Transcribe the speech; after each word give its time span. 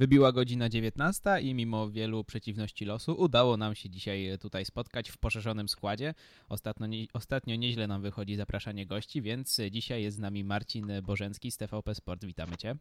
Wybiła 0.00 0.32
godzina 0.32 0.68
19 0.68 1.40
i 1.40 1.54
mimo 1.54 1.90
wielu 1.90 2.24
przeciwności 2.24 2.84
losu 2.84 3.12
udało 3.12 3.56
nam 3.56 3.74
się 3.74 3.90
dzisiaj 3.90 4.38
tutaj 4.40 4.64
spotkać 4.64 5.10
w 5.10 5.18
poszerzonym 5.18 5.68
składzie. 5.68 6.14
Ostatnio, 6.48 6.86
nie, 6.86 7.06
ostatnio 7.12 7.56
nieźle 7.56 7.86
nam 7.86 8.02
wychodzi 8.02 8.36
zapraszanie 8.36 8.86
gości, 8.86 9.22
więc 9.22 9.60
dzisiaj 9.70 10.02
jest 10.02 10.16
z 10.16 10.20
nami 10.20 10.44
Marcin 10.44 10.92
Bożencki 11.02 11.50
z 11.50 11.56
TVP 11.56 11.94
Sport. 11.94 12.24
Witamy 12.24 12.56
Cię. 12.56 12.76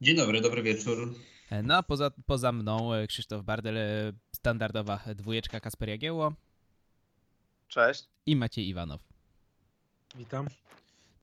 Dzień 0.00 0.16
dobry, 0.16 0.40
dobry 0.40 0.62
wieczór. 0.62 1.14
No 1.62 1.76
a 1.76 1.82
poza, 1.82 2.10
poza 2.26 2.52
mną 2.52 2.90
Krzysztof 3.08 3.44
Bardel, 3.44 3.78
standardowa 4.32 5.00
dwójeczka 5.14 5.60
Kasper 5.60 5.88
Jagiełło. 5.88 6.32
Cześć. 7.68 8.04
I 8.26 8.36
Maciej 8.36 8.68
Iwanow. 8.68 9.00
Witam. 10.14 10.46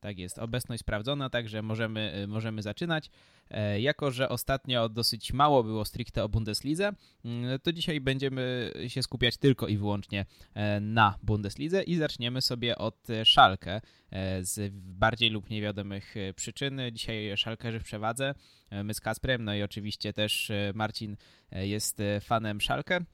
Tak 0.06 0.20
jest, 0.20 0.40
obecność 0.40 0.80
sprawdzona, 0.80 1.30
także 1.30 1.62
możemy, 1.62 2.14
y, 2.24 2.28
możemy 2.28 2.62
zaczynać. 2.62 3.10
E, 3.50 3.82
jako, 3.82 4.12
że 4.12 4.30
ostatnio 4.30 4.90
dosyć 4.90 5.34
mało 5.34 5.64
było 5.64 5.86
stricte 5.86 6.24
o 6.24 6.30
Bundeslidze, 6.30 6.92
mm, 7.26 7.60
to 7.60 7.74
dzisiaj 7.74 8.02
będziemy 8.02 8.72
się 8.88 9.04
skupiać 9.04 9.38
tylko 9.38 9.68
i 9.68 9.78
wyłącznie 9.78 10.26
e, 10.54 10.80
na 10.80 11.18
Bundeslidze 11.24 11.84
i 11.84 11.96
zaczniemy 11.96 12.42
sobie 12.42 12.78
od 12.78 13.08
Szalkę 13.24 13.82
e, 14.12 14.44
z 14.44 14.74
bardziej 14.74 15.30
lub 15.30 15.50
niewiadomych 15.50 16.16
przyczyn. 16.36 16.82
Dzisiaj 16.92 17.38
Szalkerzy 17.38 17.80
w 17.80 17.84
przewadze, 17.84 18.36
my 18.84 18.94
z 18.94 19.02
Kasprem, 19.02 19.44
no 19.44 19.56
i 19.56 19.64
oczywiście 19.64 20.14
też 20.14 20.52
Marcin 20.74 21.18
jest 21.52 21.98
fanem 22.22 22.62
Szalkę. 22.62 23.06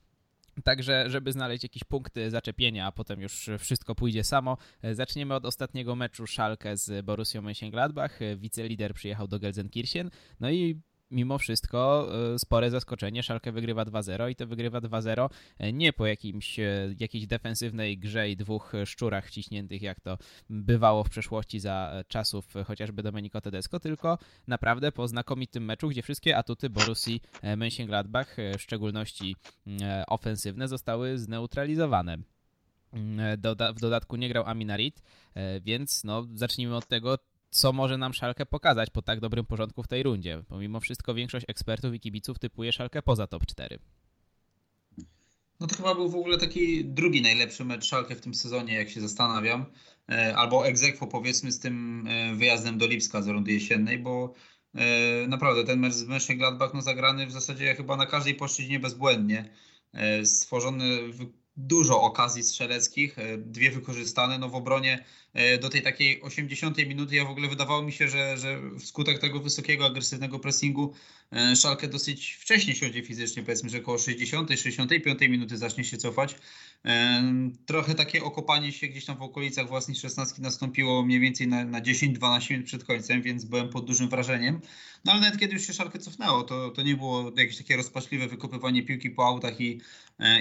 Także, 0.63 1.09
żeby 1.09 1.31
znaleźć 1.31 1.63
jakieś 1.63 1.83
punkty 1.83 2.31
zaczepienia, 2.31 2.85
a 2.87 2.91
potem 2.91 3.21
już 3.21 3.49
wszystko 3.59 3.95
pójdzie 3.95 4.23
samo, 4.23 4.57
zaczniemy 4.93 5.35
od 5.35 5.45
ostatniego 5.45 5.95
meczu 5.95 6.27
Szalkę 6.27 6.77
z 6.77 7.05
Borussią 7.05 7.41
Mönchengladbach. 7.41 8.09
Wicelider 8.37 8.93
przyjechał 8.93 9.27
do 9.27 9.39
Gelsenkirchen, 9.39 10.09
no 10.39 10.51
i 10.51 10.81
mimo 11.11 11.37
wszystko 11.37 12.09
e, 12.33 12.39
spore 12.39 12.69
zaskoczenie. 12.69 13.23
Szalkę 13.23 13.51
wygrywa 13.51 13.85
2-0 13.85 14.29
i 14.29 14.35
to 14.35 14.47
wygrywa 14.47 14.79
2-0 14.79 15.29
e, 15.57 15.73
nie 15.73 15.93
po 15.93 16.05
jakimś, 16.05 16.59
e, 16.59 16.95
jakiejś 16.99 17.27
defensywnej 17.27 17.97
grze 17.97 18.29
i 18.29 18.37
dwóch 18.37 18.73
szczurach 18.85 19.27
wciśniętych, 19.27 19.81
jak 19.81 19.99
to 19.99 20.17
bywało 20.49 21.03
w 21.03 21.09
przeszłości 21.09 21.59
za 21.59 22.03
czasów 22.07 22.53
chociażby 22.65 23.03
Domenico 23.03 23.41
Tedesco, 23.41 23.79
tylko 23.79 24.17
naprawdę 24.47 24.91
po 24.91 25.07
znakomitym 25.07 25.65
meczu, 25.65 25.89
gdzie 25.89 26.01
wszystkie 26.01 26.37
atuty 26.37 26.69
Borussii 26.69 27.21
Mönchengladbach, 27.43 28.25
w 28.57 28.61
szczególności 28.61 29.35
ofensywne, 30.07 30.67
zostały 30.67 31.17
zneutralizowane. 31.17 32.17
Doda 33.37 33.73
w 33.73 33.79
dodatku 33.79 34.15
nie 34.15 34.29
grał 34.29 34.43
Aminarit, 34.45 35.03
więc 35.61 36.03
no, 36.03 36.27
zacznijmy 36.33 36.75
od 36.75 36.87
tego, 36.87 37.17
co 37.51 37.73
może 37.73 37.97
nam 37.97 38.13
Szalkę 38.13 38.45
pokazać 38.45 38.89
po 38.89 39.01
tak 39.01 39.19
dobrym 39.19 39.45
porządku 39.45 39.83
w 39.83 39.87
tej 39.87 40.03
rundzie. 40.03 40.43
Pomimo 40.49 40.79
wszystko 40.79 41.13
większość 41.13 41.45
ekspertów 41.49 41.93
i 41.93 41.99
kibiców 41.99 42.39
typuje 42.39 42.71
Szalkę 42.71 43.01
poza 43.01 43.27
top 43.27 43.45
4. 43.45 43.79
No 45.59 45.67
to 45.67 45.75
chyba 45.75 45.95
był 45.95 46.09
w 46.09 46.15
ogóle 46.15 46.37
taki 46.37 46.85
drugi 46.85 47.21
najlepszy 47.21 47.65
mecz 47.65 47.85
Szalkę 47.85 48.15
w 48.15 48.21
tym 48.21 48.33
sezonie, 48.33 48.73
jak 48.73 48.89
się 48.89 49.01
zastanawiam. 49.01 49.65
E, 50.09 50.35
albo 50.37 50.67
egzekwo 50.67 51.07
powiedzmy 51.07 51.51
z 51.51 51.59
tym 51.59 52.07
e, 52.07 52.35
wyjazdem 52.35 52.77
do 52.77 52.87
Lipska 52.87 53.21
z 53.21 53.27
rundy 53.27 53.51
jesiennej, 53.51 53.97
bo 53.97 54.33
e, 54.75 55.27
naprawdę 55.27 55.63
ten 55.63 55.79
mecz 55.79 55.93
z 55.93 56.07
Mönchengladbach 56.07 56.69
no 56.73 56.81
zagrany 56.81 57.27
w 57.27 57.31
zasadzie 57.31 57.75
chyba 57.75 57.97
na 57.97 58.05
każdej 58.05 58.35
płaszczyźnie 58.35 58.79
bezbłędnie. 58.79 59.49
Stworzony 60.23 60.99
dużo 61.57 62.01
okazji 62.01 62.43
strzeleckich, 62.43 63.15
dwie 63.37 63.71
wykorzystane. 63.71 64.37
No 64.37 64.49
w 64.49 64.55
obronie 64.55 65.05
E, 65.33 65.57
do 65.57 65.69
tej 65.69 65.81
takiej 65.81 66.21
80 66.21 66.77
minuty. 66.77 67.15
Ja 67.15 67.25
w 67.25 67.29
ogóle 67.29 67.47
wydawało 67.47 67.81
mi 67.81 67.91
się, 67.91 68.07
że, 68.07 68.37
że 68.37 68.61
wskutek 68.79 69.19
tego 69.19 69.39
wysokiego, 69.39 69.85
agresywnego 69.85 70.39
pressingu 70.39 70.93
e, 71.31 71.55
Szalkę 71.55 71.87
dosyć 71.87 72.33
wcześnie 72.33 72.75
siądzie 72.75 73.03
fizycznie, 73.03 73.43
powiedzmy, 73.43 73.69
że 73.69 73.77
około 73.77 73.97
60, 73.97 74.49
65 74.49 75.21
minuty 75.21 75.57
zacznie 75.57 75.83
się 75.83 75.97
cofać. 75.97 76.35
E, 76.85 77.23
trochę 77.65 77.95
takie 77.95 78.23
okopanie 78.23 78.71
się 78.71 78.87
gdzieś 78.87 79.05
tam 79.05 79.17
w 79.17 79.21
okolicach 79.21 79.67
własnej 79.67 79.97
16 79.97 80.41
nastąpiło 80.41 81.03
mniej 81.03 81.19
więcej 81.19 81.47
na, 81.47 81.65
na 81.65 81.81
10-12 81.81 82.51
minut 82.51 82.65
przed 82.65 82.83
końcem, 82.83 83.21
więc 83.21 83.45
byłem 83.45 83.69
pod 83.69 83.85
dużym 83.85 84.09
wrażeniem. 84.09 84.61
No 85.05 85.11
ale 85.11 85.21
nawet 85.21 85.39
kiedy 85.39 85.53
już 85.53 85.67
się 85.67 85.73
Szalkę 85.73 85.99
cofnęło, 85.99 86.43
to, 86.43 86.69
to 86.69 86.81
nie 86.81 86.95
było 86.95 87.31
jakieś 87.37 87.57
takie 87.57 87.77
rozpaczliwe 87.77 88.27
wykopywanie 88.27 88.83
piłki 88.83 89.09
po 89.09 89.25
autach 89.25 89.61
i, 89.61 89.81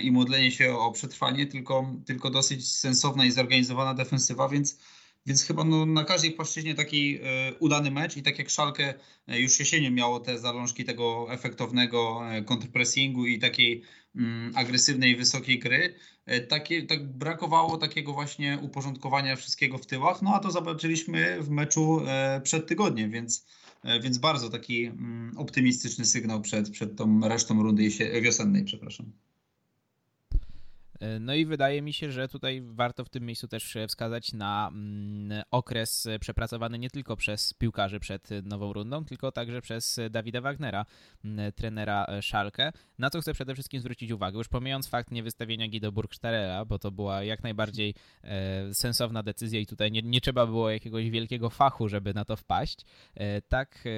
i 0.03 0.13
modlenie 0.13 0.51
się 0.53 0.79
o 0.79 0.91
przetrwanie, 1.01 1.47
tylko, 1.47 1.95
tylko 2.07 2.31
dosyć 2.31 2.69
sensowna 2.69 3.25
i 3.25 3.31
zorganizowana 3.31 3.95
defensywa, 3.95 4.49
więc 4.49 4.79
więc 5.27 5.43
chyba 5.45 5.65
no, 5.65 5.87
na 5.87 6.05
każdej 6.05 6.33
płaszczyźnie 6.33 6.75
taki 6.75 7.19
e, 7.23 7.55
udany 7.59 7.91
mecz 7.91 8.17
i 8.17 8.23
tak 8.23 8.39
jak 8.39 8.51
Szalkę 8.51 8.95
e, 9.29 9.41
już 9.41 9.61
jesienią 9.61 9.91
miało 9.91 10.21
te 10.21 10.39
zalążki 10.39 10.85
tego 10.85 11.27
efektownego 11.31 12.21
e, 12.31 12.43
kontrpressingu 12.43 13.27
i 13.27 13.39
takiej 13.39 13.83
mm, 14.17 14.53
agresywnej, 14.55 15.17
wysokiej 15.17 15.59
gry, 15.59 15.95
takie, 16.49 16.83
tak 16.83 17.13
brakowało 17.13 17.77
takiego 17.77 18.13
właśnie 18.13 18.59
uporządkowania 18.63 19.37
wszystkiego 19.37 19.79
w 19.79 19.87
tyłach, 19.87 20.23
no 20.23 20.35
a 20.35 20.39
to 20.39 20.51
zobaczyliśmy 20.51 21.43
w 21.43 21.51
meczu 21.51 22.01
przed 22.43 22.67
tygodniem, 22.67 23.11
więc, 23.11 23.47
więc 24.03 24.19
bardzo 24.19 24.51
taki 24.51 24.85
mm, 24.85 25.39
optymistyczny 25.39 26.05
sygnał 26.05 26.41
przed, 26.41 26.71
przed 26.71 26.97
tą 26.97 27.29
resztą 27.29 27.63
rundy 27.63 27.91
wiosennej, 28.23 28.65
przepraszam. 28.65 29.13
No 31.21 31.35
i 31.35 31.47
wydaje 31.47 31.83
mi 31.83 31.93
się, 31.93 32.13
że 32.13 32.29
tutaj 32.29 32.63
warto 32.65 33.05
w 33.05 33.09
tym 33.09 33.27
miejscu 33.27 33.49
też 33.49 33.77
wskazać 33.89 34.33
na 34.33 34.69
mm, 34.73 35.43
okres 35.51 36.09
przepracowany 36.21 36.79
nie 36.79 36.91
tylko 36.91 37.17
przez 37.17 37.55
piłkarzy 37.55 38.01
przed 38.01 38.29
nową 38.45 38.73
rundą, 38.73 39.05
tylko 39.05 39.33
także 39.33 39.63
przez 39.63 40.01
Dawida 40.11 40.41
Wagnera, 40.41 40.87
mm, 41.25 41.53
trenera 41.53 42.07
Szalkę, 42.21 42.73
na 42.99 43.11
co 43.11 43.21
chcę 43.21 43.35
przede 43.35 43.55
wszystkim 43.55 43.81
zwrócić 43.81 44.11
uwagę. 44.11 44.39
Już 44.39 44.49
pomijając 44.49 44.89
fakt 44.89 45.11
niewystawienia 45.11 45.69
Guido 45.69 45.93
Burgstallera, 45.93 46.65
bo 46.65 46.79
to 46.79 46.91
była 46.91 47.23
jak 47.23 47.43
najbardziej 47.43 47.95
e, 48.25 48.75
sensowna 48.75 49.23
decyzja 49.23 49.61
i 49.61 49.67
tutaj 49.67 49.93
nie, 49.93 50.03
nie 50.03 50.21
trzeba 50.21 50.47
było 50.47 50.71
jakiegoś 50.71 51.11
wielkiego 51.11 51.51
fachu, 51.51 51.89
żeby 51.89 52.15
na 52.15 52.25
to 52.25 52.37
wpaść. 52.37 52.87
E, 53.15 53.43
tak, 53.43 53.85
e, 53.87 53.91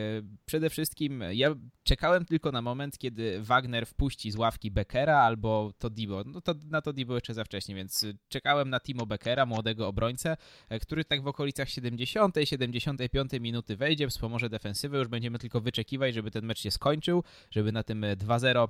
przede 0.46 0.70
wszystkim 0.70 1.24
ja 1.32 1.54
czekałem 1.84 2.24
tylko 2.24 2.52
na 2.52 2.62
moment, 2.62 2.98
kiedy 2.98 3.42
Wagner 3.42 3.86
wpuści 3.86 4.30
z 4.30 4.36
ławki 4.36 4.70
Beckera 4.70 5.18
albo 5.18 5.72
Todibo. 5.78 6.22
No 6.26 6.40
to 6.40 6.54
na 6.70 6.82
to 6.82 6.91
Todi 6.92 7.06
było 7.06 7.16
jeszcze 7.16 7.34
za 7.34 7.44
wcześnie, 7.44 7.74
więc 7.74 8.02
y, 8.02 8.16
czekałem 8.28 8.70
na 8.70 8.80
Timo 8.80 9.06
Beckera, 9.06 9.46
młodego 9.46 9.88
obrońcę, 9.88 10.36
e, 10.68 10.80
który 10.80 11.04
tak 11.04 11.22
w 11.22 11.26
okolicach 11.26 11.68
70, 11.68 12.36
75 12.44 13.32
minuty 13.40 13.76
wejdzie, 13.76 14.08
wspomoże 14.08 14.50
defensywę, 14.50 14.98
już 14.98 15.08
będziemy 15.08 15.38
tylko 15.38 15.60
wyczekiwać, 15.60 16.14
żeby 16.14 16.30
ten 16.30 16.44
mecz 16.44 16.60
się 16.60 16.70
skończył, 16.70 17.24
żeby 17.50 17.72
na 17.72 17.82
tym 17.82 18.04
2-0 18.16 18.64
e, 18.64 18.68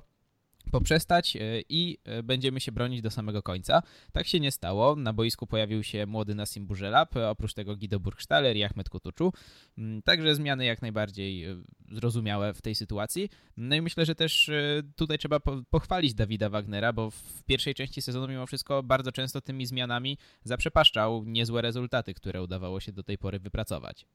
poprzestać 0.71 1.35
e, 1.35 1.39
i 1.69 1.97
e, 2.03 2.23
będziemy 2.23 2.59
się 2.59 2.71
bronić 2.71 3.01
do 3.01 3.11
samego 3.11 3.43
końca. 3.43 3.83
Tak 4.11 4.27
się 4.27 4.39
nie 4.39 4.51
stało. 4.51 4.95
Na 4.95 5.13
boisku 5.13 5.47
pojawił 5.47 5.83
się 5.83 6.05
młody 6.05 6.35
Nassim 6.35 6.65
Burzelab, 6.65 7.15
oprócz 7.17 7.53
tego 7.53 7.75
Guido 7.75 7.99
Burgstaller 7.99 8.57
i 8.57 8.63
Ahmed 8.63 8.89
Kutuczu. 8.89 9.33
Mm, 9.77 10.01
także 10.01 10.35
zmiany 10.35 10.65
jak 10.65 10.81
najbardziej 10.81 11.45
e, 11.45 11.55
zrozumiałe 11.91 12.53
w 12.53 12.61
tej 12.61 12.75
sytuacji. 12.75 13.29
No 13.57 13.75
i 13.75 13.81
myślę, 13.81 14.05
że 14.05 14.15
też 14.15 14.51
tutaj 14.95 15.17
trzeba 15.17 15.39
pochwalić 15.69 16.13
Dawida 16.13 16.49
Wagnera, 16.49 16.93
bo 16.93 17.11
w 17.11 17.43
pierwszej 17.45 17.75
części 17.75 18.01
sezonu 18.01 18.27
mimo 18.27 18.45
wszystko 18.45 18.83
bardzo 18.83 19.11
często 19.11 19.41
tymi 19.41 19.65
zmianami 19.65 20.17
zaprzepaszczał 20.43 21.23
niezłe 21.25 21.61
rezultaty, 21.61 22.13
które 22.13 22.43
udawało 22.43 22.79
się 22.79 22.91
do 22.91 23.03
tej 23.03 23.17
pory 23.17 23.39
wypracować. 23.39 24.05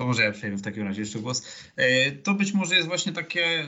To 0.00 0.06
może 0.06 0.22
ja 0.22 0.32
przejmę 0.32 0.56
w 0.56 0.62
takim 0.62 0.82
razie 0.82 1.00
jeszcze 1.00 1.18
głos. 1.18 1.42
E, 1.76 2.12
to 2.12 2.34
być 2.34 2.52
może 2.52 2.74
jest 2.74 2.88
właśnie 2.88 3.12
takie, 3.12 3.66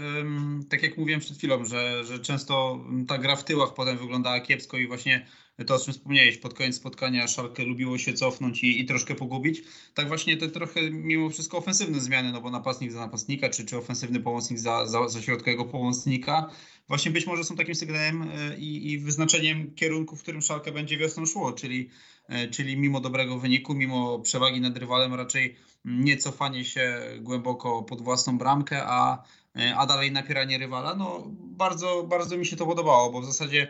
tak 0.69 0.83
jak 0.83 0.99
mówiłem 0.99 1.21
przed 1.21 1.37
chwilą, 1.37 1.65
że, 1.65 2.05
że 2.05 2.19
często 2.19 2.85
ta 3.09 3.19
gra 3.19 3.37
w 3.37 3.45
tyłach 3.45 3.75
potem 3.75 3.99
wyglądała 3.99 4.41
kiepsko 4.41 4.79
i 4.79 4.87
właśnie 4.87 5.27
to, 5.67 5.75
o 5.75 5.79
czym 5.79 5.93
wspomniałeś, 5.93 6.39
pod 6.39 6.55
koniec 6.55 6.77
spotkania 6.77 7.29
Szalkę 7.29 7.65
lubiło 7.65 7.99
się 7.99 8.13
cofnąć 8.13 8.65
i, 8.65 8.81
i 8.81 8.87
troszkę 8.87 9.15
pogubić. 9.15 9.63
Tak 9.95 10.09
właśnie 10.09 10.37
te 10.37 10.49
trochę 10.49 10.91
mimo 10.91 11.31
wszystko 11.31 11.59
ofensywne 11.59 12.01
zmiany, 12.01 12.33
no 12.33 12.41
bo 12.41 12.51
napastnik 12.51 12.93
za 12.93 13.01
napastnika, 13.01 13.49
czy, 13.49 13.65
czy 13.65 13.77
ofensywny 13.77 14.21
pomocnik 14.21 14.59
za, 14.59 14.87
za, 14.87 15.09
za 15.09 15.23
środkowego 15.23 15.65
pomocnika, 15.65 16.51
właśnie 16.93 17.11
być 17.11 17.27
może 17.27 17.45
są 17.45 17.57
takim 17.57 17.75
sygnałem 17.75 18.23
e, 18.23 18.59
i, 18.59 18.93
i 18.93 18.99
wyznaczeniem 18.99 19.75
kierunku, 19.75 20.17
w 20.17 20.23
którym 20.23 20.43
Szalkę 20.43 20.73
będzie 20.73 20.99
wiosną 20.99 21.27
szło, 21.27 21.53
czyli, 21.53 21.91
e, 22.29 22.49
czyli 22.49 22.77
mimo 22.77 23.01
dobrego 23.01 23.39
wyniku, 23.39 23.75
mimo 23.75 24.19
przewagi 24.19 24.61
nad 24.61 24.77
rywalem, 24.77 25.15
raczej 25.15 25.57
nie 25.85 26.17
cofanie 26.17 26.65
się 26.65 27.01
głęboko 27.21 27.83
pod 27.83 28.03
własną 28.03 28.39
bramkę, 28.39 28.83
a, 28.85 29.23
e, 29.57 29.77
a 29.77 29.87
dalej 29.87 30.13
napieranie 30.13 30.59
rywala. 30.59 30.95
No 30.95 31.23
bardzo, 31.41 32.03
bardzo 32.09 32.37
mi 32.37 32.47
się 32.47 32.57
to 32.57 32.67
podobało, 32.67 33.13
bo 33.13 33.21
w 33.21 33.27
zasadzie 33.27 33.69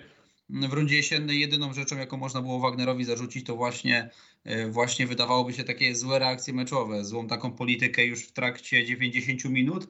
w 0.51 0.73
rundzie 0.73 0.97
jesiennej 0.97 1.41
jedyną 1.41 1.75
rzeczą, 1.75 1.97
jaką 1.97 2.17
można 2.17 2.43
było 2.43 2.61
Wagnerowi 2.61 3.05
zarzucić, 3.05 3.47
to 3.47 3.57
właśnie, 3.57 4.11
właśnie 4.71 5.07
wydawałoby 5.07 5.53
się 5.53 5.65
takie 5.65 5.95
złe 5.95 6.19
reakcje 6.19 6.55
meczowe, 6.55 7.05
złą 7.05 7.27
taką 7.27 7.53
politykę 7.53 8.05
już 8.05 8.25
w 8.25 8.33
trakcie 8.33 8.87
90 8.87 9.45
minut. 9.45 9.89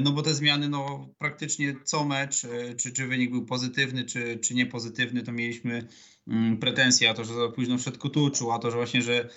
No 0.00 0.12
bo 0.12 0.22
te 0.22 0.34
zmiany, 0.34 0.68
no 0.68 1.08
praktycznie 1.18 1.74
co 1.84 2.04
mecz, 2.04 2.46
czy, 2.76 2.92
czy 2.92 3.06
wynik 3.06 3.30
był 3.30 3.44
pozytywny, 3.44 4.04
czy, 4.04 4.38
czy 4.38 4.54
niepozytywny, 4.54 5.22
to 5.22 5.32
mieliśmy 5.32 5.88
mm, 6.28 6.58
pretensje, 6.58 7.10
a 7.10 7.14
to, 7.14 7.24
że 7.24 7.34
za 7.34 7.48
późno 7.48 7.78
wszedł 7.78 7.98
Kutuczu, 7.98 8.50
a 8.50 8.58
to, 8.58 8.70
że 8.70 8.76
właśnie, 8.76 9.02
że 9.02 9.28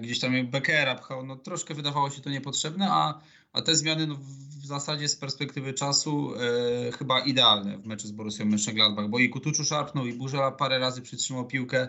gdzieś 0.00 0.20
tam 0.20 0.50
Beckera 0.50 0.94
pchał, 0.94 1.26
no 1.26 1.36
troszkę 1.36 1.74
wydawało 1.74 2.10
się 2.10 2.20
to 2.20 2.30
niepotrzebne, 2.30 2.88
a, 2.90 3.20
a 3.52 3.62
te 3.62 3.76
zmiany 3.76 4.06
no, 4.06 4.18
w 4.62 4.66
zasadzie 4.66 5.08
z 5.08 5.16
perspektywy 5.16 5.74
czasu 5.74 6.34
e, 6.34 6.92
chyba 6.92 7.20
idealne 7.20 7.78
w 7.78 7.86
meczu 7.86 8.08
z 8.08 8.12
Borussią 8.12 8.44
Mönchengladbach, 8.44 9.08
bo 9.08 9.18
i 9.18 9.28
Kutuczu 9.28 9.64
szarpnął, 9.64 10.06
i 10.06 10.12
Burzela 10.12 10.50
parę 10.50 10.78
razy 10.78 11.02
przytrzymał 11.02 11.46
piłkę, 11.46 11.88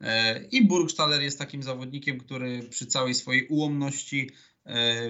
e, 0.00 0.44
i 0.44 0.66
Burgstaller 0.66 1.22
jest 1.22 1.38
takim 1.38 1.62
zawodnikiem, 1.62 2.18
który 2.18 2.62
przy 2.62 2.86
całej 2.86 3.14
swojej 3.14 3.46
ułomności 3.46 4.30
e, 4.30 4.51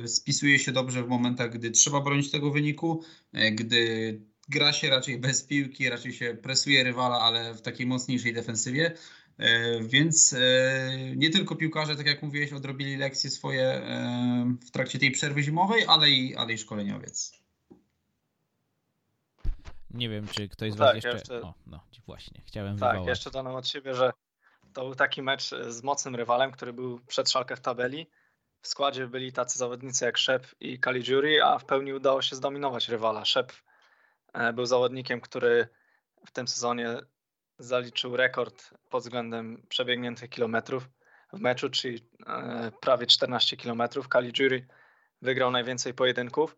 spisuje 0.06 0.58
się 0.58 0.72
dobrze 0.72 1.02
w 1.02 1.08
momentach, 1.08 1.50
gdy 1.50 1.70
trzeba 1.70 2.00
bronić 2.00 2.30
tego 2.30 2.50
wyniku, 2.50 3.04
e, 3.32 3.50
gdy 3.50 4.20
gra 4.48 4.72
się 4.72 4.90
raczej 4.90 5.18
bez 5.18 5.44
piłki, 5.44 5.88
raczej 5.88 6.12
się 6.12 6.36
presuje 6.42 6.84
rywala, 6.84 7.20
ale 7.20 7.54
w 7.54 7.62
takiej 7.62 7.86
mocniejszej 7.86 8.32
defensywie. 8.32 8.94
E, 9.38 9.80
więc 9.80 10.32
e, 10.32 11.16
nie 11.16 11.30
tylko 11.30 11.56
piłkarze, 11.56 11.96
tak 11.96 12.06
jak 12.06 12.22
mówiłeś, 12.22 12.52
odrobili 12.52 12.96
lekcje 12.96 13.30
swoje 13.30 13.62
e, 13.62 14.56
w 14.66 14.70
trakcie 14.70 14.98
tej 14.98 15.10
przerwy 15.10 15.42
zimowej, 15.42 15.84
ale 15.88 16.10
i, 16.10 16.36
ale 16.36 16.52
i 16.52 16.58
szkoleniowiec. 16.58 17.42
Nie 19.90 20.08
wiem, 20.08 20.26
czy 20.28 20.48
ktoś 20.48 20.72
z 20.72 20.76
Was 20.76 20.88
tak, 20.88 20.94
jeszcze... 20.94 21.10
jeszcze... 21.10 21.42
O, 21.42 21.54
no 21.66 21.80
właśnie, 22.06 22.40
chciałem 22.46 22.78
Tak, 22.78 22.90
wywołać. 22.92 23.08
jeszcze 23.08 23.30
dodam 23.30 23.54
od 23.54 23.68
siebie, 23.68 23.94
że 23.94 24.12
to 24.72 24.84
był 24.84 24.94
taki 24.94 25.22
mecz 25.22 25.50
z 25.68 25.82
mocnym 25.82 26.16
rywalem, 26.16 26.52
który 26.52 26.72
był 26.72 27.00
przed 27.00 27.30
szalkę 27.30 27.56
w 27.56 27.60
tabeli. 27.60 28.06
W 28.62 28.68
składzie 28.68 29.06
byli 29.06 29.32
tacy 29.32 29.58
zawodnicy 29.58 30.04
jak 30.04 30.18
Szep 30.18 30.46
i 30.60 30.80
Caligiuri, 30.80 31.40
a 31.40 31.58
w 31.58 31.64
pełni 31.64 31.92
udało 31.92 32.22
się 32.22 32.36
zdominować 32.36 32.88
rywala. 32.88 33.24
Szep 33.24 33.52
był 34.54 34.66
zawodnikiem, 34.66 35.20
który 35.20 35.68
w 36.26 36.30
tym 36.30 36.48
sezonie 36.48 36.98
zaliczył 37.58 38.16
rekord 38.16 38.70
pod 38.90 39.02
względem 39.02 39.66
przebiegniętych 39.68 40.30
kilometrów 40.30 40.88
w 41.32 41.40
meczu, 41.40 41.70
czyli 41.70 42.08
e, 42.26 42.72
prawie 42.80 43.06
14 43.06 43.56
kilometrów. 43.56 44.08
Caligiuri 44.08 44.66
wygrał 45.22 45.50
najwięcej 45.50 45.94
pojedynków 45.94 46.56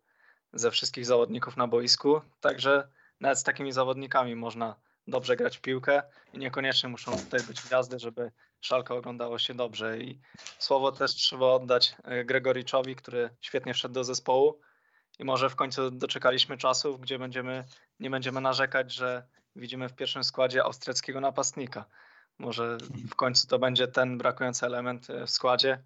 ze 0.52 0.70
wszystkich 0.70 1.06
zawodników 1.06 1.56
na 1.56 1.66
boisku, 1.66 2.20
także 2.40 2.88
nawet 3.20 3.38
z 3.38 3.42
takimi 3.42 3.72
zawodnikami 3.72 4.36
można 4.36 4.76
dobrze 5.06 5.36
grać 5.36 5.56
w 5.56 5.60
piłkę 5.60 6.02
i 6.32 6.38
niekoniecznie 6.38 6.88
muszą 6.88 7.16
tutaj 7.16 7.40
być 7.40 7.62
gwiazdy, 7.62 7.98
żeby 7.98 8.30
szalka 8.60 8.94
oglądało 8.94 9.38
się 9.38 9.54
dobrze. 9.54 9.98
I 9.98 10.20
słowo 10.58 10.92
też 10.92 11.14
trzeba 11.14 11.46
oddać 11.46 11.96
e, 12.04 12.24
Gregoriczowi, 12.24 12.96
który 12.96 13.30
świetnie 13.40 13.74
wszedł 13.74 13.94
do 13.94 14.04
zespołu 14.04 14.60
i 15.18 15.24
może 15.24 15.50
w 15.50 15.56
końcu 15.56 15.90
doczekaliśmy 15.90 16.58
czasów, 16.58 17.00
gdzie 17.00 17.18
będziemy, 17.18 17.64
nie 18.00 18.10
będziemy 18.10 18.40
narzekać, 18.40 18.92
że 18.92 19.26
widzimy 19.56 19.88
w 19.88 19.94
pierwszym 19.94 20.24
składzie 20.24 20.64
austriackiego 20.64 21.20
napastnika. 21.20 21.84
Może 22.38 22.78
w 23.10 23.14
końcu 23.14 23.46
to 23.46 23.58
będzie 23.58 23.88
ten 23.88 24.18
brakujący 24.18 24.66
element 24.66 25.10
e, 25.10 25.26
w 25.26 25.30
składzie, 25.30 25.82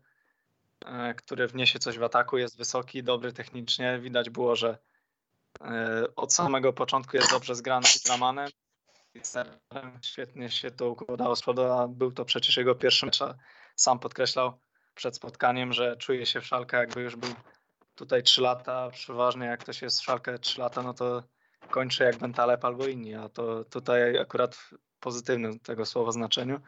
e, 0.85 1.15
który 1.15 1.47
wniesie 1.47 1.79
coś 1.79 1.99
w 1.99 2.03
ataku, 2.03 2.39
jest 2.39 2.59
wysoki, 2.59 3.03
dobry 3.03 3.33
technicznie. 3.33 3.99
Widać 3.99 4.31
było, 4.31 4.57
że 4.57 4.79
od 6.17 6.33
samego 6.33 6.73
początku 6.73 7.17
jest 7.17 7.31
dobrze 7.31 7.55
zgrany 7.55 7.87
z 7.87 8.09
Ramanem. 8.09 8.51
Świetnie 10.03 10.51
się 10.51 10.71
to 10.71 10.91
układało 10.91 11.37
z 11.37 11.43
był 11.89 12.13
to 12.13 12.25
przecież 12.25 12.57
jego 12.57 12.75
pierwszy 12.75 13.07
mecz. 13.07 13.19
Sam 13.77 13.99
podkreślał 13.99 14.59
przed 14.95 15.17
spotkaniem, 15.17 15.73
że 15.73 15.97
czuje 15.97 16.27
się 16.27 16.41
w 16.41 16.47
szalkę, 16.47 16.77
jakby 16.77 17.01
już 17.01 17.17
był 17.17 17.31
tutaj 17.95 18.23
3 18.23 18.43
lata. 18.43 18.91
Przeważnie 18.91 19.47
jak 19.47 19.61
ktoś 19.61 19.83
jest 19.83 20.01
w 20.01 20.05
szalkę 20.05 20.39
3 20.39 20.61
lata, 20.61 20.83
no 20.83 20.95
to 20.95 21.23
kończy 21.71 22.05
jak 22.05 22.17
Bentaleb 22.17 22.65
albo 22.65 22.87
inni, 22.87 23.15
a 23.15 23.29
to 23.29 23.65
tutaj 23.65 24.19
akurat 24.19 24.55
w 24.55 24.75
pozytywnym 25.01 25.61
tego 25.61 25.87
słowa 25.87 26.13
znaczeniu. 26.13 26.61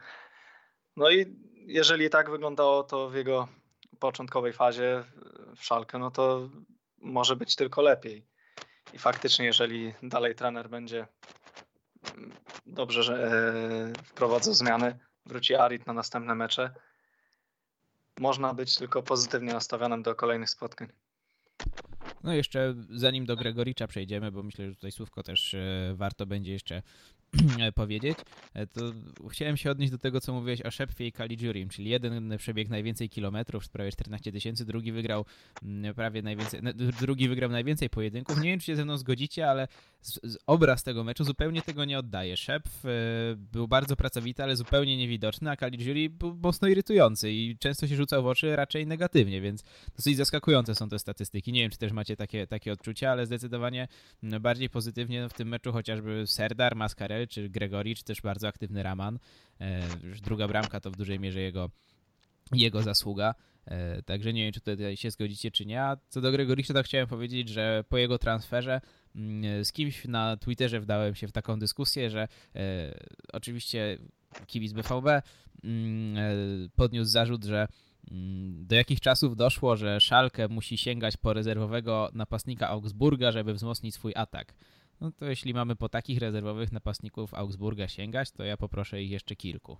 No 0.97 1.09
i 1.09 1.35
jeżeli 1.55 2.09
tak 2.09 2.29
wyglądało 2.29 2.83
to 2.83 3.09
w 3.09 3.15
jego 3.15 3.47
początkowej 3.99 4.53
fazie 4.53 5.03
w 5.55 5.63
Szalkę, 5.63 5.99
no 5.99 6.11
to 6.11 6.49
może 6.97 7.35
być 7.35 7.55
tylko 7.55 7.81
lepiej. 7.81 8.25
I 8.93 8.97
faktycznie, 8.97 9.45
jeżeli 9.45 9.93
dalej 10.03 10.35
trener 10.35 10.69
będzie 10.69 11.07
dobrze 12.65 13.03
że 13.03 13.31
e, 13.97 14.03
wprowadzał 14.03 14.53
zmiany, 14.53 14.99
wróci 15.25 15.55
Arit 15.55 15.87
na 15.87 15.93
następne 15.93 16.35
mecze, 16.35 16.73
można 18.19 18.53
być 18.53 18.75
tylko 18.75 19.03
pozytywnie 19.03 19.53
nastawionym 19.53 20.03
do 20.03 20.15
kolejnych 20.15 20.49
spotkań. 20.49 20.87
No 22.23 22.33
jeszcze 22.33 22.75
zanim 22.89 23.25
do 23.25 23.35
Gregoricza 23.35 23.87
przejdziemy, 23.87 24.31
bo 24.31 24.43
myślę, 24.43 24.69
że 24.69 24.75
tutaj 24.75 24.91
słówko 24.91 25.23
też 25.23 25.53
e, 25.53 25.93
warto 25.95 26.25
będzie 26.25 26.51
jeszcze 26.51 26.81
powiedzieć, 27.75 28.17
e, 28.53 28.67
to 28.67 28.81
chciałem 29.29 29.57
się 29.57 29.71
odnieść 29.71 29.91
do 29.91 29.97
tego, 29.97 30.21
co 30.21 30.33
mówiłeś 30.33 30.61
o 30.61 30.71
Szepfie 30.71 31.07
i 31.07 31.11
Caligiurim, 31.11 31.69
czyli 31.69 31.89
jeden 31.89 32.37
przebieg 32.37 32.69
najwięcej 32.69 33.09
kilometrów, 33.09 33.69
prawie 33.69 33.91
14 33.91 34.31
tysięcy, 34.31 34.65
drugi 34.65 34.91
wygrał 34.91 35.25
mm, 35.63 35.93
prawie 35.93 36.21
najwięcej, 36.21 36.61
drugi 37.01 37.29
wygrał 37.29 37.49
najwięcej 37.49 37.89
pojedynków. 37.89 38.37
Nie 38.37 38.49
wiem, 38.49 38.59
czy 38.59 38.65
się 38.65 38.75
ze 38.75 38.85
mną 38.85 38.97
zgodzicie, 38.97 39.49
ale 39.49 39.67
z, 40.01 40.19
z 40.23 40.37
obraz 40.47 40.83
tego 40.83 41.03
meczu 41.03 41.23
zupełnie 41.23 41.61
tego 41.61 41.85
nie 41.85 41.99
oddaje. 41.99 42.37
Szepf 42.37 42.85
y, 42.85 42.89
był 43.37 43.67
bardzo 43.67 43.95
pracowity, 43.95 44.43
ale 44.43 44.55
zupełnie 44.55 44.97
niewidoczny, 44.97 45.51
a 45.51 45.55
Caligiuri 45.55 46.09
był 46.09 46.35
mocno 46.35 46.67
irytujący 46.67 47.31
i 47.31 47.57
często 47.57 47.87
się 47.87 47.95
rzucał 47.95 48.23
w 48.23 48.27
oczy 48.27 48.55
raczej 48.55 48.87
negatywnie, 48.87 49.41
więc 49.41 49.63
dosyć 49.95 50.17
zaskakujące 50.17 50.75
są 50.75 50.89
te 50.89 50.99
statystyki. 50.99 51.51
Nie 51.51 51.61
wiem, 51.61 51.71
czy 51.71 51.77
też 51.77 51.91
macie 51.91 52.15
takie, 52.15 52.47
takie 52.47 52.71
odczucia, 52.71 53.11
ale 53.11 53.25
zdecydowanie 53.25 53.87
mm, 54.23 54.41
bardziej 54.41 54.69
pozytywnie 54.69 55.29
w 55.29 55.33
tym 55.33 55.47
meczu 55.47 55.71
chociażby 55.71 56.27
Serdar, 56.27 56.75
Mascarel, 56.75 57.20
czy 57.27 57.49
Gregori, 57.49 57.95
czy 57.95 58.03
też 58.03 58.21
bardzo 58.21 58.47
aktywny 58.47 58.83
Raman. 58.83 59.19
E, 59.59 59.81
druga 60.23 60.47
bramka 60.47 60.79
to 60.79 60.91
w 60.91 60.95
dużej 60.95 61.19
mierze 61.19 61.41
jego, 61.41 61.69
jego 62.51 62.81
zasługa. 62.81 63.35
E, 63.65 64.01
także 64.03 64.33
nie 64.33 64.43
wiem, 64.43 64.53
czy 64.53 64.59
tutaj 64.59 64.97
się 64.97 65.11
zgodzicie, 65.11 65.51
czy 65.51 65.65
nie. 65.65 65.81
A 65.81 65.97
co 66.09 66.21
do 66.21 66.31
Gregoricza, 66.31 66.73
to 66.73 66.83
chciałem 66.83 67.07
powiedzieć, 67.07 67.49
że 67.49 67.83
po 67.89 67.97
jego 67.97 68.17
transferze 68.17 68.81
mm, 69.15 69.65
z 69.65 69.71
kimś 69.71 70.05
na 70.05 70.37
Twitterze 70.37 70.79
wdałem 70.79 71.15
się 71.15 71.27
w 71.27 71.31
taką 71.31 71.59
dyskusję, 71.59 72.09
że 72.09 72.27
e, 72.55 72.93
oczywiście 73.33 73.97
kibic 74.47 74.73
BVB 74.73 75.07
mm, 75.63 76.17
e, 76.17 76.69
podniósł 76.75 77.11
zarzut, 77.11 77.43
że 77.43 77.67
mm, 78.11 78.65
do 78.65 78.75
jakich 78.75 78.99
czasów 78.99 79.35
doszło, 79.35 79.75
że 79.75 79.99
Szalkę 79.99 80.47
musi 80.47 80.77
sięgać 80.77 81.17
po 81.17 81.33
rezerwowego 81.33 82.09
napastnika 82.13 82.67
Augsburga, 82.67 83.31
żeby 83.31 83.53
wzmocnić 83.53 83.95
swój 83.95 84.13
atak. 84.15 84.53
No 85.01 85.11
to 85.11 85.25
jeśli 85.25 85.53
mamy 85.53 85.75
po 85.75 85.89
takich 85.89 86.19
rezerwowych 86.19 86.71
napastników 86.71 87.33
Augsburga 87.33 87.87
sięgać, 87.87 88.31
to 88.31 88.43
ja 88.43 88.57
poproszę 88.57 89.03
ich 89.03 89.11
jeszcze 89.11 89.35
kilku. 89.35 89.77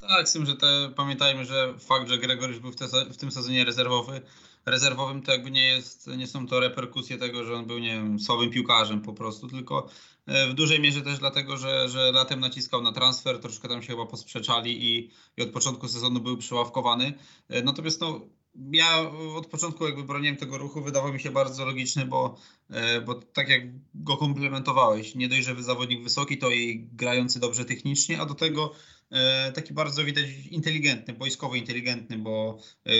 Tak, 0.00 0.28
z 0.28 0.32
tym, 0.32 0.46
że 0.46 0.56
te, 0.56 0.90
pamiętajmy, 0.96 1.44
że 1.44 1.74
fakt, 1.78 2.08
że 2.08 2.18
Gregorycz 2.18 2.58
był 2.58 2.72
w, 2.72 2.76
te, 2.76 2.86
w, 3.12 3.16
tym 3.16 3.30
sezonie 3.30 3.64
rezerwowy, 3.64 4.20
rezerwowym, 4.66 5.22
to 5.22 5.32
jakby 5.32 5.50
nie, 5.50 5.66
jest, 5.66 6.06
nie 6.06 6.26
są 6.26 6.46
to 6.46 6.60
reperkusje 6.60 7.18
tego, 7.18 7.44
że 7.44 7.54
on 7.54 7.66
był, 7.66 7.78
nie 7.78 7.94
wiem, 7.94 8.20
słabym 8.20 8.50
piłkarzem 8.50 9.00
po 9.00 9.12
prostu, 9.12 9.48
tylko 9.48 9.88
e, 10.26 10.48
w 10.48 10.54
dużej 10.54 10.80
mierze 10.80 11.02
też 11.02 11.18
dlatego, 11.18 11.56
że, 11.56 11.88
że 11.88 12.12
latem 12.12 12.40
naciskał 12.40 12.82
na 12.82 12.92
transfer, 12.92 13.40
troszkę 13.40 13.68
tam 13.68 13.82
się 13.82 13.88
chyba 13.88 14.06
posprzeczali 14.06 14.84
i, 14.84 15.10
i 15.36 15.42
od 15.42 15.50
początku 15.50 15.88
sezonu 15.88 16.20
był 16.20 16.36
przyławkowany. 16.36 17.14
E, 17.48 17.62
natomiast 17.62 18.00
no, 18.00 18.20
ja 18.72 19.10
od 19.36 19.46
początku 19.46 19.86
jakby 19.86 20.04
broniłem 20.04 20.36
tego 20.36 20.58
ruchu, 20.58 20.82
wydawał 20.82 21.12
mi 21.12 21.20
się 21.20 21.30
bardzo 21.30 21.64
logiczny, 21.64 22.06
bo, 22.06 22.38
e, 22.70 23.00
bo 23.00 23.14
tak 23.14 23.48
jak 23.48 23.62
go 23.94 24.16
komplementowałeś, 24.16 25.14
nie 25.14 25.28
dość, 25.28 25.44
że 25.44 25.62
zawodnik 25.62 26.02
wysoki, 26.02 26.38
to 26.38 26.50
i 26.50 26.88
grający 26.92 27.40
dobrze 27.40 27.64
technicznie, 27.64 28.20
a 28.20 28.26
do 28.26 28.34
tego 28.34 28.72
e, 29.10 29.52
taki 29.52 29.74
bardzo 29.74 30.04
widać 30.04 30.26
inteligentny, 30.50 31.14
boiskowo 31.14 31.54
inteligentny, 31.54 32.18
bo 32.18 32.58
e, 32.84 32.92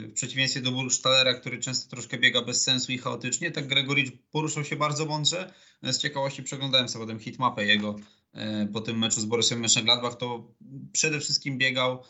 w 0.00 0.12
przeciwieństwie 0.12 0.60
do 0.60 0.72
Bursztalera, 0.72 1.34
który 1.34 1.58
często 1.58 1.90
troszkę 1.90 2.18
biega 2.18 2.42
bez 2.42 2.62
sensu 2.62 2.92
i 2.92 2.98
chaotycznie, 2.98 3.50
tak 3.50 3.66
Gregoricz 3.66 4.12
poruszał 4.30 4.64
się 4.64 4.76
bardzo 4.76 5.06
mądrze. 5.06 5.52
Z 5.82 5.98
ciekawości 5.98 6.42
przeglądałem 6.42 6.88
sobie 6.88 7.04
potem 7.04 7.20
hitmapę 7.20 7.66
jego 7.66 7.96
po 8.72 8.80
tym 8.80 8.98
meczu 8.98 9.20
z 9.20 9.24
Borussią 9.24 9.56
Mönchengladbach, 9.56 10.16
to 10.16 10.54
przede 10.92 11.20
wszystkim 11.20 11.58
biegał 11.58 12.02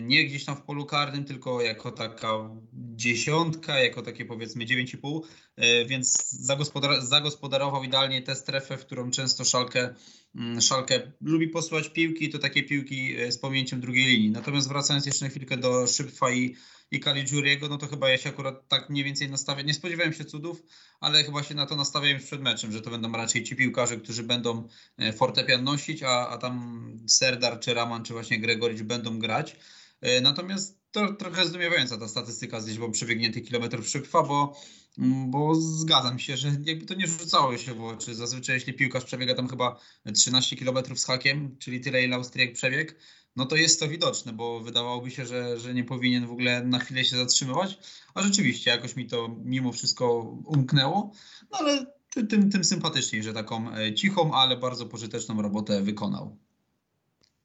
nie 0.00 0.24
gdzieś 0.24 0.44
tam 0.44 0.56
w 0.56 0.62
polu 0.62 0.86
karnym, 0.86 1.24
tylko 1.24 1.62
jako 1.62 1.92
taka 1.92 2.50
dziesiątka, 2.72 3.78
jako 3.78 4.02
takie 4.02 4.24
powiedzmy 4.24 4.64
9,5, 4.64 5.20
e, 5.56 5.84
więc 5.84 6.30
zagospodar 6.30 7.02
zagospodarował 7.02 7.84
idealnie 7.84 8.22
tę 8.22 8.34
strefę, 8.36 8.76
w 8.76 8.86
którą 8.86 9.10
często 9.10 9.44
Szalkę, 9.44 9.94
mm, 10.34 10.60
Szalkę 10.60 11.12
lubi 11.20 11.48
posłać 11.48 11.88
piłki, 11.88 12.30
to 12.30 12.38
takie 12.38 12.62
piłki 12.62 13.16
e, 13.16 13.32
z 13.32 13.38
pominięciem 13.38 13.80
drugiej 13.80 14.06
linii. 14.06 14.30
Natomiast 14.30 14.68
wracając 14.68 15.06
jeszcze 15.06 15.24
na 15.24 15.30
chwilkę 15.30 15.56
do 15.56 15.86
Szybfa 15.86 16.30
i 16.30 16.56
i 16.92 17.00
Caligiuriego, 17.00 17.68
no 17.68 17.78
to 17.78 17.86
chyba 17.86 18.08
ja 18.08 18.18
się 18.18 18.28
akurat 18.28 18.68
tak 18.68 18.90
mniej 18.90 19.04
więcej 19.04 19.30
nastawiam. 19.30 19.66
Nie 19.66 19.74
spodziewałem 19.74 20.12
się 20.12 20.24
cudów, 20.24 20.62
ale 21.00 21.24
chyba 21.24 21.42
się 21.42 21.54
na 21.54 21.66
to 21.66 21.76
nastawiałem 21.76 22.18
przed 22.18 22.40
meczem, 22.42 22.72
że 22.72 22.80
to 22.80 22.90
będą 22.90 23.12
raczej 23.12 23.44
ci 23.44 23.56
piłkarze, 23.56 23.96
którzy 23.96 24.22
będą 24.22 24.68
e, 24.98 25.12
fortepian 25.12 25.64
nosić, 25.64 26.02
a, 26.02 26.28
a 26.28 26.38
tam 26.38 26.82
Serdar, 27.06 27.60
czy 27.60 27.74
Raman, 27.74 28.04
czy 28.04 28.12
właśnie 28.12 28.40
Gregoricz 28.40 28.82
będą 28.82 29.18
grać. 29.18 29.56
E, 30.00 30.20
natomiast 30.20 30.82
to 30.90 31.12
trochę 31.12 31.46
zdumiewająca 31.46 31.98
ta 31.98 32.08
statystyka 32.08 32.60
z 32.60 32.66
liczbą 32.66 32.92
przebiegniętych 32.92 33.44
kilometrów 33.44 33.88
szybfa, 33.88 34.22
bo, 34.22 34.56
mm, 34.98 35.30
bo 35.30 35.54
zgadzam 35.54 36.18
się, 36.18 36.36
że 36.36 36.48
jakby 36.64 36.86
to 36.86 36.94
nie 36.94 37.06
rzucało 37.06 37.58
się 37.58 37.74
w 37.74 37.84
oczy. 37.84 38.14
Zazwyczaj 38.14 38.54
jeśli 38.54 38.72
piłkarz 38.72 39.04
przebiega 39.04 39.34
tam 39.34 39.48
chyba 39.48 39.80
13 40.14 40.56
kilometrów 40.56 41.00
z 41.00 41.04
hakiem, 41.04 41.56
czyli 41.58 41.80
tyle 41.80 42.04
ile 42.04 42.16
Austriak 42.16 42.52
przebiegł, 42.52 42.92
no 43.36 43.46
to 43.46 43.56
jest 43.56 43.80
to 43.80 43.88
widoczne, 43.88 44.32
bo 44.32 44.60
wydawałoby 44.60 45.10
się, 45.10 45.26
że, 45.26 45.58
że 45.58 45.74
nie 45.74 45.84
powinien 45.84 46.26
w 46.26 46.32
ogóle 46.32 46.62
na 46.62 46.78
chwilę 46.78 47.04
się 47.04 47.16
zatrzymywać, 47.16 47.78
a 48.14 48.22
rzeczywiście 48.22 48.70
jakoś 48.70 48.96
mi 48.96 49.06
to 49.06 49.28
mimo 49.44 49.72
wszystko 49.72 50.20
umknęło, 50.46 51.12
no 51.50 51.58
ale 51.58 51.86
tym, 52.28 52.50
tym 52.50 52.64
sympatyczniej, 52.64 53.22
że 53.22 53.32
taką 53.32 53.74
e, 53.74 53.94
cichą, 53.94 54.34
ale 54.34 54.56
bardzo 54.56 54.86
pożyteczną 54.86 55.42
robotę 55.42 55.82
wykonał. 55.82 56.36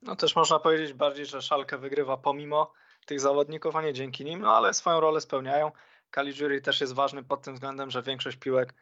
No 0.01 0.15
też 0.15 0.35
można 0.35 0.59
powiedzieć 0.59 0.93
bardziej, 0.93 1.25
że 1.25 1.41
Szalkę 1.41 1.77
wygrywa 1.77 2.17
pomimo 2.17 2.73
tych 3.05 3.19
zawodników, 3.19 3.75
a 3.75 3.81
nie 3.81 3.93
dzięki 3.93 4.25
nim, 4.25 4.41
no 4.41 4.53
ale 4.53 4.73
swoją 4.73 4.99
rolę 4.99 5.21
spełniają. 5.21 5.71
Caligiuri 6.15 6.61
też 6.61 6.81
jest 6.81 6.93
ważny 6.93 7.23
pod 7.23 7.41
tym 7.41 7.53
względem, 7.53 7.91
że 7.91 8.03
większość 8.03 8.37
piłek 8.37 8.73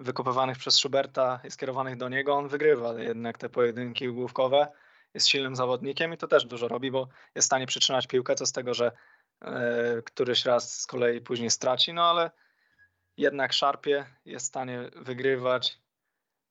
wykopywanych 0.00 0.58
przez 0.58 0.74
Schuberta 0.74 1.40
i 1.44 1.50
skierowanych 1.50 1.96
do 1.96 2.08
niego, 2.08 2.34
on 2.34 2.48
wygrywa 2.48 3.00
jednak 3.00 3.38
te 3.38 3.48
pojedynki 3.48 4.08
główkowe, 4.08 4.68
jest 5.14 5.28
silnym 5.28 5.56
zawodnikiem 5.56 6.14
i 6.14 6.16
to 6.16 6.28
też 6.28 6.44
dużo 6.44 6.68
robi, 6.68 6.90
bo 6.90 7.08
jest 7.34 7.46
w 7.46 7.50
stanie 7.50 7.66
przytrzymać 7.66 8.06
piłkę, 8.06 8.34
co 8.34 8.46
z 8.46 8.52
tego, 8.52 8.74
że 8.74 8.92
e, 9.40 10.02
któryś 10.04 10.44
raz 10.44 10.80
z 10.80 10.86
kolei 10.86 11.20
później 11.20 11.50
straci, 11.50 11.92
no 11.92 12.02
ale 12.02 12.30
jednak 13.16 13.52
szarpie, 13.52 14.06
jest 14.24 14.46
w 14.46 14.48
stanie 14.48 14.90
wygrywać 14.96 15.78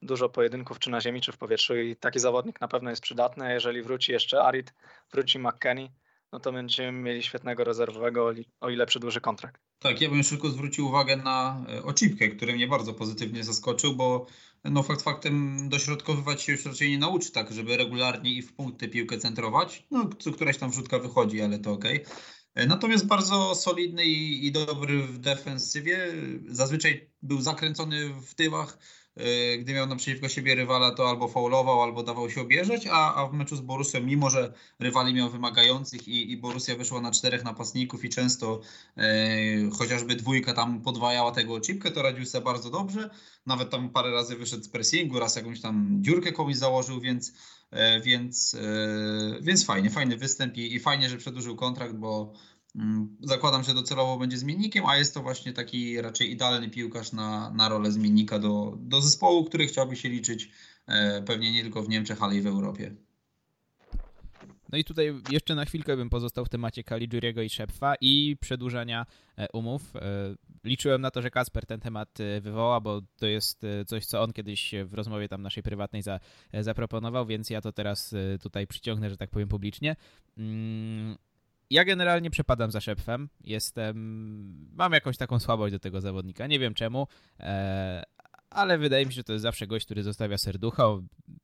dużo 0.01 0.29
pojedynków 0.29 0.79
czy 0.79 0.89
na 0.89 1.01
ziemi, 1.01 1.21
czy 1.21 1.31
w 1.31 1.37
powietrzu 1.37 1.75
i 1.75 1.95
taki 1.95 2.19
zawodnik 2.19 2.61
na 2.61 2.67
pewno 2.67 2.89
jest 2.89 3.01
przydatny, 3.01 3.53
jeżeli 3.53 3.81
wróci 3.81 4.11
jeszcze 4.11 4.43
Arid, 4.43 4.73
wróci 5.11 5.39
McKenny, 5.39 5.89
no 6.33 6.39
to 6.39 6.51
będziemy 6.51 6.99
mieli 6.99 7.23
świetnego 7.23 7.63
rezerwowego, 7.63 8.33
o 8.61 8.69
ile 8.69 8.85
przedłuży 8.85 9.21
kontrakt. 9.21 9.61
Tak, 9.79 10.01
ja 10.01 10.09
bym 10.09 10.23
szybko 10.23 10.49
zwrócił 10.49 10.87
uwagę 10.87 11.17
na 11.17 11.65
e, 11.69 11.83
Ocipkę, 11.83 12.27
który 12.27 12.53
mnie 12.53 12.67
bardzo 12.67 12.93
pozytywnie 12.93 13.43
zaskoczył, 13.43 13.95
bo 13.95 14.25
no 14.63 14.83
fakt 14.83 15.01
faktem 15.01 15.57
dośrodkowywać 15.69 16.41
się 16.41 16.51
już 16.51 16.65
raczej 16.65 16.89
nie 16.89 16.97
nauczy 16.97 17.31
tak, 17.31 17.51
żeby 17.51 17.77
regularnie 17.77 18.33
i 18.33 18.41
w 18.41 18.53
punkty 18.53 18.89
piłkę 18.89 19.17
centrować. 19.17 19.87
No, 19.91 20.09
któraś 20.33 20.57
tam 20.57 20.71
wrzutka 20.71 20.99
wychodzi, 20.99 21.41
ale 21.41 21.59
to 21.59 21.71
ok. 21.71 21.85
E, 22.55 22.67
natomiast 22.67 23.07
bardzo 23.07 23.55
solidny 23.55 24.05
i, 24.05 24.47
i 24.47 24.51
dobry 24.51 25.01
w 25.01 25.17
defensywie. 25.17 26.13
Zazwyczaj 26.47 27.09
był 27.21 27.41
zakręcony 27.41 28.09
w 28.09 28.35
tyłach 28.35 28.77
gdy 29.59 29.73
miał 29.73 29.87
naprzeciwko 29.87 30.29
siebie 30.29 30.55
rywala, 30.55 30.91
to 30.91 31.09
albo 31.09 31.27
faulował, 31.27 31.81
albo 31.81 32.03
dawał 32.03 32.29
się 32.29 32.41
obierzeć, 32.41 32.87
a, 32.91 33.15
a 33.15 33.27
w 33.27 33.33
meczu 33.33 33.55
z 33.55 33.61
Borussią, 33.61 34.01
mimo 34.01 34.29
że 34.29 34.53
rywali 34.79 35.13
miał 35.13 35.29
wymagających 35.29 36.07
i, 36.07 36.31
i 36.31 36.37
Borussia 36.37 36.75
wyszła 36.75 37.01
na 37.01 37.11
czterech 37.11 37.43
napastników 37.43 38.05
i 38.05 38.09
często 38.09 38.61
e, 38.97 39.03
chociażby 39.77 40.15
dwójka 40.15 40.53
tam 40.53 40.81
podwajała 40.81 41.31
tego 41.31 41.61
chipkę, 41.61 41.91
to 41.91 42.01
radził 42.01 42.25
sobie 42.25 42.45
bardzo 42.45 42.69
dobrze. 42.69 43.09
Nawet 43.45 43.69
tam 43.69 43.89
parę 43.89 44.11
razy 44.11 44.35
wyszedł 44.35 44.63
z 44.63 44.69
pressingu, 44.69 45.19
raz 45.19 45.35
jakąś 45.35 45.61
tam 45.61 45.97
dziurkę 46.01 46.31
komuś 46.31 46.55
założył, 46.55 47.01
więc, 47.01 47.33
e, 47.71 48.01
więc, 48.01 48.53
e, 48.55 49.41
więc 49.41 49.65
fajnie, 49.65 49.89
fajny 49.89 50.17
występ 50.17 50.57
i, 50.57 50.75
i 50.75 50.79
fajnie, 50.79 51.09
że 51.09 51.17
przedłużył 51.17 51.55
kontrakt, 51.55 51.93
bo 51.93 52.33
zakładam, 53.21 53.63
że 53.63 53.73
docelowo 53.73 54.17
będzie 54.17 54.37
zmiennikiem, 54.37 54.85
a 54.85 54.97
jest 54.97 55.13
to 55.13 55.21
właśnie 55.21 55.53
taki 55.53 56.01
raczej 56.01 56.31
idealny 56.31 56.69
piłkarz 56.69 57.11
na, 57.11 57.49
na 57.49 57.69
rolę 57.69 57.91
zmiennika 57.91 58.39
do, 58.39 58.77
do 58.79 59.01
zespołu, 59.01 59.45
który 59.45 59.67
chciałby 59.67 59.95
się 59.95 60.09
liczyć 60.09 60.51
e, 60.87 61.21
pewnie 61.21 61.51
nie 61.51 61.61
tylko 61.61 61.83
w 61.83 61.89
Niemczech, 61.89 62.23
ale 62.23 62.35
i 62.35 62.41
w 62.41 62.47
Europie. 62.47 62.95
No 64.71 64.77
i 64.77 64.83
tutaj 64.83 65.13
jeszcze 65.29 65.55
na 65.55 65.65
chwilkę 65.65 65.97
bym 65.97 66.09
pozostał 66.09 66.45
w 66.45 66.49
temacie 66.49 66.83
Caligiuriego 66.83 67.41
i 67.41 67.49
Szepfa 67.49 67.95
i 68.01 68.37
przedłużania 68.41 69.05
e, 69.37 69.47
umów. 69.53 69.95
E, 69.95 70.01
liczyłem 70.63 71.01
na 71.01 71.11
to, 71.11 71.21
że 71.21 71.31
Kasper 71.31 71.65
ten 71.65 71.79
temat 71.79 72.17
wywoła, 72.41 72.81
bo 72.81 73.01
to 73.17 73.27
jest 73.27 73.65
coś, 73.87 74.05
co 74.05 74.21
on 74.21 74.33
kiedyś 74.33 74.71
w 74.85 74.93
rozmowie 74.93 75.29
tam 75.29 75.41
naszej 75.41 75.63
prywatnej 75.63 76.01
za, 76.01 76.19
zaproponował, 76.53 77.25
więc 77.25 77.49
ja 77.49 77.61
to 77.61 77.71
teraz 77.71 78.15
tutaj 78.41 78.67
przyciągnę, 78.67 79.09
że 79.09 79.17
tak 79.17 79.29
powiem 79.29 79.47
publicznie. 79.47 79.95
Ja 81.73 81.85
generalnie 81.85 82.29
przepadam 82.29 82.71
za 82.71 82.81
Szepfem. 82.81 83.29
Jestem. 83.43 83.95
Mam 84.73 84.93
jakąś 84.93 85.17
taką 85.17 85.39
słabość 85.39 85.71
do 85.71 85.79
tego 85.79 86.01
zawodnika. 86.01 86.47
Nie 86.47 86.59
wiem 86.59 86.73
czemu, 86.73 87.07
e, 87.39 88.03
ale 88.49 88.77
wydaje 88.77 89.05
mi 89.05 89.11
się, 89.11 89.15
że 89.15 89.23
to 89.23 89.33
jest 89.33 89.43
zawsze 89.43 89.67
gość, 89.67 89.85
który 89.85 90.03
zostawia 90.03 90.37
serducha. 90.37 90.83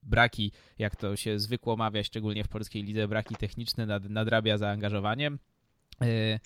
Braki, 0.04 0.52
jak 0.78 0.96
to 0.96 1.16
się 1.16 1.40
zwykło 1.40 1.78
mawia, 1.78 2.04
szczególnie 2.04 2.44
w 2.44 2.48
polskiej 2.48 2.84
lidze, 2.84 3.08
braki 3.08 3.36
techniczne 3.36 3.86
nad, 3.86 4.10
nadrabia 4.10 4.58
zaangażowaniem. 4.58 5.40
E, 6.02 6.40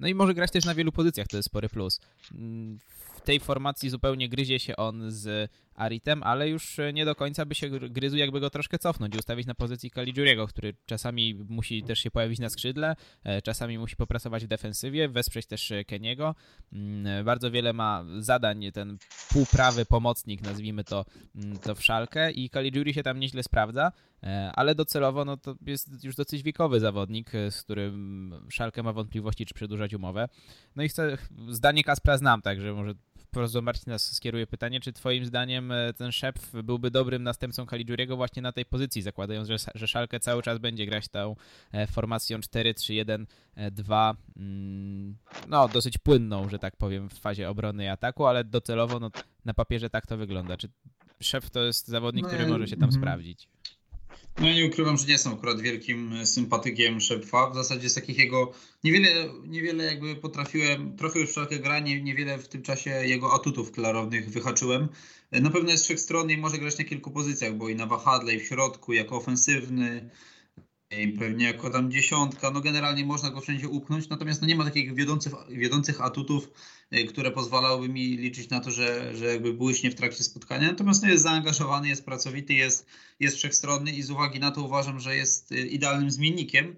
no 0.00 0.08
i 0.08 0.14
może 0.14 0.34
grać 0.34 0.50
też 0.50 0.64
na 0.64 0.74
wielu 0.74 0.92
pozycjach, 0.92 1.26
to 1.26 1.36
jest 1.36 1.46
spory 1.46 1.68
plus. 1.68 2.00
W 3.14 3.20
tej 3.24 3.40
formacji 3.40 3.90
zupełnie 3.90 4.28
gryzie 4.28 4.58
się 4.58 4.76
on 4.76 5.10
z 5.10 5.50
Aritem, 5.76 6.22
ale 6.22 6.48
już 6.48 6.76
nie 6.92 7.04
do 7.04 7.14
końca 7.14 7.46
by 7.46 7.54
się 7.54 7.70
gryzł, 7.70 8.16
jakby 8.16 8.40
go 8.40 8.50
troszkę 8.50 8.78
cofnąć 8.78 9.14
i 9.14 9.18
ustawić 9.18 9.46
na 9.46 9.54
pozycji 9.54 9.90
Caligiuriego, 9.90 10.46
który 10.46 10.74
czasami 10.86 11.34
musi 11.48 11.82
też 11.82 11.98
się 11.98 12.10
pojawić 12.10 12.38
na 12.38 12.48
skrzydle, 12.48 12.96
e, 13.24 13.42
czasami 13.42 13.78
musi 13.78 13.96
popracować 13.96 14.44
w 14.44 14.48
defensywie, 14.48 15.08
wesprzeć 15.08 15.46
też 15.46 15.72
Keniego. 15.86 16.34
Mm, 16.72 17.24
bardzo 17.24 17.50
wiele 17.50 17.72
ma 17.72 18.04
zadań 18.18 18.72
ten 18.72 18.98
półprawy 19.32 19.86
pomocnik, 19.86 20.42
nazwijmy 20.42 20.84
to, 20.84 21.04
mm, 21.34 21.58
to 21.58 21.74
w 21.74 21.84
szalkę 21.84 22.30
i 22.30 22.50
Caligiuri 22.50 22.94
się 22.94 23.02
tam 23.02 23.20
nieźle 23.20 23.42
sprawdza, 23.42 23.92
e, 24.22 24.52
ale 24.54 24.74
docelowo 24.74 25.24
no, 25.24 25.36
to 25.36 25.54
jest 25.66 26.04
już 26.04 26.16
dosyć 26.16 26.42
wiekowy 26.42 26.80
zawodnik, 26.80 27.34
e, 27.34 27.50
z 27.50 27.62
którym 27.62 28.34
szalkę 28.50 28.82
ma 28.82 28.92
wątpliwości, 28.92 29.46
czy 29.46 29.54
przedłużać 29.54 29.94
umowę. 29.94 30.28
No 30.76 30.82
i 30.82 30.88
chcę, 30.88 31.18
zdanie 31.48 31.84
Kaspra 31.84 32.18
znam, 32.18 32.42
także 32.42 32.72
może 32.72 32.94
wprost 33.36 33.54
do 33.54 33.62
Marcina 33.62 33.98
skieruję 33.98 34.46
pytanie, 34.46 34.80
czy 34.80 34.92
twoim 34.92 35.26
zdaniem 35.26 35.72
e, 35.72 35.92
ten 35.92 36.12
szef 36.12 36.34
byłby 36.64 36.90
dobrym 36.90 37.22
następcą 37.22 37.66
Caligiuriego 37.66 38.16
właśnie 38.16 38.42
na 38.42 38.52
tej 38.52 38.64
pozycji, 38.64 39.02
zakładając, 39.02 39.48
że, 39.48 39.56
że 39.74 39.88
Szalkę 39.88 40.20
cały 40.20 40.42
czas 40.42 40.58
będzie 40.58 40.86
grać 40.86 41.08
tą 41.08 41.36
e, 41.72 41.86
formacją 41.86 42.38
4-3-1-2, 42.38 44.14
mm, 44.36 45.16
no 45.48 45.68
dosyć 45.68 45.98
płynną, 45.98 46.48
że 46.48 46.58
tak 46.58 46.76
powiem, 46.76 47.08
w 47.08 47.18
fazie 47.18 47.50
obrony 47.50 47.84
i 47.84 47.88
ataku, 47.88 48.26
ale 48.26 48.44
docelowo 48.44 49.00
no, 49.00 49.10
na 49.44 49.54
papierze 49.54 49.90
tak 49.90 50.06
to 50.06 50.16
wygląda. 50.16 50.56
Czy 50.56 50.68
szef 51.20 51.50
to 51.50 51.64
jest 51.64 51.88
zawodnik, 51.88 52.22
no, 52.22 52.28
który 52.28 52.46
może 52.46 52.68
się 52.68 52.76
tam 52.76 52.88
mm 52.88 52.96
-hmm. 52.96 52.98
sprawdzić? 52.98 53.48
No 54.40 54.52
nie 54.52 54.66
ukrywam, 54.66 54.96
że 54.96 55.06
nie 55.06 55.12
jestem 55.12 55.32
akurat 55.32 55.60
wielkim 55.60 56.12
e, 56.12 56.26
sympatykiem 56.26 57.00
Szepfa. 57.00 57.50
W 57.50 57.54
zasadzie 57.54 57.90
z 57.90 57.94
takich 57.94 58.18
jego 58.18 58.52
niewiele, 58.84 59.08
niewiele 59.46 59.84
jakby 59.84 60.16
potrafiłem, 60.16 60.96
trochę 60.96 61.20
już 61.20 61.30
wszelkie 61.30 61.58
granie, 61.58 62.02
niewiele 62.02 62.38
w 62.38 62.48
tym 62.48 62.62
czasie 62.62 62.90
jego 62.90 63.34
atutów 63.34 63.72
klarownych 63.72 64.30
wyhaczyłem. 64.30 64.88
E, 65.30 65.40
na 65.40 65.50
pewno 65.50 65.70
jest 65.70 65.84
wszechstronny 65.84 66.32
i 66.32 66.36
może 66.36 66.58
grać 66.58 66.78
na 66.78 66.84
kilku 66.84 67.10
pozycjach, 67.10 67.54
bo 67.54 67.68
i 67.68 67.74
na 67.74 67.86
wahadle, 67.86 68.34
i 68.34 68.40
w 68.40 68.46
środku, 68.46 68.92
jako 68.92 69.16
ofensywny, 69.16 70.10
pewnie 71.18 71.44
jako 71.44 71.70
tam 71.70 71.90
dziesiątka, 71.90 72.50
no 72.50 72.60
generalnie 72.60 73.04
można 73.04 73.30
go 73.30 73.40
wszędzie 73.40 73.68
upchnąć, 73.68 74.08
natomiast 74.08 74.40
no 74.40 74.46
nie 74.46 74.56
ma 74.56 74.64
takich 74.64 74.94
wiodących, 74.94 75.32
wiodących 75.48 76.00
atutów, 76.00 76.50
e, 76.90 77.04
które 77.04 77.30
pozwalałyby 77.30 77.94
mi 77.94 78.16
liczyć 78.16 78.50
na 78.50 78.60
to, 78.60 78.70
że, 78.70 79.16
że 79.16 79.24
jakby 79.24 79.52
błyśnie 79.52 79.90
w 79.90 79.94
trakcie 79.94 80.24
spotkania. 80.24 80.68
Natomiast 80.68 81.02
no 81.02 81.08
jest 81.08 81.22
zaangażowany, 81.22 81.88
jest 81.88 82.04
pracowity, 82.04 82.54
jest, 82.54 82.86
jest 83.20 83.36
wszechstronny 83.36 83.92
i 83.92 84.02
z 84.02 84.10
uwagi 84.10 84.40
na 84.40 84.50
to 84.50 84.62
uważam, 84.62 85.00
że 85.00 85.16
jest 85.16 85.52
e, 85.52 85.56
idealnym 85.56 86.10
zmiennikiem. 86.10 86.76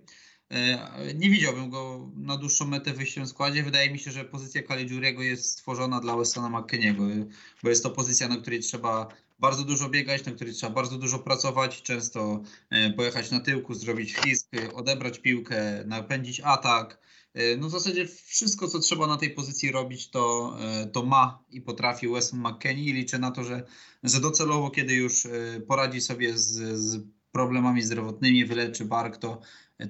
E, 0.50 1.14
nie 1.14 1.30
widziałbym 1.30 1.70
go 1.70 2.10
na 2.16 2.36
dłuższą 2.36 2.66
metę 2.66 2.92
wyjściem 2.92 3.24
w 3.24 3.28
składzie. 3.28 3.62
Wydaje 3.62 3.90
mi 3.90 3.98
się, 3.98 4.10
że 4.10 4.24
pozycja 4.24 4.62
Caligiuriego 4.62 5.22
jest 5.22 5.50
stworzona 5.50 6.00
dla 6.00 6.16
Westona 6.16 6.60
McKeniego, 6.60 7.02
bo 7.62 7.68
jest 7.68 7.82
to 7.82 7.90
pozycja, 7.90 8.28
na 8.28 8.36
której 8.36 8.60
trzeba 8.60 9.08
bardzo 9.38 9.64
dużo 9.64 9.88
biegać, 9.88 10.24
na 10.24 10.32
której 10.32 10.54
trzeba 10.54 10.72
bardzo 10.72 10.98
dużo 10.98 11.18
pracować, 11.18 11.82
często 11.82 12.42
e, 12.70 12.90
pojechać 12.90 13.30
na 13.30 13.40
tyłku, 13.40 13.74
zrobić 13.74 14.12
fisk, 14.12 14.50
odebrać 14.74 15.18
piłkę, 15.18 15.84
napędzić 15.86 16.40
atak. 16.40 17.00
E, 17.34 17.56
no 17.56 17.68
w 17.68 17.70
zasadzie 17.70 18.06
wszystko, 18.06 18.68
co 18.68 18.78
trzeba 18.78 19.06
na 19.06 19.16
tej 19.16 19.30
pozycji 19.30 19.72
robić, 19.72 20.10
to, 20.10 20.56
e, 20.60 20.86
to 20.86 21.02
ma 21.02 21.44
i 21.50 21.60
potrafi 21.60 22.08
Weston 22.08 22.40
McKennie 22.40 22.84
i 22.84 22.92
liczę 22.92 23.18
na 23.18 23.30
to, 23.30 23.44
że, 23.44 23.62
że 24.02 24.20
docelowo, 24.20 24.70
kiedy 24.70 24.94
już 24.94 25.26
poradzi 25.68 26.00
sobie 26.00 26.38
z, 26.38 26.78
z 26.78 27.00
problemami 27.32 27.82
zdrowotnymi, 27.82 28.44
wyleczy 28.44 28.84
bark, 28.84 29.16
to, 29.16 29.40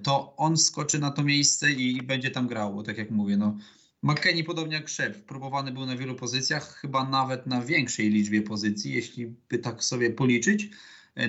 to 0.02 0.36
on 0.36 0.56
skoczy 0.56 0.98
na 0.98 1.10
to 1.10 1.24
miejsce 1.24 1.72
i, 1.72 1.96
i 1.96 2.02
będzie 2.02 2.30
tam 2.30 2.46
grał, 2.46 2.74
bo 2.74 2.82
tak 2.82 2.98
jak 2.98 3.10
mówię, 3.10 3.36
no, 3.36 3.56
McKennie 4.02 4.44
podobnie 4.44 4.76
jak 4.76 4.88
Szef, 4.88 5.22
próbowany 5.22 5.72
był 5.72 5.86
na 5.86 5.96
wielu 5.96 6.14
pozycjach, 6.14 6.74
chyba 6.74 7.04
nawet 7.04 7.46
na 7.46 7.62
większej 7.62 8.10
liczbie 8.10 8.42
pozycji, 8.42 8.92
jeśli 8.92 9.26
by 9.48 9.58
tak 9.58 9.84
sobie 9.84 10.10
policzyć. 10.10 10.70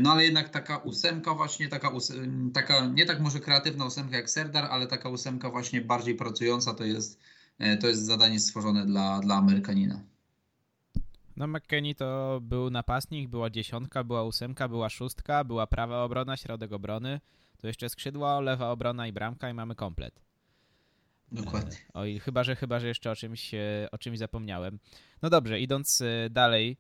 No 0.02 0.12
ale 0.12 0.24
jednak 0.24 0.50
taka 0.50 0.78
ósemka 0.78 1.34
właśnie, 1.34 1.68
taka, 1.68 1.92
taka 2.54 2.86
nie 2.86 3.06
tak 3.06 3.20
może 3.20 3.40
kreatywna 3.40 3.86
ósemka 3.86 4.18
jak 4.18 4.30
Serdar, 4.30 4.66
ale 4.72 4.88
taka 4.88 5.10
ósemka 5.10 5.50
właśnie 5.50 5.82
bardziej 5.82 6.16
pracująca 6.16 6.74
to 6.74 6.84
jest, 6.84 7.20
e, 7.60 7.78
to 7.78 7.88
jest 7.88 8.06
zadanie 8.06 8.40
stworzone 8.40 8.86
dla, 8.86 9.20
dla 9.20 9.36
Amerykanina. 9.36 10.02
No 11.38 11.48
McKennie 11.48 11.96
to 11.96 12.40
był 12.42 12.70
napastnik, 12.70 13.30
była 13.30 13.50
dziesiątka, 13.50 14.04
była 14.04 14.24
ósemka, 14.24 14.68
była 14.68 14.90
szóstka, 14.90 15.44
była 15.44 15.68
prawa 15.68 16.04
obrona, 16.04 16.38
środek 16.38 16.74
obrony, 16.74 17.20
to 17.62 17.68
jeszcze 17.68 17.90
skrzydło, 17.90 18.42
lewa 18.42 18.72
obrona 18.72 19.08
i 19.08 19.14
bramka 19.14 19.50
i 19.50 19.54
mamy 19.54 19.76
komplet. 19.76 20.29
Dokładnie. 21.32 21.78
Oj, 21.94 22.20
chyba, 22.20 22.44
że 22.44 22.56
chyba, 22.56 22.80
że 22.80 22.88
jeszcze 22.88 23.12
o 23.12 23.16
czymś, 23.16 23.52
o 23.92 23.98
czymś 23.98 24.18
zapomniałem. 24.18 24.80
No 25.22 25.30
dobrze, 25.30 25.60
idąc 25.60 26.04
dalej, 26.30 26.78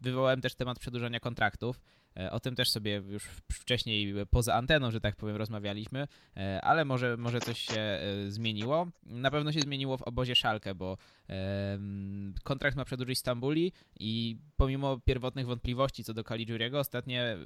wywołałem 0.00 0.40
też 0.40 0.54
temat 0.54 0.78
przedłużania 0.78 1.20
kontraktów. 1.20 1.80
E, 2.16 2.30
o 2.30 2.40
tym 2.40 2.54
też 2.54 2.70
sobie 2.70 3.02
już 3.08 3.24
wcześniej 3.52 4.14
poza 4.30 4.54
anteną, 4.54 4.90
że 4.90 5.00
tak 5.00 5.16
powiem, 5.16 5.36
rozmawialiśmy, 5.36 6.08
e, 6.36 6.60
ale 6.62 6.84
może, 6.84 7.16
może 7.16 7.40
coś 7.40 7.58
się 7.58 7.80
e, 7.80 8.00
zmieniło. 8.28 8.86
Na 9.02 9.30
pewno 9.30 9.52
się 9.52 9.60
zmieniło 9.60 9.96
w 9.96 10.02
obozie 10.02 10.34
Szalkę, 10.34 10.74
bo 10.74 10.96
kontrakt 12.42 12.76
ma 12.76 12.84
przedłużyć 12.84 13.18
Stambuli 13.18 13.72
i 14.00 14.38
pomimo 14.56 15.00
pierwotnych 15.04 15.46
wątpliwości 15.46 16.04
co 16.04 16.14
do 16.14 16.24
Caligiuriego, 16.24 16.78
ostatnie 16.78 17.36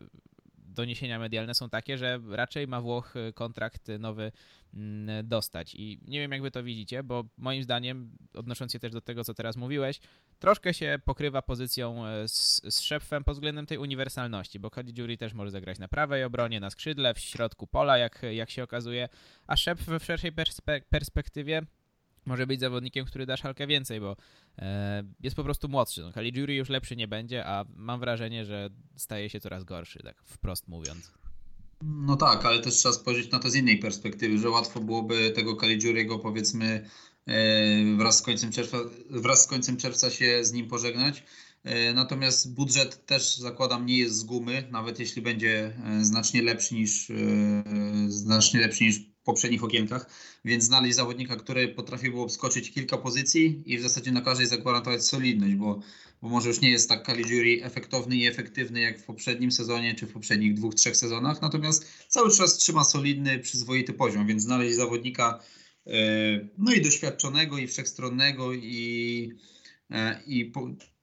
doniesienia 0.78 1.18
medialne 1.18 1.54
są 1.54 1.70
takie, 1.70 1.98
że 1.98 2.20
raczej 2.30 2.68
ma 2.68 2.80
Włoch 2.80 3.14
kontrakt 3.34 3.88
nowy 3.98 4.32
mm, 4.74 5.28
dostać. 5.28 5.74
I 5.74 6.00
nie 6.06 6.20
wiem, 6.20 6.32
jak 6.32 6.42
wy 6.42 6.50
to 6.50 6.62
widzicie, 6.62 7.02
bo 7.02 7.24
moim 7.36 7.62
zdaniem, 7.62 8.10
odnosząc 8.34 8.72
się 8.72 8.78
też 8.78 8.92
do 8.92 9.00
tego, 9.00 9.24
co 9.24 9.34
teraz 9.34 9.56
mówiłeś, 9.56 10.00
troszkę 10.38 10.74
się 10.74 10.98
pokrywa 11.04 11.42
pozycją 11.42 12.06
e, 12.06 12.28
z, 12.28 12.62
z 12.74 12.80
Szepfem 12.80 13.24
pod 13.24 13.36
względem 13.36 13.66
tej 13.66 13.78
uniwersalności, 13.78 14.58
bo 14.60 14.70
Caligiuri 14.70 15.18
też 15.18 15.34
może 15.34 15.50
zagrać 15.50 15.78
na 15.78 15.88
prawej 15.88 16.24
obronie, 16.24 16.60
na 16.60 16.70
skrzydle, 16.70 17.14
w 17.14 17.18
środku 17.18 17.66
pola, 17.66 17.98
jak, 17.98 18.22
jak 18.32 18.50
się 18.50 18.62
okazuje, 18.62 19.08
a 19.46 19.56
Szep 19.56 19.78
w 19.78 20.04
szerszej 20.04 20.32
perspe 20.32 20.80
perspektywie 20.80 21.62
może 22.28 22.46
być 22.46 22.60
zawodnikiem, 22.60 23.06
który 23.06 23.26
da 23.26 23.36
szalkę 23.36 23.66
więcej, 23.66 24.00
bo 24.00 24.16
e, 24.58 25.02
jest 25.20 25.36
po 25.36 25.44
prostu 25.44 25.68
młodszy. 25.68 26.00
No, 26.00 26.12
Caligiuri 26.12 26.56
już 26.56 26.68
lepszy 26.68 26.96
nie 26.96 27.08
będzie, 27.08 27.46
a 27.46 27.64
mam 27.76 28.00
wrażenie, 28.00 28.44
że 28.44 28.70
staje 28.96 29.30
się 29.30 29.40
coraz 29.40 29.64
gorszy, 29.64 29.98
tak 30.02 30.22
wprost 30.24 30.68
mówiąc. 30.68 31.12
No 31.82 32.16
tak, 32.16 32.44
ale 32.44 32.60
też 32.60 32.74
trzeba 32.74 32.94
spojrzeć 32.94 33.30
na 33.30 33.38
to 33.38 33.50
z 33.50 33.54
innej 33.54 33.78
perspektywy, 33.78 34.38
że 34.38 34.50
łatwo 34.50 34.80
byłoby 34.80 35.30
tego 35.30 35.56
Caligiuriego 35.56 36.18
powiedzmy 36.18 36.90
e, 37.26 37.96
wraz 37.96 38.18
z 38.18 38.22
końcem 38.22 38.52
czerwca, 38.52 38.78
wraz 39.10 39.44
z 39.44 39.46
końcem 39.46 39.76
czerwca 39.76 40.10
się 40.10 40.44
z 40.44 40.52
nim 40.52 40.68
pożegnać. 40.68 41.24
E, 41.64 41.92
natomiast 41.94 42.54
budżet 42.54 43.06
też 43.06 43.36
zakładam 43.36 43.86
nie 43.86 43.98
jest 43.98 44.14
z 44.16 44.24
gumy, 44.24 44.68
nawet 44.70 44.98
jeśli 44.98 45.22
będzie 45.22 45.76
e, 45.84 46.04
znacznie 46.04 46.42
lepszy 46.42 46.74
niż 46.74 47.12
znacznie 48.08 48.60
lepszy 48.60 48.84
niż 48.84 49.00
poprzednich 49.28 49.64
okienkach, 49.64 50.10
więc 50.44 50.64
znaleźć 50.64 50.96
zawodnika, 50.96 51.36
który 51.36 51.68
potrafiłby 51.68 52.20
obskoczyć 52.20 52.70
kilka 52.70 52.98
pozycji 52.98 53.62
i 53.66 53.78
w 53.78 53.82
zasadzie 53.82 54.12
na 54.12 54.20
każdej 54.20 54.46
zagwarantować 54.46 55.04
solidność, 55.04 55.54
bo, 55.54 55.80
bo 56.22 56.28
może 56.28 56.48
już 56.48 56.60
nie 56.60 56.70
jest 56.70 56.88
tak 56.88 57.06
Caligiuri 57.06 57.62
efektowny 57.62 58.16
i 58.16 58.26
efektywny 58.26 58.80
jak 58.80 59.00
w 59.00 59.04
poprzednim 59.04 59.52
sezonie 59.52 59.94
czy 59.94 60.06
w 60.06 60.12
poprzednich 60.12 60.54
dwóch, 60.54 60.74
trzech 60.74 60.96
sezonach, 60.96 61.42
natomiast 61.42 61.86
cały 62.08 62.30
czas 62.30 62.56
trzyma 62.56 62.84
solidny, 62.84 63.38
przyzwoity 63.38 63.92
poziom, 63.92 64.26
więc 64.26 64.42
znaleźć 64.42 64.76
zawodnika 64.76 65.40
e, 65.86 65.92
no 66.58 66.72
i 66.72 66.82
doświadczonego 66.82 67.58
i 67.58 67.66
wszechstronnego 67.66 68.52
i, 68.54 69.32
e, 69.90 70.20
i, 70.26 70.52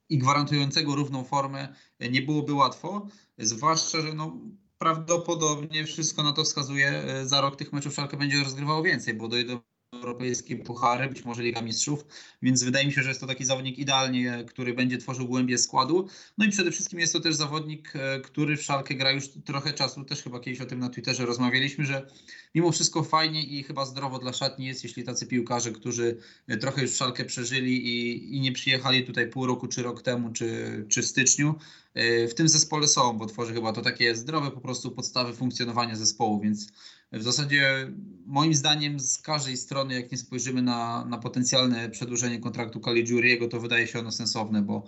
i 0.10 0.18
gwarantującego 0.18 0.96
równą 0.96 1.24
formę 1.24 1.76
nie 2.12 2.22
byłoby 2.22 2.54
łatwo, 2.54 3.08
zwłaszcza, 3.38 4.02
że 4.02 4.14
no, 4.14 4.40
prawdopodobnie 4.78 5.86
wszystko 5.86 6.24
na 6.24 6.34
to 6.34 6.44
wskazuje, 6.44 6.88
e, 6.90 7.26
za 7.26 7.42
rok 7.42 7.56
tych 7.56 7.74
meczów 7.74 7.94
Szalkę 7.94 8.18
będzie 8.18 8.44
rozgrywało 8.44 8.84
więcej, 8.84 9.14
bo 9.14 9.28
dojdą 9.28 9.60
europejskie 9.96 10.56
puchary, 10.56 11.10
być 11.10 11.26
może 11.26 11.44
Liga 11.44 11.62
Mistrzów, 11.62 12.06
więc 12.42 12.64
wydaje 12.64 12.86
mi 12.86 12.94
się, 12.94 13.04
że 13.04 13.10
jest 13.10 13.22
to 13.22 13.28
taki 13.28 13.46
zawodnik 13.46 13.78
idealnie, 13.78 14.44
który 14.48 14.74
będzie 14.74 14.98
tworzył 14.98 15.28
głębię 15.28 15.58
składu. 15.58 16.08
No 16.38 16.46
i 16.46 16.50
przede 16.50 16.72
wszystkim 16.72 17.00
jest 17.00 17.14
to 17.14 17.20
też 17.20 17.36
zawodnik, 17.36 17.94
e, 17.96 18.20
który 18.20 18.58
w 18.58 18.64
Szalkę 18.64 18.96
gra 18.96 19.12
już 19.12 19.30
trochę 19.46 19.74
czasu, 19.74 20.04
też 20.04 20.24
chyba 20.24 20.40
kiedyś 20.40 20.62
o 20.62 20.66
tym 20.66 20.80
na 20.80 20.90
Twitterze 20.90 21.26
rozmawialiśmy, 21.26 21.86
że 21.86 22.08
mimo 22.56 22.72
wszystko 22.72 23.04
fajnie 23.04 23.44
i 23.44 23.64
chyba 23.64 23.86
zdrowo 23.86 24.20
dla 24.20 24.34
szatni 24.34 24.66
jest, 24.66 24.84
jeśli 24.84 25.04
tacy 25.04 25.28
piłkarze, 25.28 25.72
którzy 25.72 26.18
e, 26.48 26.58
trochę 26.58 26.82
już 26.82 26.96
Szalkę 26.96 27.26
przeżyli 27.26 27.88
i, 27.88 28.36
i 28.36 28.40
nie 28.40 28.52
przyjechali 28.52 29.04
tutaj 29.04 29.30
pół 29.30 29.46
roku, 29.46 29.68
czy 29.68 29.84
rok 29.84 30.02
temu, 30.02 30.32
czy, 30.34 30.86
czy 30.90 31.02
w 31.02 31.06
styczniu, 31.06 31.56
e, 31.94 32.28
w 32.28 32.34
tym 32.36 32.50
zespole 32.50 32.88
są, 32.88 33.18
bo 33.18 33.26
tworzy 33.26 33.54
chyba 33.54 33.74
to 33.74 33.82
takie 33.82 34.16
zdrowe 34.16 34.52
po 34.52 34.62
prostu 34.62 34.92
podstawy 34.92 35.34
funkcjonowania 35.34 35.96
zespołu, 35.96 36.40
więc 36.40 36.68
w 37.12 37.24
zasadzie 37.24 37.92
moim 38.26 38.54
zdaniem 38.54 39.00
z 39.00 39.18
każdej 39.18 39.58
strony, 39.58 39.94
jak 39.94 40.12
nie 40.12 40.18
spojrzymy 40.18 40.62
na, 40.62 41.06
na 41.06 41.18
potencjalne 41.18 41.90
przedłużenie 41.90 42.40
kontraktu 42.40 42.80
Caligiuriego, 42.80 43.48
to 43.48 43.60
wydaje 43.60 43.88
się 43.88 44.00
ono 44.00 44.12
sensowne, 44.12 44.62
bo, 44.62 44.86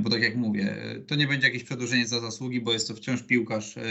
bo 0.00 0.10
tak 0.10 0.22
jak 0.22 0.36
mówię, 0.36 0.76
to 1.06 1.14
nie 1.14 1.26
będzie 1.26 1.46
jakieś 1.46 1.64
przedłużenie 1.64 2.06
za 2.06 2.20
zasługi, 2.20 2.60
bo 2.60 2.72
jest 2.72 2.88
to 2.88 2.94
wciąż 2.94 3.22
piłkarz 3.22 3.76
e, 3.76 3.82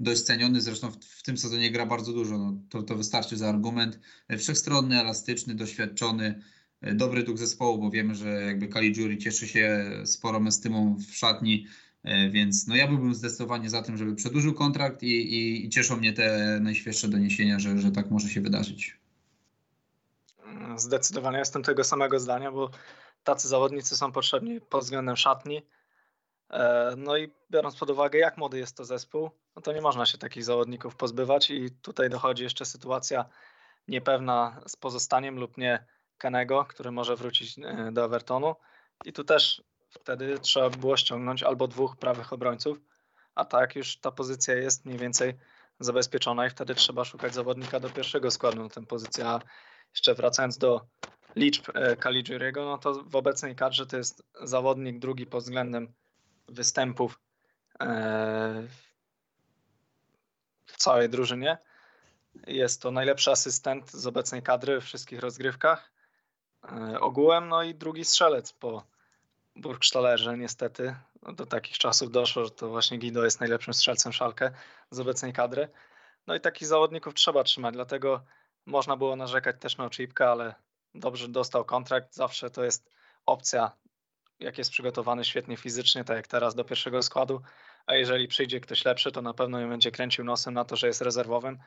dość 0.00 0.22
ceniony, 0.22 0.60
zresztą 0.60 0.90
w, 0.90 0.96
w 0.96 1.22
tym 1.22 1.38
sezonie 1.38 1.70
gra 1.70 1.86
bardzo 1.86 2.12
dużo, 2.12 2.38
no, 2.38 2.60
to, 2.68 2.82
to 2.82 2.96
wystarczy 2.96 3.36
za 3.36 3.48
argument. 3.48 4.00
Wszechstronny, 4.38 5.00
elastyczny, 5.00 5.54
doświadczony, 5.54 6.42
e, 6.80 6.94
dobry 6.94 7.22
duch 7.22 7.38
zespołu, 7.38 7.78
bo 7.78 7.90
wiemy, 7.90 8.14
że 8.14 8.28
jakby 8.28 8.68
Caligiuri 8.68 9.18
cieszy 9.18 9.48
się 9.48 9.90
sporą 10.04 10.46
estymą 10.46 10.96
w 11.08 11.16
szatni, 11.16 11.66
E, 11.66 11.85
więc 12.30 12.66
no 12.66 12.76
ja 12.76 12.88
byłbym 12.88 13.14
zdecydowanie 13.14 13.70
za 13.70 13.82
tym, 13.82 13.96
żeby 13.96 14.14
przedłużył 14.14 14.54
kontrakt 14.54 15.02
i, 15.02 15.06
i, 15.06 15.66
i 15.66 15.68
cieszą 15.68 15.96
mnie 15.96 16.12
te 16.12 16.58
najświeższe 16.60 17.08
doniesienia, 17.08 17.58
że, 17.58 17.78
że 17.78 17.90
tak 17.90 18.10
może 18.10 18.28
się 18.28 18.40
wydarzyć. 18.40 18.98
Zdecydowanie 20.76 21.38
jestem 21.38 21.62
tego 21.62 21.84
samego 21.84 22.20
zdania, 22.20 22.52
bo 22.52 22.70
tacy 23.24 23.48
zawodnicy 23.48 23.96
są 23.96 24.12
potrzebni 24.12 24.60
pod 24.60 24.84
względem 24.84 25.16
szatni. 25.16 25.62
E, 26.50 26.94
no 26.96 27.16
i 27.16 27.32
biorąc 27.50 27.76
pod 27.76 27.90
uwagę, 27.90 28.18
jak 28.18 28.38
młody 28.38 28.58
jest 28.58 28.76
to 28.76 28.84
zespół, 28.84 29.30
no 29.56 29.62
to 29.62 29.72
nie 29.72 29.80
można 29.80 30.06
się 30.06 30.18
takich 30.18 30.44
zawodników 30.44 30.96
pozbywać 30.96 31.50
i 31.50 31.70
tutaj 31.70 32.10
dochodzi 32.10 32.42
jeszcze 32.42 32.64
sytuacja 32.64 33.24
niepewna 33.88 34.60
z 34.66 34.76
pozostaniem 34.76 35.38
lub 35.38 35.58
nie 35.58 35.86
Kenego, 36.18 36.64
który 36.64 36.90
może 36.90 37.16
wrócić 37.16 37.58
e, 37.58 37.92
do 37.92 38.04
Evertonu. 38.04 38.54
I 39.04 39.12
tu 39.12 39.24
też 39.24 39.62
wtedy 40.00 40.38
trzeba 40.38 40.70
było 40.70 40.96
ściągnąć 40.96 41.42
albo 41.42 41.68
dwóch 41.68 41.96
prawych 41.96 42.32
obrońców, 42.32 42.78
a 43.34 43.44
tak 43.44 43.76
już 43.76 43.96
ta 43.96 44.10
pozycja 44.10 44.54
jest 44.54 44.84
mniej 44.84 44.98
więcej 44.98 45.34
zabezpieczona 45.80 46.46
i 46.46 46.50
wtedy 46.50 46.74
trzeba 46.74 47.04
szukać 47.04 47.34
zawodnika 47.34 47.80
do 47.80 47.90
pierwszego 47.90 48.30
składu 48.30 48.62
na 48.62 48.68
tę 48.68 48.86
pozycję. 48.86 49.26
A 49.28 49.40
jeszcze 49.90 50.14
wracając 50.14 50.58
do 50.58 50.86
liczb 51.36 51.68
e, 51.74 51.96
Caligiuriego, 51.96 52.64
no 52.64 52.78
to 52.78 53.04
w 53.04 53.16
obecnej 53.16 53.56
kadrze 53.56 53.86
to 53.86 53.96
jest 53.96 54.22
zawodnik 54.42 54.98
drugi 54.98 55.26
pod 55.26 55.42
względem 55.42 55.92
występów 56.48 57.20
e, 57.80 58.66
w 60.66 60.76
całej 60.76 61.08
drużynie. 61.08 61.58
Jest 62.46 62.82
to 62.82 62.90
najlepszy 62.90 63.30
asystent 63.30 63.90
z 63.90 64.06
obecnej 64.06 64.42
kadry 64.42 64.80
w 64.80 64.84
wszystkich 64.84 65.20
rozgrywkach 65.20 65.92
e, 66.64 67.00
ogółem, 67.00 67.48
no 67.48 67.62
i 67.62 67.74
drugi 67.74 68.04
strzelec 68.04 68.52
po 68.52 68.95
Burgstalerze 69.56 70.38
niestety 70.38 70.96
do 71.34 71.46
takich 71.46 71.78
czasów 71.78 72.10
doszło, 72.10 72.44
że 72.44 72.50
to 72.50 72.68
właśnie 72.68 72.98
Guido 72.98 73.24
jest 73.24 73.40
najlepszym 73.40 73.74
strzelcem 73.74 74.12
szalkę 74.12 74.50
z 74.90 75.00
obecnej 75.00 75.32
kadry. 75.32 75.68
No 76.26 76.34
i 76.34 76.40
takich 76.40 76.68
zawodników 76.68 77.14
trzeba 77.14 77.44
trzymać, 77.44 77.74
dlatego 77.74 78.24
można 78.66 78.96
było 78.96 79.16
narzekać 79.16 79.56
też 79.60 79.76
na 79.76 79.84
Oczipka, 79.84 80.32
ale 80.32 80.54
dobrze 80.94 81.28
dostał 81.28 81.64
kontrakt. 81.64 82.14
Zawsze 82.14 82.50
to 82.50 82.64
jest 82.64 82.90
opcja, 83.26 83.72
jak 84.40 84.58
jest 84.58 84.70
przygotowany 84.70 85.24
świetnie 85.24 85.56
fizycznie, 85.56 86.04
tak 86.04 86.16
jak 86.16 86.26
teraz 86.26 86.54
do 86.54 86.64
pierwszego 86.64 87.02
składu. 87.02 87.42
A 87.86 87.94
jeżeli 87.94 88.28
przyjdzie 88.28 88.60
ktoś 88.60 88.84
lepszy, 88.84 89.12
to 89.12 89.22
na 89.22 89.34
pewno 89.34 89.60
nie 89.60 89.66
będzie 89.66 89.90
kręcił 89.90 90.24
nosem 90.24 90.54
na 90.54 90.64
to, 90.64 90.76
że 90.76 90.86
jest 90.86 91.02
rezerwowym. 91.02 91.58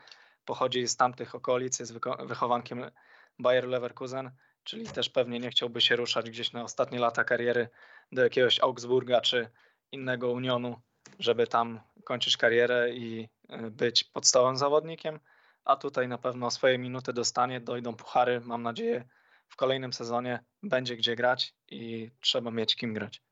Pochodzi 0.44 0.86
z 0.86 0.96
tamtych 0.96 1.34
okolic, 1.34 1.78
jest 1.78 1.94
wychowankiem 2.26 2.90
Bayer 3.38 3.68
Leverkusen 3.68 4.30
czyli 4.70 4.86
też 4.86 5.08
pewnie 5.08 5.38
nie 5.40 5.50
chciałby 5.50 5.80
się 5.80 5.96
ruszać 5.96 6.30
gdzieś 6.30 6.52
na 6.52 6.62
ostatnie 6.62 6.98
lata 6.98 7.24
kariery 7.24 7.68
do 8.12 8.22
jakiegoś 8.22 8.60
Augsburga 8.60 9.20
czy 9.20 9.50
innego 9.92 10.30
Unionu, 10.30 10.80
żeby 11.18 11.46
tam 11.46 11.80
kończyć 12.04 12.36
karierę 12.36 12.94
i 12.94 13.28
e, 13.48 13.70
być 13.70 14.04
podstawowym 14.04 14.56
zawodnikiem, 14.56 15.20
a 15.64 15.76
tutaj 15.76 16.08
na 16.08 16.18
pewno 16.18 16.50
swoje 16.50 16.78
minuty 16.78 17.12
dostanie, 17.12 17.60
dojdą 17.60 17.96
puchary, 17.96 18.40
mam 18.40 18.62
nadzieję 18.62 19.04
w 19.48 19.56
kolejnym 19.56 19.92
sezonie 19.92 20.44
będzie 20.62 20.96
gdzie 20.96 21.16
grać 21.16 21.54
i 21.68 22.10
trzeba 22.20 22.50
mieć 22.50 22.76
kim 22.76 22.94
grać. 22.94 23.22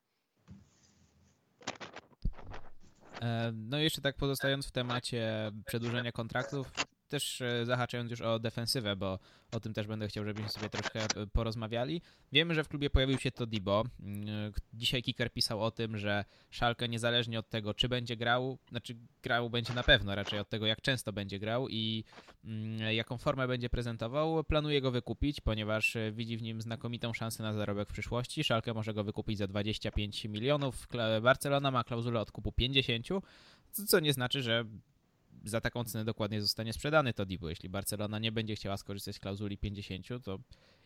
E, 3.23 3.53
no 3.55 3.79
jeszcze 3.79 4.01
tak 4.01 4.17
pozostając 4.17 4.69
w 4.69 4.73
temacie 4.73 5.51
przedłużenia 5.67 6.13
kontraktów, 6.13 6.73
też 7.09 7.41
e, 7.41 7.67
zahaczając 7.67 8.11
już 8.11 8.21
o 8.21 8.39
defensywę, 8.39 8.97
bo 8.97 9.19
o 9.53 9.61
tym 9.61 9.75
też 9.75 9.87
będę 9.87 10.09
chciał, 10.09 10.25
żebyśmy 10.25 10.49
sobie 10.49 10.69
troszkę 10.69 11.01
e, 11.01 11.27
porozmawiali. 11.33 12.03
Wiemy, 12.33 12.55
że 12.55 12.65
w 12.65 12.69
klubie 12.69 12.91
pojawił 12.91 13.19
się 13.19 13.31
Todibo. 13.31 13.85
Mm, 14.01 14.29
e, 14.29 14.53
dzisiaj 14.73 15.03
Kicker 15.03 15.33
pisał 15.33 15.63
o 15.63 15.71
tym, 15.71 15.99
że 15.99 16.25
Szalkę 16.51 16.89
niezależnie 16.89 17.39
od 17.39 17.49
tego, 17.49 17.75
czy 17.75 17.89
będzie 17.89 18.17
grał, 18.17 18.59
znaczy 18.71 18.97
grał 19.23 19.51
będzie 19.51 19.75
na 19.75 19.83
pewno, 19.83 20.15
raczej 20.15 20.39
od 20.39 20.49
tego, 20.49 20.67
jak 20.67 20.81
często 20.81 21.13
będzie 21.13 21.39
grał 21.39 21.69
i 21.69 22.05
mm, 22.45 22.95
jaką 22.95 23.19
formę 23.19 23.49
będzie 23.49 23.71
prezentował, 23.71 24.45
planuje 24.45 24.81
go 24.81 24.91
wykupić, 24.91 25.41
ponieważ 25.41 25.97
widzi 26.13 26.37
w 26.37 26.43
nim 26.43 26.61
znakomitą 26.61 27.13
szansę 27.13 27.43
na 27.43 27.53
zarobek 27.53 27.89
w 27.89 27.93
przyszłości. 27.93 28.45
Szalkę 28.45 28.75
może 28.75 28.95
go 28.95 29.05
wykupić 29.05 29.39
za 29.39 29.47
25 29.47 30.25
milionów. 30.25 30.89
Barcelona 31.23 31.71
ma 31.71 31.85
klauzulę 31.85 32.21
odkupu 32.21 32.53
50, 32.53 33.07
co 33.87 34.01
nie 34.01 34.13
znaczy, 34.13 34.43
że 34.43 34.65
za 35.45 35.61
taką 35.61 35.85
cenę 35.85 36.05
dokładnie 36.05 36.41
zostanie 36.41 36.73
sprzedany 36.73 37.13
to 37.13 37.27
Dibu. 37.27 37.49
Jeśli 37.49 37.69
Barcelona 37.69 38.19
nie 38.19 38.33
będzie 38.33 38.57
chciała 38.57 38.77
skorzystać 38.77 39.17
z 39.17 39.19
klauzuli 39.19 39.59
50, 39.59 40.25
to 40.25 40.39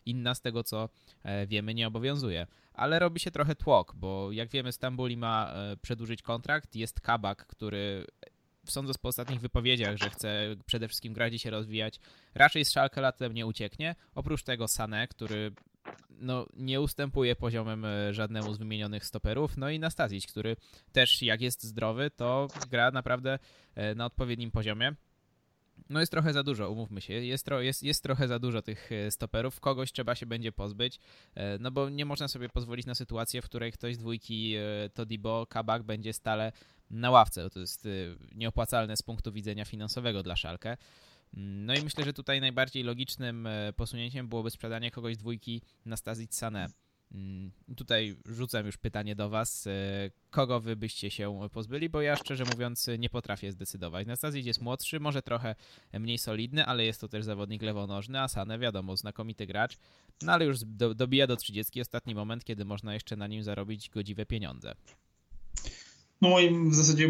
inna 0.05 0.35
z 0.35 0.41
tego 0.41 0.63
co 0.63 0.89
e, 1.23 1.47
wiemy 1.47 1.73
nie 1.73 1.87
obowiązuje. 1.87 2.47
Ale 2.73 2.99
robi 2.99 3.19
się 3.19 3.31
trochę 3.31 3.55
tłok, 3.55 3.95
bo 3.95 4.31
jak 4.31 4.49
wiemy 4.49 4.71
Stambuli 4.71 5.17
ma 5.17 5.53
e, 5.53 5.77
przedłużyć 5.77 6.21
kontrakt, 6.21 6.75
jest 6.75 7.01
Kabak, 7.01 7.47
który 7.47 8.05
sądząc 8.65 8.97
po 8.97 9.07
ostatnich 9.07 9.39
wypowiedziach, 9.39 9.97
że 9.97 10.09
chce 10.09 10.55
przede 10.65 10.87
wszystkim 10.87 11.13
grać 11.13 11.33
i 11.33 11.39
się 11.39 11.49
rozwijać, 11.49 11.99
raczej 12.35 12.65
z 12.65 12.69
Schalke 12.69 13.01
latem 13.01 13.33
nie 13.33 13.45
ucieknie. 13.45 13.95
Oprócz 14.15 14.43
tego 14.43 14.65
Sané, 14.65 15.07
który 15.07 15.51
no, 16.09 16.45
nie 16.53 16.81
ustępuje 16.81 17.35
poziomem 17.35 17.85
e, 17.85 18.13
żadnemu 18.13 18.53
z 18.53 18.57
wymienionych 18.57 19.05
stoperów. 19.05 19.57
No 19.57 19.69
i 19.69 19.79
Nastasic, 19.79 20.27
który 20.27 20.55
też 20.91 21.21
jak 21.21 21.41
jest 21.41 21.63
zdrowy, 21.63 22.11
to 22.11 22.47
gra 22.69 22.91
naprawdę 22.91 23.39
na 23.95 24.05
odpowiednim 24.05 24.51
poziomie. 24.51 24.95
No 25.89 25.99
jest 25.99 26.11
trochę 26.11 26.33
za 26.33 26.43
dużo, 26.43 26.69
umówmy 26.69 27.01
się. 27.01 27.13
Jest, 27.13 27.45
tro, 27.45 27.61
jest, 27.61 27.83
jest 27.83 28.03
trochę 28.03 28.27
za 28.27 28.39
dużo 28.39 28.61
tych 28.61 28.91
e, 28.91 29.11
stoperów. 29.11 29.59
Kogoś 29.59 29.91
trzeba 29.91 30.15
się 30.15 30.25
będzie 30.25 30.51
pozbyć, 30.51 30.99
e, 31.35 31.57
no 31.59 31.71
bo 31.71 31.89
nie 31.89 32.05
można 32.05 32.27
sobie 32.27 32.49
pozwolić 32.49 32.85
na 32.85 32.95
sytuację, 32.95 33.41
w 33.41 33.45
której 33.45 33.71
ktoś 33.71 33.95
z 33.95 33.97
dwójki 33.97 34.55
e, 34.55 34.89
Todibo, 34.89 35.47
Kabak 35.49 35.83
będzie 35.83 36.13
stale 36.13 36.51
na 36.89 37.11
ławce. 37.11 37.49
To 37.49 37.59
jest 37.59 37.87
nieopłacalne 38.35 38.97
z 38.97 39.01
punktu 39.01 39.31
widzenia 39.31 39.65
finansowego 39.65 40.23
dla 40.23 40.35
Szalkę. 40.35 40.77
No 41.33 41.75
i 41.75 41.83
myślę, 41.83 42.05
że 42.05 42.13
tutaj 42.13 42.41
najbardziej 42.41 42.83
logicznym 42.83 43.47
posunięciem 43.75 44.27
byłoby 44.27 44.51
sprzedanie 44.51 44.91
kogoś 44.91 45.17
dwójki 45.17 45.61
na 45.85 45.97
Stazic 45.97 46.31
Sané. 46.31 46.69
Mm, 47.13 47.51
tutaj 47.77 48.15
rzucam 48.25 48.65
już 48.65 48.77
pytanie 48.77 49.15
do 49.15 49.29
Was. 49.29 49.67
E, 49.67 49.71
kogo 50.29 50.59
wy 50.59 50.75
byście 50.75 51.11
się 51.11 51.49
pozbyli? 51.51 51.89
Bo 51.89 52.01
ja 52.01 52.15
szczerze 52.15 52.43
mówiąc 52.45 52.89
nie 52.99 53.09
potrafię 53.09 53.51
zdecydować. 53.51 54.07
Nastazid 54.07 54.45
jest 54.45 54.61
młodszy, 54.61 54.99
może 54.99 55.21
trochę 55.21 55.55
mniej 55.93 56.17
solidny, 56.17 56.65
ale 56.65 56.85
jest 56.85 57.01
to 57.01 57.07
też 57.07 57.25
zawodnik 57.25 57.61
lewonożny, 57.61 58.21
a 58.21 58.27
Sane 58.27 58.59
wiadomo, 58.59 58.97
znakomity 58.97 59.47
gracz, 59.47 59.77
no 60.21 60.33
ale 60.33 60.45
już 60.45 60.59
do, 60.59 60.93
dobija 60.93 61.27
do 61.27 61.35
30 61.35 61.81
ostatni 61.81 62.15
moment, 62.15 62.43
kiedy 62.43 62.65
można 62.65 62.93
jeszcze 62.93 63.15
na 63.15 63.27
nim 63.27 63.43
zarobić 63.43 63.89
godziwe 63.89 64.25
pieniądze. 64.25 64.75
No 66.21 66.29
moim 66.29 66.69
w 66.69 66.75
zasadzie 66.75 67.09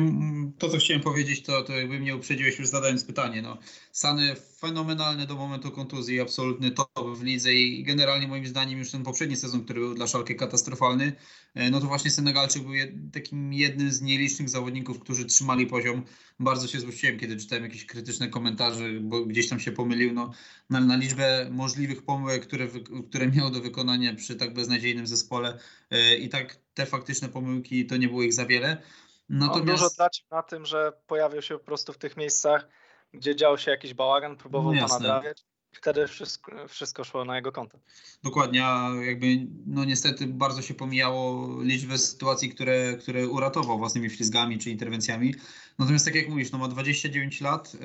to, 0.58 0.70
co 0.70 0.78
chciałem 0.78 1.04
powiedzieć, 1.04 1.44
to, 1.44 1.62
to 1.62 1.74
jakby 1.74 2.00
mnie 2.00 2.16
uprzedziłeś 2.16 2.60
już 2.60 2.68
zadając 2.68 3.04
pytanie. 3.04 3.42
No, 3.42 3.58
Sany 3.92 4.36
fenomenalny 4.36 5.28
do 5.28 5.36
momentu 5.36 5.72
kontuzji, 5.72 6.22
absolutny 6.22 6.72
top 6.72 6.90
w 7.18 7.24
lidze 7.24 7.54
i 7.54 7.84
generalnie 7.84 8.28
moim 8.28 8.48
zdaniem 8.48 8.80
już 8.80 8.92
ten 8.92 9.04
poprzedni 9.04 9.36
sezon, 9.36 9.64
który 9.64 9.80
był 9.80 9.94
dla 9.94 10.08
Szalki 10.08 10.36
katastrofalny, 10.36 11.14
e, 11.54 11.70
no 11.70 11.80
to 11.80 11.88
właśnie 11.88 12.12
Senegalczyk 12.12 12.64
był 12.64 12.74
takim 13.14 13.54
jednym 13.54 13.92
z 13.92 14.02
nielicznych 14.02 14.50
zawodników, 14.50 15.00
którzy 15.00 15.26
trzymali 15.26 15.68
poziom. 15.68 16.04
Bardzo 16.40 16.68
się 16.68 16.80
złościłem, 16.80 17.20
kiedy 17.20 17.38
czytałem 17.38 17.64
jakieś 17.64 17.86
krytyczne 17.86 18.28
komentarze, 18.28 18.90
bo 19.02 19.26
gdzieś 19.26 19.50
tam 19.50 19.60
się 19.60 19.72
pomylił. 19.72 20.14
No, 20.14 20.32
na, 20.70 20.80
na 20.80 20.96
liczbę 20.96 21.50
możliwych 21.52 22.04
pomyłek, 22.06 22.48
które, 22.48 22.68
które 23.10 23.28
miał 23.28 23.52
do 23.52 23.62
wykonania 23.62 24.16
przy 24.16 24.36
tak 24.36 24.54
beznadziejnym 24.54 25.08
zespole 25.08 25.60
e, 25.90 26.18
i 26.18 26.30
tak 26.30 26.63
te 26.74 26.86
faktyczne 26.86 27.30
pomyłki 27.30 27.86
to 27.86 27.98
nie 27.98 28.08
było 28.08 28.24
ich 28.24 28.34
za 28.34 28.46
wiele. 28.46 28.82
Natomiast... 29.30 29.60
On 29.62 29.66
dużo 29.66 29.90
tracił 29.90 30.26
na 30.32 30.44
tym, 30.44 30.66
że 30.66 30.94
pojawił 31.08 31.42
się 31.42 31.58
po 31.58 31.66
prostu 31.66 31.94
w 31.94 31.98
tych 31.98 32.18
miejscach, 32.18 32.68
gdzie 33.14 33.36
dział 33.36 33.58
się 33.58 33.72
jakiś 33.72 33.94
bałagan, 33.94 34.38
próbował 34.38 34.74
no, 34.74 34.88
to 34.88 34.94
nadrabiać. 34.94 35.44
Wtedy 35.72 36.08
wszystko, 36.08 36.68
wszystko 36.68 37.04
szło 37.04 37.26
na 37.26 37.36
jego 37.36 37.52
konto. 37.52 37.80
Dokładnie, 38.24 38.66
a 38.66 38.90
jakby 39.06 39.26
no 39.66 39.86
niestety 39.86 40.28
bardzo 40.28 40.62
się 40.62 40.74
pomijało 40.74 41.48
liczbę 41.62 41.98
sytuacji, 41.98 42.50
które, 42.50 42.98
które 42.98 43.28
uratował 43.28 43.78
własnymi 43.78 44.10
ślizgami 44.10 44.60
czy 44.60 44.70
interwencjami. 44.70 45.36
Natomiast 45.80 46.06
tak 46.06 46.16
jak 46.16 46.30
mówisz, 46.30 46.52
no 46.52 46.58
ma 46.58 46.68
29 46.68 47.42
lat 47.42 47.74
yy, 47.74 47.80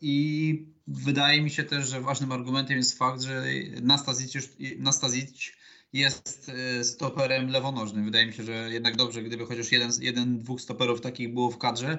i 0.00 0.66
wydaje 0.86 1.42
mi 1.42 1.50
się 1.50 1.64
też, 1.64 1.88
że 1.88 2.00
ważnym 2.00 2.32
argumentem 2.32 2.76
jest 2.76 2.98
fakt, 2.98 3.22
że 3.22 3.44
Nastasic, 3.82 4.48
Nastasic 4.78 5.52
jest 5.96 6.52
y, 6.80 6.84
stoperem 6.84 7.48
lewonożnym. 7.48 8.04
Wydaje 8.04 8.26
mi 8.26 8.32
się, 8.32 8.42
że 8.42 8.70
jednak 8.72 8.96
dobrze, 8.96 9.22
gdyby 9.22 9.46
chociaż 9.46 9.72
jeden, 9.72 9.90
jeden 10.00 10.38
dwóch 10.38 10.60
stoperów 10.60 11.00
takich 11.00 11.34
było 11.34 11.50
w 11.50 11.58
kadrze. 11.58 11.98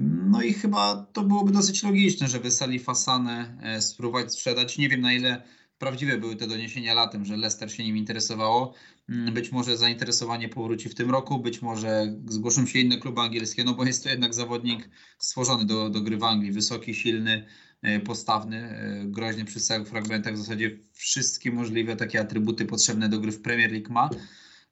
No 0.00 0.42
i 0.42 0.52
chyba 0.52 1.06
to 1.12 1.22
byłoby 1.22 1.52
dosyć 1.52 1.82
logiczne, 1.82 2.28
żeby 2.28 2.50
Salifa 2.50 2.94
Sanę 2.94 3.58
y, 3.76 3.82
spróbować 3.82 4.32
sprzedać. 4.32 4.78
Nie 4.78 4.88
wiem 4.88 5.00
na 5.00 5.12
ile 5.12 5.42
prawdziwe 5.78 6.18
były 6.18 6.36
te 6.36 6.46
doniesienia 6.46 6.94
latem, 6.94 7.24
że 7.24 7.36
Leicester 7.36 7.72
się 7.72 7.84
nim 7.84 7.96
interesowało. 7.96 8.74
Mm, 9.08 9.34
być 9.34 9.52
może 9.52 9.76
zainteresowanie 9.76 10.48
powróci 10.48 10.88
w 10.88 10.94
tym 10.94 11.10
roku, 11.10 11.38
być 11.38 11.62
może 11.62 12.16
zgłoszą 12.26 12.66
się 12.66 12.78
inne 12.78 12.98
kluby 12.98 13.20
angielskie, 13.20 13.64
no 13.64 13.74
bo 13.74 13.84
jest 13.84 14.02
to 14.02 14.10
jednak 14.10 14.34
zawodnik 14.34 14.90
stworzony 15.18 15.64
do, 15.64 15.90
do 15.90 16.00
gry 16.00 16.16
w 16.16 16.24
Anglii, 16.24 16.52
wysoki, 16.52 16.94
silny, 16.94 17.44
E, 17.44 17.67
postawny, 18.04 18.56
e, 18.56 19.04
groźny 19.04 19.44
przy 19.44 19.60
stałych 19.60 19.88
fragmentach, 19.88 20.34
w 20.34 20.38
zasadzie 20.38 20.78
wszystkie 20.92 21.52
możliwe 21.52 21.96
takie 21.96 22.20
atrybuty 22.20 22.64
potrzebne 22.64 23.08
do 23.08 23.20
gry 23.20 23.32
w 23.32 23.42
Premier 23.42 23.72
League 23.72 23.92
ma. 23.92 24.10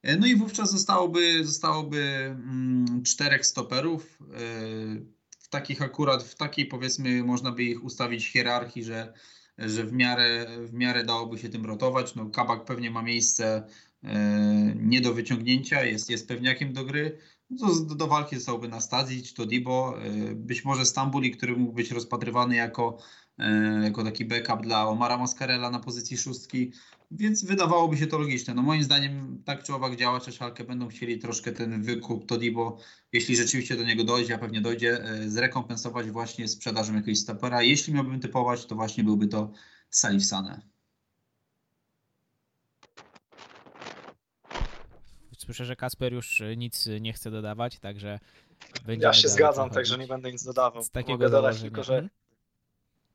E, 0.01 0.17
no 0.17 0.27
i 0.27 0.35
wówczas 0.35 0.71
zostałoby, 0.71 1.45
zostałoby 1.45 2.03
mm, 2.03 3.03
czterech 3.03 3.45
stoperów, 3.45 4.19
w 5.39 5.49
takich 5.49 5.81
akurat, 5.81 6.23
w 6.23 6.35
takiej 6.35 6.65
powiedzmy 6.65 7.23
można 7.23 7.51
by 7.51 7.63
ich 7.63 7.83
ustawić 7.83 8.31
hierarchii, 8.31 8.83
że, 8.83 9.13
że 9.57 9.83
w, 9.83 9.93
miarę, 9.93 10.45
w 10.65 10.73
miarę 10.73 11.03
dałoby 11.03 11.37
się 11.37 11.49
tym 11.49 11.65
rotować. 11.65 12.15
No, 12.15 12.29
Kabak 12.29 12.65
pewnie 12.65 12.91
ma 12.91 13.01
miejsce 13.01 13.63
nie 14.75 15.01
do 15.01 15.13
wyciągnięcia, 15.13 15.85
jest, 15.85 16.09
jest 16.09 16.27
pewniakiem 16.27 16.73
do 16.73 16.85
gry. 16.85 17.17
Do, 17.49 17.95
do 17.95 18.07
walki 18.07 18.35
zostałby 18.35 18.67
Nastazic, 18.67 19.33
to 19.33 19.45
Dibo, 19.45 20.05
y, 20.05 20.35
być 20.35 20.65
może 20.65 20.85
Stambuli, 20.85 21.31
który 21.31 21.55
mógł 21.55 21.73
być 21.73 21.91
rozpatrywany 21.91 22.55
jako, 22.55 22.97
y, 23.39 23.43
jako 23.83 24.03
taki 24.03 24.25
backup 24.25 24.61
dla 24.61 24.87
Omara 24.87 25.17
Mascarella 25.17 25.69
na 25.69 25.79
pozycji 25.79 26.17
szóstki, 26.17 26.71
więc 27.11 27.43
wydawałoby 27.45 27.97
się 27.97 28.07
to 28.07 28.17
logiczne. 28.17 28.53
No 28.53 28.61
moim 28.61 28.83
zdaniem 28.83 29.43
tak 29.45 29.63
czy 29.63 29.73
owak 29.73 29.95
działacze 29.95 30.31
Szalkę 30.31 30.63
będą 30.63 30.87
chcieli 30.87 31.19
troszkę 31.19 31.51
ten 31.51 31.83
wykup 31.83 32.25
Todibo, 32.25 32.77
jeśli 33.13 33.35
rzeczywiście 33.35 33.77
do 33.77 33.83
niego 33.83 34.03
dojdzie, 34.03 34.35
a 34.35 34.37
pewnie 34.37 34.61
dojdzie, 34.61 35.21
y, 35.21 35.31
zrekompensować 35.31 36.11
właśnie 36.11 36.47
sprzedażą 36.47 36.95
jakiegoś 36.95 37.19
stopera. 37.19 37.61
Jeśli 37.61 37.93
miałbym 37.93 38.19
typować, 38.19 38.65
to 38.65 38.75
właśnie 38.75 39.03
byłby 39.03 39.27
to 39.27 39.51
Salif 39.89 40.25
Sane. 40.25 40.76
Słyszę, 45.47 45.65
że 45.65 45.75
Kasper 45.75 46.13
już 46.13 46.41
y, 46.41 46.57
nic 46.57 46.89
nie 47.01 47.13
chce 47.13 47.31
dodawać, 47.31 47.79
także 47.79 48.19
Ja 48.87 49.13
się 49.13 49.27
zgadzam, 49.27 49.69
także 49.69 49.97
nie 49.97 50.07
będę 50.07 50.31
nic 50.31 50.43
dodawał. 50.43 50.83
Z 50.83 50.89
takiego 50.89 51.13
Mogę 51.13 51.29
dodać 51.29 51.61
tylko, 51.61 51.83
że 51.83 51.93
mhm. 51.93 52.09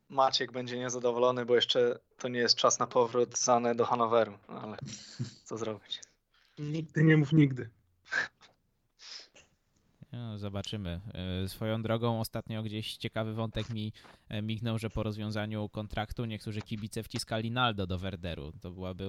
Maciek 0.09 0.53
będzie 0.53 0.79
niezadowolony, 0.79 1.47
bo 1.47 1.55
jeszcze 1.55 1.99
to 2.19 2.29
nie 2.29 2.39
jest 2.39 2.57
czas 2.57 2.79
na 2.79 2.87
powrót 2.87 3.39
Sane 3.39 3.75
do 3.75 3.85
Hanoweru, 3.85 4.39
no 4.49 4.61
ale 4.63 4.77
co 5.45 5.59
zrobić? 5.59 6.01
Nigdy 6.59 7.05
nie 7.05 7.17
mów 7.17 7.33
nigdy. 7.33 7.71
No, 10.13 10.39
zobaczymy. 10.39 11.01
E, 11.45 11.49
swoją 11.49 11.83
drogą 11.83 12.21
ostatnio 12.21 12.63
gdzieś 12.63 12.97
ciekawy 12.97 13.35
wątek 13.35 13.71
mi 13.71 13.93
e, 14.29 14.43
mignął, 14.43 14.79
że 14.79 14.91
po 14.91 15.03
rozwiązaniu 15.03 15.69
kontraktu 15.69 16.25
niektórzy 16.25 16.63
kibice 16.63 17.03
wciskali 17.03 17.51
Naldo 17.51 17.87
do 17.87 17.99
Werderu. 17.99 18.53
To 18.61 18.71
byłaby 18.71 19.05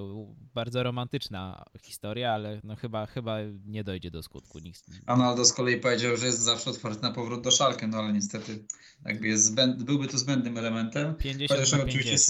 bardzo 0.54 0.82
romantyczna 0.82 1.64
historia, 1.82 2.32
ale 2.32 2.60
no 2.64 2.76
chyba, 2.76 3.06
chyba 3.06 3.38
nie 3.66 3.84
dojdzie 3.84 4.10
do 4.10 4.22
skutku. 4.22 4.58
Nikt... 4.58 4.82
A 5.06 5.16
Naldo 5.16 5.44
z 5.44 5.52
kolei 5.52 5.80
powiedział, 5.80 6.16
że 6.16 6.26
jest 6.26 6.40
zawsze 6.40 6.70
otwarty 6.70 7.02
na 7.02 7.10
powrót 7.10 7.44
do 7.44 7.50
Szalkę, 7.50 7.86
no 7.86 7.98
ale 7.98 8.12
niestety 8.12 8.64
jakby 9.04 9.28
jest 9.28 9.44
zbęd... 9.44 9.82
byłby 9.82 10.08
to 10.08 10.18
zbędnym 10.18 10.58
elementem. 10.58 11.14
50 11.14 11.60
Chociaż 11.60 11.84
50. 11.86 12.20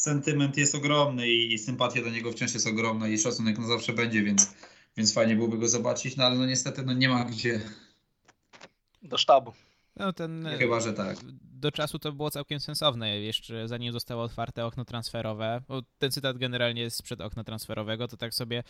sentyment 0.00 0.56
jest 0.56 0.74
ogromny 0.74 1.28
i 1.28 1.58
sympatia 1.58 2.02
do 2.02 2.10
niego 2.10 2.32
wciąż 2.32 2.54
jest 2.54 2.66
ogromna 2.66 3.08
i 3.08 3.18
szacunek 3.18 3.58
no 3.58 3.66
zawsze 3.66 3.92
będzie, 3.92 4.22
więc, 4.22 4.54
więc 4.96 5.14
fajnie 5.14 5.36
byłoby 5.36 5.58
go 5.58 5.68
zobaczyć, 5.68 6.16
no 6.16 6.24
ale 6.24 6.36
no 6.36 6.46
niestety 6.46 6.82
no 6.82 6.92
nie 6.92 7.08
ma 7.08 7.24
gdzie 7.24 7.60
do 9.02 9.18
sztabu. 9.18 9.52
No 9.96 10.12
ten, 10.12 10.48
Chyba, 10.58 10.80
że 10.80 10.92
tak. 10.92 11.16
Do 11.42 11.72
czasu 11.72 11.98
to 11.98 12.12
było 12.12 12.30
całkiem 12.30 12.60
sensowne, 12.60 13.20
jeszcze 13.20 13.68
zanim 13.68 13.92
zostało 13.92 14.22
otwarte 14.22 14.66
okno 14.66 14.84
transferowe, 14.84 15.60
bo 15.68 15.82
ten 15.98 16.10
cytat 16.10 16.38
generalnie 16.38 16.82
jest 16.82 16.96
sprzed 16.96 17.20
okna 17.20 17.44
transferowego, 17.44 18.08
to 18.08 18.16
tak 18.16 18.34
sobie 18.34 18.62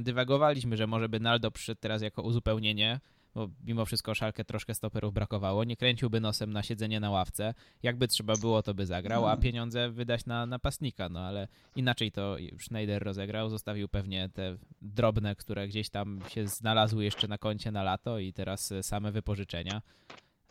dywagowaliśmy, 0.00 0.76
że 0.76 0.86
może 0.86 1.08
by 1.08 1.20
Naldo 1.20 1.50
przyszedł 1.50 1.80
teraz 1.80 2.02
jako 2.02 2.22
uzupełnienie, 2.22 3.00
bo 3.36 3.48
mimo 3.64 3.84
wszystko 3.84 4.14
szalkę 4.14 4.44
troszkę 4.44 4.74
stoperów 4.74 5.14
brakowało, 5.14 5.64
nie 5.64 5.76
kręciłby 5.76 6.20
nosem 6.20 6.52
na 6.52 6.62
siedzenie 6.62 7.00
na 7.00 7.10
ławce, 7.10 7.54
jakby 7.82 8.08
trzeba 8.08 8.36
było, 8.36 8.62
to 8.62 8.74
by 8.74 8.86
zagrał, 8.86 9.26
a 9.26 9.32
mm. 9.32 9.42
pieniądze 9.42 9.90
wydać 9.90 10.26
na 10.26 10.46
napastnika, 10.46 11.08
no 11.08 11.20
ale 11.20 11.48
inaczej 11.76 12.12
to 12.12 12.36
Schneider 12.58 13.02
rozegrał, 13.02 13.48
zostawił 13.50 13.88
pewnie 13.88 14.28
te 14.28 14.56
drobne, 14.82 15.36
które 15.36 15.68
gdzieś 15.68 15.90
tam 15.90 16.20
się 16.28 16.46
znalazły 16.46 17.04
jeszcze 17.04 17.28
na 17.28 17.38
koncie 17.38 17.72
na 17.72 17.82
lato 17.82 18.18
i 18.18 18.32
teraz 18.32 18.74
same 18.82 19.12
wypożyczenia, 19.12 19.82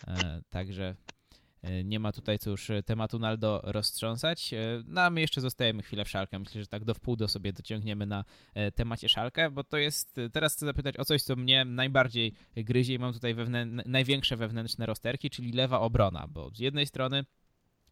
e, 0.08 0.42
także 0.50 0.96
nie 1.84 2.00
ma 2.00 2.12
tutaj 2.12 2.40
co 2.40 2.50
już 2.50 2.72
tematu 2.86 3.20
Naldo 3.20 3.62
roztrząsać. 3.64 4.52
No 4.86 5.02
a 5.02 5.10
my 5.10 5.22
jeszcze 5.22 5.42
zostajemy 5.42 5.84
chwilę 5.84 6.06
w 6.06 6.10
Szalkę. 6.10 6.40
Myślę, 6.40 6.62
że 6.62 6.68
tak 6.68 6.86
do 6.86 6.94
wpół 6.94 7.16
do 7.16 7.28
sobie 7.28 7.54
dociągniemy 7.54 8.06
na 8.06 8.26
temacie 8.76 9.10
Szalkę, 9.10 9.52
bo 9.52 9.64
to 9.64 9.78
jest, 9.78 10.16
teraz 10.34 10.56
chcę 10.56 10.66
zapytać 10.66 10.98
o 10.98 11.06
coś, 11.06 11.24
co 11.24 11.36
mnie 11.36 11.66
najbardziej 11.66 12.34
gryzie 12.56 12.94
i 12.94 13.00
mam 13.00 13.14
tutaj 13.14 13.34
wewnę 13.34 13.66
największe 13.66 14.38
wewnętrzne 14.38 14.86
rozterki, 14.86 15.30
czyli 15.30 15.52
lewa 15.52 15.80
obrona, 15.80 16.28
bo 16.28 16.50
z 16.50 16.60
jednej 16.60 16.86
strony 16.86 17.26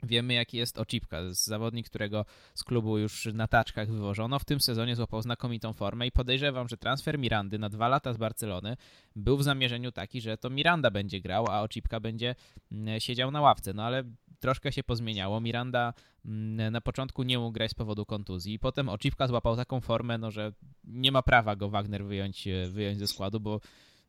Wiemy, 0.04 0.34
jaki 0.34 0.58
jest 0.58 0.80
Oczipka, 0.80 1.18
zawodnik, 1.30 1.90
którego 1.90 2.26
z 2.54 2.64
klubu 2.64 2.98
już 2.98 3.26
na 3.34 3.48
taczkach 3.48 3.92
wywożono. 3.92 4.40
W 4.40 4.46
tym 4.46 4.60
sezonie 4.60 4.96
złapał 4.96 5.22
znakomitą 5.22 5.74
formę 5.74 6.08
i 6.08 6.12
podejrzewam, 6.12 6.68
że 6.68 6.78
transfer 6.78 7.20
Mirandy 7.20 7.60
na 7.60 7.70
dwa 7.70 7.88
lata 7.88 8.14
z 8.14 8.18
Barcelony 8.18 8.78
był 9.16 9.38
w 9.38 9.44
zamierzeniu 9.44 9.92
taki, 9.92 10.22
że 10.22 10.38
to 10.38 10.50
Miranda 10.50 10.92
będzie 10.92 11.22
grał, 11.22 11.48
a 11.50 11.62
Oczipka 11.62 12.00
będzie 12.00 12.36
mm, 12.72 13.00
siedział 13.00 13.32
na 13.32 13.42
ławce. 13.42 13.74
No 13.74 13.84
ale 13.84 14.04
troszkę 14.40 14.72
się 14.72 14.84
pozmieniało. 14.84 15.42
Miranda 15.42 15.94
mm, 16.26 16.74
na 16.74 16.82
początku 16.82 17.24
nie 17.24 17.40
mógł 17.40 17.52
grać 17.52 17.72
z 17.72 17.74
powodu 17.74 18.06
kontuzji, 18.06 18.60
potem 18.60 18.90
Oczipka 18.90 19.28
złapał 19.28 19.56
taką 19.56 19.82
formę, 19.82 20.18
no, 20.18 20.32
że 20.32 20.52
nie 20.84 21.12
ma 21.12 21.22
prawa 21.22 21.56
go 21.56 21.70
Wagner 21.70 22.06
wyjąć, 22.06 22.48
wyjąć 22.70 23.00
ze 23.00 23.08
składu, 23.08 23.40
bo 23.40 23.62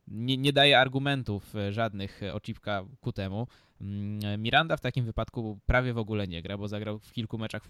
nie, 0.07 0.37
nie 0.37 0.53
daje 0.53 0.79
argumentów 0.79 1.55
e, 1.55 1.73
żadnych 1.73 2.23
e, 2.23 2.33
Oczipka 2.33 2.85
ku 3.01 3.11
temu. 3.11 3.47
Mm, 3.81 4.41
Miranda 4.41 4.77
w 4.77 4.81
takim 4.81 5.05
wypadku 5.05 5.59
prawie 5.65 5.93
w 5.93 5.97
ogóle 5.97 6.27
nie 6.27 6.41
gra, 6.41 6.57
bo 6.57 6.67
zagrał 6.67 6.99
w 6.99 7.11
kilku 7.11 7.37
meczach 7.37 7.67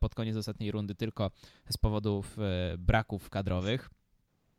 pod 0.00 0.14
koniec 0.14 0.36
ostatniej 0.36 0.70
rundy 0.70 0.94
tylko 0.94 1.30
z 1.70 1.76
powodów 1.76 2.38
e, 2.38 2.78
braków 2.78 3.30
kadrowych. 3.30 3.90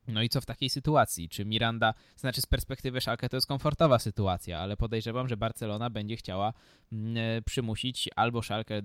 No 0.08 0.22
i 0.22 0.30
co 0.30 0.42
w 0.42 0.46
takiej 0.46 0.70
sytuacji? 0.70 1.30
Czy 1.30 1.46
Miranda, 1.46 1.94
znaczy 2.16 2.42
z 2.42 2.46
perspektywy 2.46 3.02
Szalkę 3.02 3.30
to 3.30 3.38
jest 3.38 3.48
komfortowa 3.48 4.00
sytuacja, 4.00 4.60
ale 4.60 4.78
podejrzewam, 4.78 5.28
że 5.28 5.38
Barcelona 5.38 5.90
będzie 5.90 6.16
chciała 6.16 6.54
mm, 6.92 7.44
przymusić 7.44 8.10
albo 8.16 8.42
Szalkę 8.42 8.82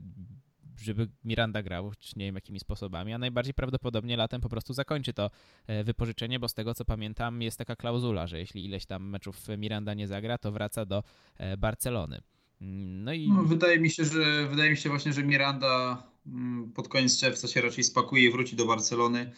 żeby 0.77 1.09
Miranda 1.25 1.63
grał, 1.63 1.93
czy 1.99 2.19
nie 2.19 2.25
wiem 2.25 2.35
jakimi 2.35 2.61
sposobami, 2.61 3.13
a 3.13 3.19
najbardziej 3.19 3.55
prawdopodobnie 3.55 4.17
latem 4.17 4.41
po 4.41 4.49
prostu 4.49 4.73
zakończy 4.73 5.13
to 5.13 5.31
e, 5.67 5.85
wypożyczenie, 5.85 6.39
bo 6.39 6.49
z 6.49 6.55
tego 6.55 6.75
co 6.75 6.85
pamiętam 6.85 7.43
jest 7.43 7.59
taka 7.59 7.77
klauzula, 7.77 8.27
że 8.27 8.39
jeśli 8.39 8.65
ileś 8.65 8.87
tam 8.87 9.09
meczów 9.09 9.37
Miranda 9.59 9.95
nie 9.95 10.09
zagra, 10.09 10.39
to 10.39 10.53
wraca 10.53 10.85
do 10.85 11.03
e, 11.37 11.57
Barcelony. 11.57 12.21
Mm, 12.61 13.05
no 13.05 13.13
i... 13.13 13.29
No, 13.29 13.43
wydaje 13.43 13.81
mi 13.81 13.91
się, 13.91 14.05
że 14.05 14.49
wydaje 14.49 14.71
mi 14.71 14.77
się 14.77 14.89
właśnie, 14.89 15.13
że 15.13 15.25
Miranda 15.25 16.03
mm, 16.27 16.73
pod 16.73 16.89
koniec 16.89 17.21
czerwca 17.21 17.49
się 17.49 17.61
raczej 17.61 17.85
spakuje 17.85 18.25
i 18.25 18.33
wróci 18.33 18.57
do 18.57 18.67
Barcelony. 18.67 19.33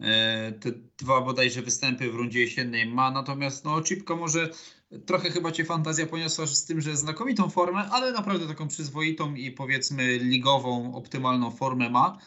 E, 0.00 0.52
te 0.52 0.72
dwa 0.98 1.20
bodajże 1.20 1.62
występy 1.62 2.10
w 2.10 2.14
rundzie 2.14 2.40
jesiennej 2.40 2.86
ma, 2.86 3.10
natomiast 3.10 3.64
no 3.64 3.82
Chipko 3.82 4.16
może 4.16 4.50
trochę 5.06 5.30
chyba 5.30 5.52
cię 5.52 5.64
fantazja 5.64 6.06
poniosła 6.06 6.46
z 6.46 6.64
tym, 6.64 6.80
że 6.80 6.96
znakomitą 6.96 7.50
formę, 7.50 7.78
ale 7.78 8.12
naprawdę 8.12 8.48
taką 8.48 8.68
przyzwoitą 8.68 9.34
i 9.34 9.50
powiedzmy 9.50 10.18
ligową, 10.18 10.94
optymalną 10.94 11.50
formę 11.50 11.90
ma. 11.90 12.18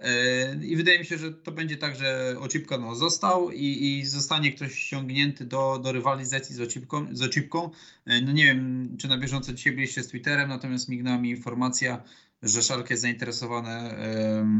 E, 0.00 0.64
I 0.64 0.76
wydaje 0.76 0.98
mi 0.98 1.04
się, 1.04 1.18
że 1.18 1.32
to 1.32 1.52
będzie 1.52 1.76
tak, 1.76 1.96
że 1.96 2.36
Ocipka 2.38 2.78
no, 2.78 2.94
został 2.94 3.50
i, 3.50 3.98
i 3.98 4.06
zostanie 4.06 4.52
ktoś 4.52 4.74
ściągnięty 4.74 5.44
do, 5.44 5.80
do 5.82 5.92
rywalizacji 5.92 6.54
z, 6.54 6.60
Ocipką, 6.60 7.06
z 7.12 7.22
Ocipką. 7.22 7.70
E, 8.06 8.20
no 8.20 8.32
nie 8.32 8.44
wiem, 8.44 8.96
czy 8.98 9.08
na 9.08 9.18
bieżąco 9.18 9.52
dzisiaj 9.52 9.72
byliście 9.72 10.02
z 10.02 10.08
Twitterem, 10.08 10.48
natomiast 10.48 10.88
mignęła 10.88 11.18
mi 11.18 11.30
informacja, 11.30 12.02
że 12.42 12.62
Szalkę 12.62 12.94
jest 12.94 13.02
zainteresowane 13.02 13.96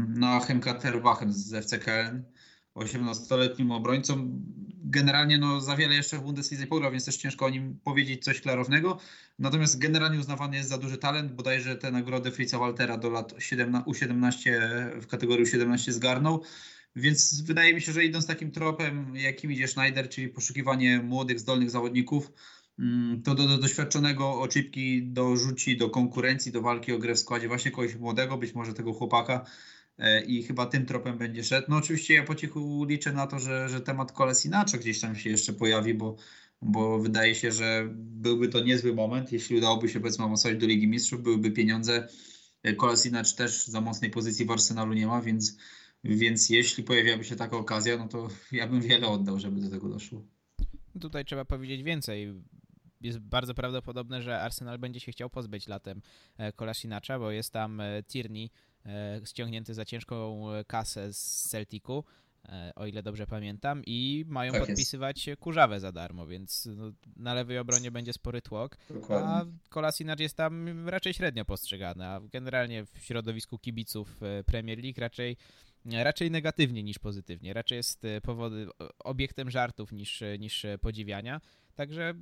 Noachem 0.07 0.59
Katerbachem 0.59 1.33
z 1.33 1.65
FCKN 1.65 2.23
18-letnim 2.75 3.71
obrońcą. 3.71 4.41
Generalnie 4.83 5.37
no, 5.37 5.61
za 5.61 5.75
wiele 5.75 5.95
jeszcze 5.95 6.17
w 6.17 6.21
Bundeslidze 6.21 6.63
nie 6.63 6.67
pograł, 6.67 6.91
więc 6.91 7.05
też 7.05 7.17
ciężko 7.17 7.45
o 7.45 7.49
nim 7.49 7.79
powiedzieć 7.83 8.23
coś 8.23 8.41
klarownego. 8.41 8.97
Natomiast 9.39 9.77
generalnie 9.79 10.19
uznawany 10.19 10.57
jest 10.57 10.69
za 10.69 10.77
duży 10.77 10.97
talent. 10.97 11.31
Bodajże 11.31 11.75
tę 11.75 11.91
nagrodę 11.91 12.31
Fritza 12.31 12.59
Waltera 12.59 12.97
do 12.97 13.09
lat 13.09 13.33
U17 13.33 14.51
w 15.01 15.07
kategorii 15.07 15.45
U17 15.45 15.91
zgarnął. 15.91 16.43
Więc 16.95 17.41
wydaje 17.41 17.73
mi 17.73 17.81
się, 17.81 17.91
że 17.91 18.05
idąc 18.05 18.25
takim 18.25 18.51
tropem, 18.51 19.15
jakim 19.15 19.51
idzie 19.51 19.67
Schneider, 19.67 20.09
czyli 20.09 20.27
poszukiwanie 20.27 20.99
młodych, 20.99 21.39
zdolnych 21.39 21.71
zawodników, 21.71 22.31
mm, 22.79 23.21
to 23.21 23.35
do, 23.35 23.47
do 23.47 23.57
doświadczonego 23.57 24.41
oczypki 24.41 25.03
dorzuci 25.03 25.77
do 25.77 25.89
konkurencji, 25.89 26.51
do 26.51 26.61
walki 26.61 26.93
o 26.93 26.99
grę 26.99 27.15
w 27.15 27.19
składzie 27.19 27.47
właśnie 27.47 27.71
kogoś 27.71 27.95
młodego, 27.95 28.37
być 28.37 28.53
może 28.53 28.73
tego 28.73 28.93
chłopaka, 28.93 29.45
i 30.27 30.43
chyba 30.43 30.65
tym 30.65 30.85
tropem 30.85 31.17
będzie 31.17 31.43
szedł. 31.43 31.67
No 31.69 31.77
oczywiście 31.77 32.13
ja 32.13 32.23
po 32.23 32.35
cichu 32.35 32.85
liczę 32.85 33.13
na 33.13 33.27
to, 33.27 33.39
że, 33.39 33.69
że 33.69 33.81
temat 33.81 34.11
Kolesinacza 34.11 34.77
gdzieś 34.77 34.99
tam 34.99 35.15
się 35.15 35.29
jeszcze 35.29 35.53
pojawi, 35.53 35.93
bo, 35.93 36.15
bo 36.61 36.99
wydaje 36.99 37.35
się, 37.35 37.51
że 37.51 37.89
byłby 37.95 38.49
to 38.49 38.59
niezły 38.59 38.93
moment, 38.93 39.31
jeśli 39.31 39.57
udałoby 39.57 39.89
się 39.89 39.99
powiedzmy 39.99 40.25
awansować 40.25 40.57
do 40.57 40.67
Ligi 40.67 40.87
Mistrzów, 40.87 41.23
byłyby 41.23 41.51
pieniądze. 41.51 42.07
E, 42.63 42.73
Kolesinacz 42.73 43.35
też 43.35 43.67
za 43.67 43.81
mocnej 43.81 44.11
pozycji 44.11 44.45
w 44.45 44.51
Arsenalu 44.51 44.93
nie 44.93 45.07
ma, 45.07 45.21
więc, 45.21 45.57
więc 46.03 46.49
jeśli 46.49 46.83
pojawiłaby 46.83 47.23
się 47.23 47.35
taka 47.35 47.57
okazja, 47.57 47.97
no 47.97 48.07
to 48.07 48.27
ja 48.51 48.67
bym 48.67 48.81
wiele 48.81 49.07
oddał, 49.07 49.39
żeby 49.39 49.61
do 49.61 49.69
tego 49.69 49.89
doszło. 49.89 50.21
Tutaj 51.01 51.25
trzeba 51.25 51.45
powiedzieć 51.45 51.83
więcej 51.83 52.33
jest 53.01 53.19
bardzo 53.19 53.53
prawdopodobne, 53.53 54.21
że 54.21 54.41
Arsenal 54.41 54.79
będzie 54.79 54.99
się 54.99 55.11
chciał 55.11 55.29
pozbyć 55.29 55.67
latem 55.67 56.01
e, 56.37 56.53
Kolasinacza, 56.53 57.19
bo 57.19 57.31
jest 57.31 57.53
tam 57.53 57.81
Tierney, 58.07 58.49
E, 58.49 58.70
ściągnięty 59.25 59.73
za 59.73 59.85
ciężką 59.85 60.45
kasę 60.67 61.13
z 61.13 61.49
Celticu, 61.49 62.03
e, 62.49 62.71
o 62.75 62.85
ile 62.85 63.03
dobrze 63.03 63.27
pamiętam, 63.27 63.81
i 63.85 64.25
mają 64.27 64.51
tak 64.51 64.65
podpisywać 64.65 65.27
jest. 65.27 65.41
kurzawę 65.41 65.79
za 65.79 65.91
darmo, 65.91 66.27
więc 66.27 66.69
no, 66.77 66.91
na 67.15 67.33
lewej 67.33 67.57
obronie 67.57 67.91
będzie 67.91 68.13
spory 68.13 68.41
tłok, 68.41 68.77
Dokładnie. 68.89 69.29
a 69.29 69.45
Kolasinac 69.69 70.19
jest 70.19 70.37
tam 70.37 70.89
raczej 70.89 71.13
średnio 71.13 71.45
postrzegany, 71.45 72.05
a 72.05 72.21
generalnie 72.31 72.85
w 72.85 72.99
środowisku 72.99 73.57
kibiców 73.59 74.23
e, 74.23 74.43
Premier 74.43 74.79
League 74.83 75.01
raczej 75.01 75.37
raczej 75.85 76.31
negatywnie 76.31 76.83
niż 76.83 76.99
pozytywnie. 76.99 77.53
Raczej 77.53 77.75
jest 77.75 78.03
powody, 78.23 78.67
obiektem 78.99 79.51
żartów 79.51 79.91
niż, 79.91 80.23
niż 80.39 80.65
podziwiania. 80.81 81.41
Także 81.75 82.13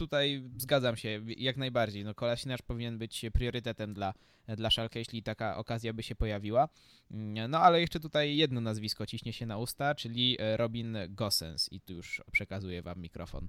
tutaj 0.00 0.42
zgadzam 0.56 0.96
się 0.96 1.20
jak 1.36 1.56
najbardziej. 1.56 2.04
No, 2.04 2.14
Kolasinasz 2.14 2.62
powinien 2.62 2.98
być 2.98 3.24
priorytetem 3.32 3.94
dla, 3.94 4.14
dla 4.48 4.70
Szalkę, 4.70 4.98
jeśli 4.98 5.22
taka 5.22 5.56
okazja 5.56 5.92
by 5.92 6.02
się 6.02 6.14
pojawiła. 6.14 6.68
No 7.48 7.58
ale 7.58 7.80
jeszcze 7.80 8.00
tutaj 8.00 8.36
jedno 8.36 8.60
nazwisko 8.60 9.06
ciśnie 9.06 9.32
się 9.32 9.46
na 9.46 9.58
usta, 9.58 9.94
czyli 9.94 10.36
Robin 10.56 10.96
Gosens 11.08 11.72
i 11.72 11.80
tu 11.80 11.92
już 11.92 12.22
przekazuję 12.32 12.82
wam 12.82 13.00
mikrofon. 13.00 13.48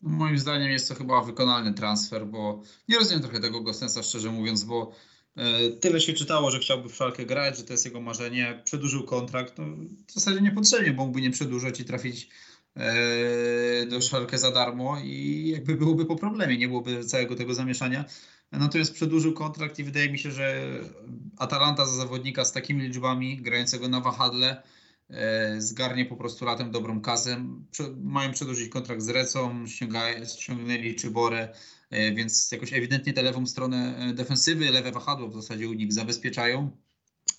Moim 0.00 0.38
zdaniem 0.38 0.70
jest 0.70 0.88
to 0.88 0.94
chyba 0.94 1.22
wykonalny 1.22 1.74
transfer, 1.74 2.26
bo 2.26 2.62
nie 2.88 2.98
rozumiem 2.98 3.22
trochę 3.22 3.40
tego 3.40 3.60
Gosensa, 3.60 4.02
szczerze 4.02 4.30
mówiąc, 4.30 4.64
bo 4.64 4.92
e, 5.36 5.70
tyle 5.70 6.00
się 6.00 6.12
czytało, 6.12 6.50
że 6.50 6.58
chciałby 6.58 6.88
w 6.88 6.94
Szalkę 6.94 7.26
grać, 7.26 7.56
że 7.56 7.62
to 7.62 7.72
jest 7.72 7.84
jego 7.84 8.00
marzenie. 8.00 8.62
Przedłużył 8.64 9.04
kontrakt, 9.04 9.58
no, 9.58 9.64
w 10.06 10.12
zasadzie 10.12 10.40
niepotrzebnie, 10.40 10.92
bo 10.92 11.04
mógłby 11.04 11.20
nie 11.20 11.30
przedłużać 11.30 11.80
i 11.80 11.84
trafić 11.84 12.28
E, 12.28 12.59
do 13.90 14.00
Szalkę 14.00 14.38
za 14.38 14.50
darmo 14.50 14.96
i 15.04 15.48
jakby 15.48 15.76
byłoby 15.76 16.06
po 16.06 16.16
problemie, 16.16 16.58
nie 16.58 16.68
byłoby 16.68 17.04
całego 17.04 17.36
tego 17.36 17.54
zamieszania. 17.54 18.04
Natomiast 18.52 18.94
przedłużył 18.94 19.32
kontrakt 19.32 19.78
i 19.78 19.84
wydaje 19.84 20.12
mi 20.12 20.18
się, 20.18 20.30
że 20.30 20.70
Atalanta 21.38 21.86
za 21.86 21.96
zawodnika 21.96 22.44
z 22.44 22.52
takimi 22.52 22.82
liczbami, 22.82 23.42
grającego 23.42 23.88
na 23.88 24.00
wahadle, 24.00 24.62
e, 25.10 25.60
zgarnie 25.60 26.04
po 26.04 26.16
prostu 26.16 26.44
latem 26.44 26.70
dobrą 26.70 27.00
kasę. 27.00 27.44
Mają 28.02 28.32
przedłużyć 28.32 28.68
kontrakt 28.68 29.02
z 29.02 29.08
Recą, 29.08 29.64
ściągnęli 30.26 30.94
Czyborę, 30.94 31.54
e, 31.90 32.12
więc 32.12 32.52
jakoś 32.52 32.72
ewidentnie 32.72 33.12
tę 33.12 33.22
lewą 33.22 33.46
stronę 33.46 34.12
defensywy, 34.14 34.70
lewe 34.70 34.92
wahadło 34.92 35.28
w 35.28 35.34
zasadzie 35.34 35.68
u 35.68 35.72
nich 35.72 35.92
zabezpieczają. 35.92 36.70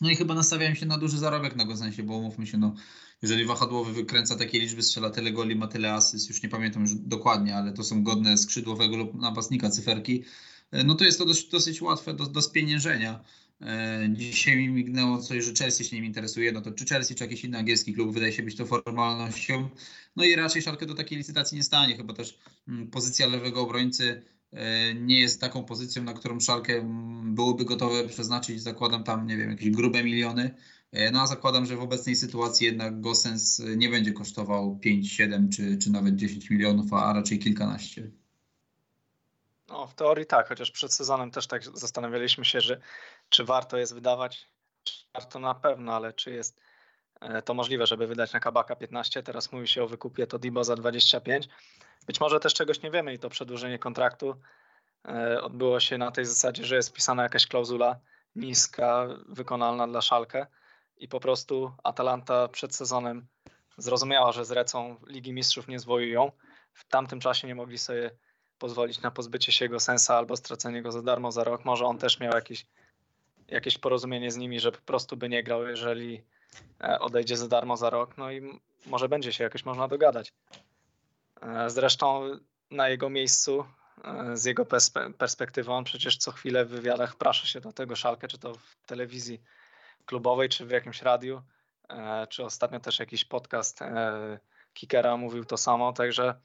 No 0.02 0.10
i 0.10 0.15
chyba 0.15 0.34
nastawiają 0.34 0.76
się 0.76 0.86
na 0.86 0.98
duży 0.98 1.17
zarobek 1.17 1.56
na 1.56 1.65
Gosensie, 1.65 2.04
bo 2.04 2.17
umówmy 2.17 2.48
się, 2.48 2.58
no, 2.58 2.74
jeżeli 3.22 3.46
wahadłowy 3.46 3.94
wykręca 3.94 4.36
takie 4.36 4.60
liczby, 4.60 4.84
strzela 4.84 5.10
tyle 5.10 5.32
goli, 5.32 5.56
ma 5.56 5.68
tyle 5.68 5.94
asyst, 5.94 6.30
już 6.30 6.44
nie 6.44 6.50
pamiętam 6.50 6.82
już 6.82 6.94
dokładnie, 6.96 7.56
ale 7.56 7.74
to 7.74 7.84
są 7.84 8.04
godne 8.04 8.38
skrzydłowego 8.38 8.98
lub 8.98 9.14
napastnika 9.14 9.70
cyferki, 9.70 10.24
e, 10.72 10.84
no 10.84 10.96
to 10.96 11.04
jest 11.04 11.18
to 11.18 11.26
dosyć, 11.26 11.48
dosyć 11.50 11.82
łatwe 11.82 12.14
do, 12.14 12.26
do 12.26 12.42
spieniężenia. 12.42 13.24
E, 13.62 14.10
dzisiaj 14.14 14.58
mi 14.58 14.70
mignęło 14.70 15.18
coś, 15.18 15.46
że 15.46 15.54
Chelsea 15.54 15.84
się 15.84 15.96
nim 15.96 16.06
interesuje, 16.06 16.52
no 16.52 16.62
to 16.62 16.72
czy 16.72 16.86
Chelsea, 16.86 17.16
czy 17.16 17.24
jakiś 17.24 17.44
inny 17.44 17.58
angielski 17.58 17.94
klub 17.94 18.14
wydaje 18.14 18.34
się 18.34 18.44
być 18.44 18.56
to 18.56 18.66
formalnością. 18.66 19.70
No 20.16 20.24
i 20.24 20.36
raczej 20.36 20.62
Szalkę 20.62 20.86
do 20.86 20.96
takiej 20.96 21.18
licytacji 21.18 21.58
nie 21.58 21.64
stanie, 21.64 21.98
chyba 21.98 22.14
też 22.14 22.40
mm, 22.68 22.88
pozycja 22.88 23.28
lewego 23.28 23.62
obrońcy 23.62 24.22
e, 24.52 24.94
nie 24.94 25.20
jest 25.20 25.42
taką 25.42 25.64
pozycją, 25.64 26.04
na 26.04 26.14
którą 26.14 26.40
Szalkę 26.40 26.74
mm, 26.74 27.36
byłoby 27.36 27.66
gotowe 27.66 28.08
przeznaczyć, 28.08 28.62
zakładam 28.62 29.04
tam, 29.04 29.28
nie 29.28 29.38
wiem, 29.38 29.52
jakieś 29.52 29.70
grube 29.70 30.04
miliony. 30.04 30.56
E, 30.92 31.12
no 31.12 31.22
a 31.22 31.28
zakładam, 31.28 31.66
że 31.66 31.76
w 31.76 31.82
obecnej 31.82 32.16
sytuacji 32.16 32.66
jednak 32.66 33.02
Gosens 33.02 33.62
nie 33.76 33.90
będzie 33.90 34.14
kosztował 34.14 34.80
5, 34.80 35.12
7 35.12 35.50
czy, 35.50 35.78
czy 35.78 35.92
nawet 35.92 36.16
10 36.16 36.50
milionów, 36.50 36.94
a 36.94 37.14
raczej 37.14 37.40
kilkanaście. 37.40 38.12
No, 39.68 39.88
w 39.88 39.96
teorii 39.96 40.26
tak, 40.26 40.48
chociaż 40.48 40.72
przed 40.72 40.94
sezonem 40.94 41.32
też 41.32 41.48
tak 41.48 41.64
zastanawialiśmy 41.64 42.46
się, 42.46 42.62
że 42.62 42.82
czy 43.30 43.44
warto 43.44 43.78
jest 43.78 43.94
wydawać. 43.94 44.48
Warto 45.14 45.40
na 45.40 45.56
pewno, 45.56 45.96
ale 45.96 46.14
czy 46.14 46.32
jest 46.32 46.62
e, 47.22 47.42
to 47.42 47.54
możliwe, 47.54 47.88
żeby 47.88 48.08
wydać 48.08 48.34
na 48.34 48.40
Kabaka 48.40 48.76
15? 48.76 49.24
Teraz 49.24 49.52
mówi 49.52 49.68
się 49.68 49.84
o 49.84 49.88
wykupie 49.88 50.28
to 50.28 50.40
Dibo 50.40 50.64
za 50.64 50.76
25. 50.76 51.50
Być 52.08 52.20
może 52.20 52.40
też 52.40 52.54
czegoś 52.54 52.82
nie 52.82 52.92
wiemy 52.92 53.14
i 53.14 53.20
to 53.20 53.30
przedłużenie 53.30 53.80
kontraktu 53.80 54.36
e, 55.08 55.42
odbyło 55.42 55.80
się 55.80 55.98
na 55.98 56.12
tej 56.12 56.26
zasadzie, 56.26 56.66
że 56.66 56.76
jest 56.76 56.94
pisana 56.94 57.24
jakaś 57.24 57.48
klauzula 57.48 58.00
niska, 58.36 59.08
wykonalna 59.28 59.88
dla 59.88 60.02
Szalkę 60.02 60.48
i 61.02 61.08
po 61.08 61.20
prostu 61.20 61.72
Atalanta 61.84 62.48
przed 62.48 62.76
sezonem 62.76 63.28
zrozumiała, 63.78 64.32
że 64.32 64.46
z 64.46 64.52
Recą 64.52 64.96
Ligi 65.08 65.34
Mistrzów 65.34 65.68
nie 65.68 65.80
zwojują. 65.80 66.32
W 66.74 66.88
tamtym 66.88 67.20
czasie 67.20 67.48
nie 67.48 67.56
mogli 67.56 67.78
sobie 67.78 68.12
pozwolić 68.58 69.02
na 69.02 69.12
pozbycie 69.12 69.52
się 69.52 69.66
jego 69.66 69.80
sensa 69.80 70.18
albo 70.18 70.38
stracenie 70.38 70.82
go 70.82 70.92
za 70.92 71.02
darmo 71.02 71.32
za 71.32 71.44
rok. 71.44 71.66
Może 71.66 71.86
on 71.86 71.98
też 71.98 72.20
miał 72.20 72.34
jakieś, 72.34 72.66
jakieś 73.48 73.78
porozumienie 73.78 74.32
z 74.32 74.38
nimi, 74.38 74.60
że 74.60 74.72
po 74.72 74.82
prostu 74.82 75.18
by 75.18 75.30
nie 75.30 75.44
grał, 75.44 75.68
jeżeli 75.68 76.24
e, 76.82 77.00
odejdzie 77.00 77.38
za 77.38 77.48
darmo 77.48 77.78
za 77.78 77.90
rok. 77.90 78.18
No 78.18 78.32
i 78.32 78.60
może 78.86 79.10
będzie 79.10 79.34
się 79.34 79.44
jakoś 79.44 79.66
można 79.66 79.88
dogadać. 79.88 80.34
E, 81.42 81.70
zresztą 81.70 82.30
na 82.72 82.90
jego 82.90 83.10
miejscu, 83.10 83.66
e, 84.04 84.38
z 84.38 84.46
jego 84.46 84.66
perspektywy, 85.18 85.72
on 85.72 85.84
przecież 85.84 86.18
co 86.18 86.32
chwilę 86.32 86.66
w 86.66 86.70
wywiadach 86.70 87.16
prasza 87.16 87.48
się 87.48 87.62
do 87.62 87.74
tego 87.74 87.96
szalkę, 87.96 88.28
czy 88.28 88.38
to 88.38 88.54
w 88.54 88.76
telewizji 88.86 89.42
klubowej, 90.06 90.50
czy 90.50 90.66
w 90.66 90.72
jakimś 90.72 91.02
radiu, 91.02 91.42
czy 92.30 92.44
ostatnio 92.44 92.80
też 92.80 93.00
jakiś 93.00 93.26
podcast 93.26 93.80
Kikera 94.74 95.18
mówił 95.18 95.46
to 95.46 95.58
samo, 95.58 95.94
także 95.94 96.36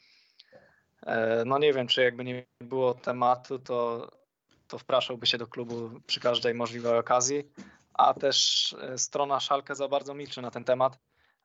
E, 1.03 1.45
no 1.45 1.59
nie 1.59 1.73
wiem, 1.73 1.87
czy 1.87 2.03
jakby 2.03 2.25
nie 2.25 2.47
było 2.61 2.95
tematu, 2.95 3.59
to, 3.59 4.11
to 4.69 4.79
wpraszałby 4.79 5.27
się 5.27 5.39
do 5.39 5.47
klubu 5.47 5.91
przy 6.07 6.21
każdej 6.21 6.55
możliwej 6.55 6.99
okazji, 6.99 7.51
a 7.95 8.15
też 8.15 8.73
e, 8.81 8.99
strona 8.99 9.41
Szalkę 9.41 9.75
za 9.75 9.89
bardzo 9.89 10.15
milczy 10.15 10.43
na 10.43 10.51
ten 10.51 10.65
temat, 10.65 10.99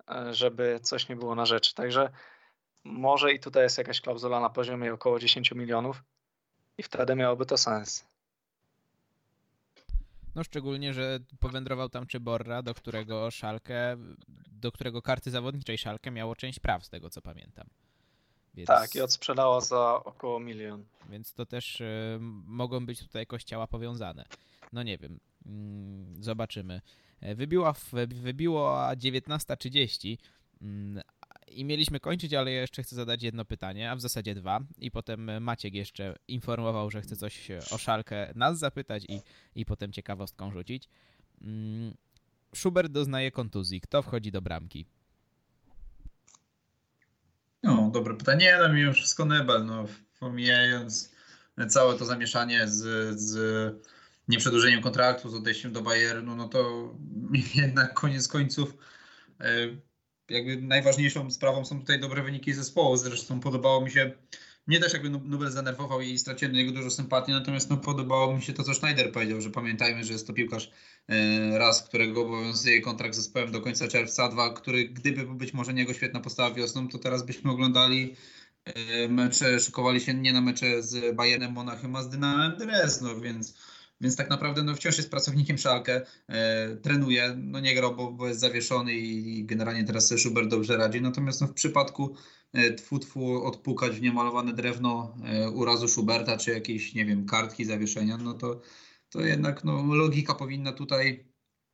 e, 0.10 0.34
żeby 0.34 0.80
coś 0.84 1.10
nie 1.10 1.15
było 1.15 1.36
na 1.36 1.45
rzecz. 1.45 1.74
Także 1.74 2.12
może 2.84 3.34
i 3.34 3.39
tutaj 3.39 3.63
jest 3.63 3.78
jakaś 3.78 4.02
klauzula 4.02 4.39
na 4.39 4.50
poziomie 4.50 4.93
około 4.93 5.19
10 5.19 5.52
milionów 5.52 6.04
i 6.78 6.84
wtedy 6.84 7.15
miałoby 7.15 7.45
to 7.45 7.58
sens. 7.58 8.11
No 10.36 10.44
szczególnie, 10.44 10.94
że 10.94 11.20
powędrował 11.39 11.89
tam 11.89 12.08
Czyborra, 12.08 12.62
do 12.62 12.74
którego 12.74 13.32
Szalkę, 13.32 13.98
do 14.48 14.72
którego 14.72 15.02
karty 15.02 15.32
zawodniczej 15.32 15.78
Szalkę 15.78 16.12
miało 16.12 16.36
część 16.36 16.60
praw, 16.60 16.86
z 16.86 16.89
tego 16.89 17.10
co 17.10 17.22
pamiętam. 17.22 17.67
Więc... 18.54 18.67
Tak, 18.67 18.96
i 18.96 19.02
odsprzedało 19.02 19.62
za 19.62 20.04
około 20.04 20.39
milion. 20.39 20.86
Więc 21.10 21.34
to 21.34 21.46
też 21.46 21.82
y, 21.82 22.17
mogą 22.46 22.86
być 22.86 23.00
tutaj 23.00 23.28
kościoła 23.28 23.67
powiązane. 23.67 24.26
No 24.74 24.84
nie 24.84 24.98
wiem, 24.98 25.20
mm, 25.46 26.24
zobaczymy. 26.24 26.82
E, 27.22 27.36
wybiła, 27.36 27.74
wybiło 28.08 28.78
19.30 28.78 30.17
mm, 30.62 31.04
i 31.54 31.66
mieliśmy 31.66 32.00
kończyć, 32.00 32.34
ale 32.34 32.52
ja 32.52 32.62
jeszcze 32.62 32.84
chcę 32.84 32.96
zadać 32.96 33.24
jedno 33.24 33.46
pytanie, 33.46 33.92
a 33.92 33.96
w 33.96 34.02
zasadzie 34.02 34.36
dwa. 34.36 34.60
I 34.78 34.92
potem 34.92 35.44
Maciek 35.44 35.74
jeszcze 35.74 36.16
informował, 36.28 36.92
że 36.92 37.02
chce 37.02 37.16
coś 37.16 37.48
o 37.72 37.78
szalkę 37.78 38.32
nas 38.36 38.60
zapytać 38.60 39.04
i, 39.10 39.22
i 39.56 39.66
potem 39.66 39.92
ciekawostką 39.92 40.52
rzucić. 40.52 40.90
Mm, 41.42 41.94
Schubert 42.56 42.92
doznaje 42.92 43.32
kontuzji. 43.32 43.82
Kto 43.82 44.02
wchodzi 44.02 44.32
do 44.32 44.42
bramki? 44.42 44.86
No, 47.64 47.90
dobre 47.94 48.14
pytanie. 48.14 48.58
No 48.62 48.74
mimo 48.74 48.94
wszystko 48.94 49.26
Nebel, 49.26 49.66
no, 49.66 49.86
pomijając 50.20 51.12
całe 51.70 51.98
to 51.98 52.06
zamieszanie 52.06 52.68
z, 52.68 53.20
z 53.20 53.36
nieprzedłużeniem 54.28 54.82
kontraktu, 54.82 55.30
z 55.30 55.36
odejściem 55.36 55.74
do 55.74 55.82
Bayernu, 55.82 56.36
no 56.36 56.48
to 56.48 56.94
jednak 57.56 57.94
koniec 57.94 58.28
końców 58.28 58.78
e, 59.40 59.68
jakby 60.32 60.58
najważniejszą 60.58 61.32
sprawą 61.32 61.65
są 61.65 61.80
tutaj 61.80 62.00
dobre 62.00 62.24
wyniki 62.24 62.54
zespołu. 62.54 62.98
Zresztą 62.98 63.39
podobało 63.39 63.82
mi 63.82 63.91
się 63.91 64.12
mnie 64.67 64.80
też 64.80 64.94
jakby 64.94 65.10
Nubel 65.10 65.52
zanerwował 65.52 66.02
i 66.02 66.17
straciłem 66.17 66.54
do 66.54 66.58
niego 66.58 66.72
dużo 66.72 66.89
sympatii, 66.89 67.32
natomiast 67.32 67.70
no, 67.70 67.78
podobało 67.78 68.36
mi 68.36 68.41
się 68.41 68.54
to, 68.54 68.63
co 68.63 68.74
Schneider 68.74 69.12
powiedział, 69.12 69.41
że 69.41 69.50
pamiętajmy, 69.50 70.04
że 70.04 70.13
jest 70.13 70.28
to 70.28 70.34
piłkarz 70.34 70.72
e, 71.08 71.58
raz, 71.58 71.84
którego 71.84 72.22
obowiązuje 72.22 72.82
kontrakt 72.82 73.15
z 73.15 73.17
zespołem 73.17 73.52
do 73.52 73.62
końca 73.62 73.88
czerwca, 73.88 74.30
dwa, 74.30 74.54
który 74.54 74.89
gdyby 74.89 75.26
być 75.26 75.54
może 75.54 75.74
niego 75.74 75.94
świetna 75.94 76.20
postawa 76.20 76.56
wiosną, 76.56 76.88
to 76.88 76.98
teraz 76.98 77.26
byśmy 77.26 77.52
oglądali 77.52 78.15
e, 78.65 79.08
mecze, 79.08 79.60
szykowali 79.60 80.02
się 80.02 80.13
nie 80.13 80.34
na 80.34 80.41
mecze 80.41 80.84
z 80.84 81.15
Bayernem 81.15 81.52
Monachium, 81.52 81.96
a 81.96 82.04
z 82.04 82.10
Dynamem 82.10 82.58
Dresno, 82.58 83.20
więc 83.20 83.58
więc 84.02 84.16
tak 84.16 84.30
naprawdę 84.30 84.64
no, 84.64 84.76
wciąż 84.76 84.98
jest 84.98 85.12
pracownikiem 85.12 85.58
Szalkę, 85.58 86.02
e, 86.28 86.76
trenuje, 86.76 87.36
no 87.38 87.60
nie 87.60 87.76
grał, 87.76 87.96
bo, 87.96 88.12
bo 88.12 88.28
jest 88.28 88.40
zawieszony 88.40 88.94
i, 88.94 89.40
i 89.40 89.46
generalnie 89.46 89.84
teraz 89.84 90.14
Schubert 90.20 90.50
dobrze 90.50 90.78
radzi, 90.78 91.02
natomiast 91.02 91.42
no, 91.42 91.48
w 91.48 91.54
przypadku 91.54 92.16
E, 92.54 92.74
tfu, 92.74 93.00
tfu 93.00 93.44
odpukać 93.46 93.96
w 93.96 94.02
niemalowane 94.02 94.54
drewno 94.54 95.16
e, 95.24 95.50
urazu 95.50 95.88
Schuberta, 95.88 96.38
czy 96.38 96.52
jakieś, 96.52 96.94
nie 96.94 97.06
wiem, 97.06 97.26
kartki, 97.26 97.66
zawieszenia, 97.66 98.18
no 98.18 98.34
to, 98.34 98.62
to 99.10 99.22
jednak 99.22 99.64
no, 99.64 99.96
logika 99.96 100.36
powinna 100.36 100.72
tutaj 100.72 101.26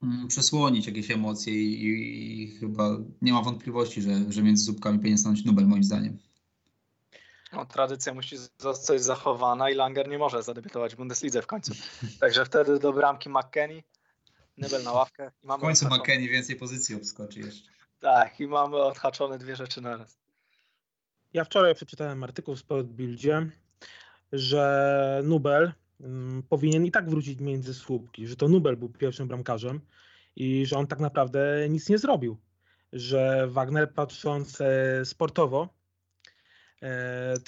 mm, 0.02 0.28
przesłonić 0.28 0.86
jakieś 0.86 1.10
emocje 1.10 1.54
i, 1.54 1.84
i, 1.84 2.42
i, 2.42 2.48
chyba 2.48 2.98
nie 3.22 3.32
ma 3.32 3.42
wątpliwości, 3.42 4.02
że, 4.02 4.32
że 4.32 4.42
między 4.42 4.64
zupkami 4.64 4.98
powinien 4.98 5.18
stanąć 5.18 5.44
Nubel, 5.44 5.66
moim 5.66 5.84
zdaniem. 5.84 6.18
No, 7.52 7.66
tradycja 7.66 8.14
musi 8.14 8.36
zostać 8.58 9.02
zachowana 9.02 9.70
i 9.70 9.74
Langer 9.74 10.08
nie 10.08 10.18
może 10.18 10.42
zadebiutować 10.42 10.94
w 10.94 10.96
Bundeslidze 10.96 11.42
w 11.42 11.46
końcu. 11.46 11.72
Także 12.20 12.44
wtedy 12.44 12.78
do 12.78 12.92
bramki 12.92 13.28
McKenny, 13.28 13.82
Nubel 14.58 14.82
na 14.82 14.92
ławkę. 14.92 15.30
I 15.42 15.46
mamy 15.46 15.60
w 15.60 15.66
końcu 15.66 15.86
McKenny 15.86 16.28
więcej 16.28 16.56
pozycji 16.56 16.94
obskoczy 16.94 17.40
jeszcze. 17.40 17.70
Tak, 18.00 18.40
i 18.40 18.46
mamy 18.46 18.76
odhaczone 18.76 19.38
dwie 19.38 19.56
rzeczy 19.56 19.80
naraz. 19.80 20.18
Ja 21.32 21.44
wczoraj 21.44 21.74
przeczytałem 21.74 22.24
artykuł 22.24 22.56
w 22.56 22.58
Sportbildzie, 22.58 23.50
że 24.32 25.20
Nubel 25.24 25.72
mm, 26.00 26.42
powinien 26.42 26.86
i 26.86 26.90
tak 26.90 27.10
wrócić 27.10 27.40
między 27.40 27.74
słupki, 27.74 28.26
że 28.26 28.36
to 28.36 28.48
Nubel 28.48 28.76
był 28.76 28.88
pierwszym 28.88 29.28
bramkarzem 29.28 29.80
i 30.36 30.66
że 30.66 30.76
on 30.76 30.86
tak 30.86 31.00
naprawdę 31.00 31.68
nic 31.68 31.88
nie 31.88 31.98
zrobił. 31.98 32.36
Że 32.92 33.48
Wagner 33.48 33.92
patrząc 33.92 34.60
e, 34.60 35.04
sportowo, 35.04 35.77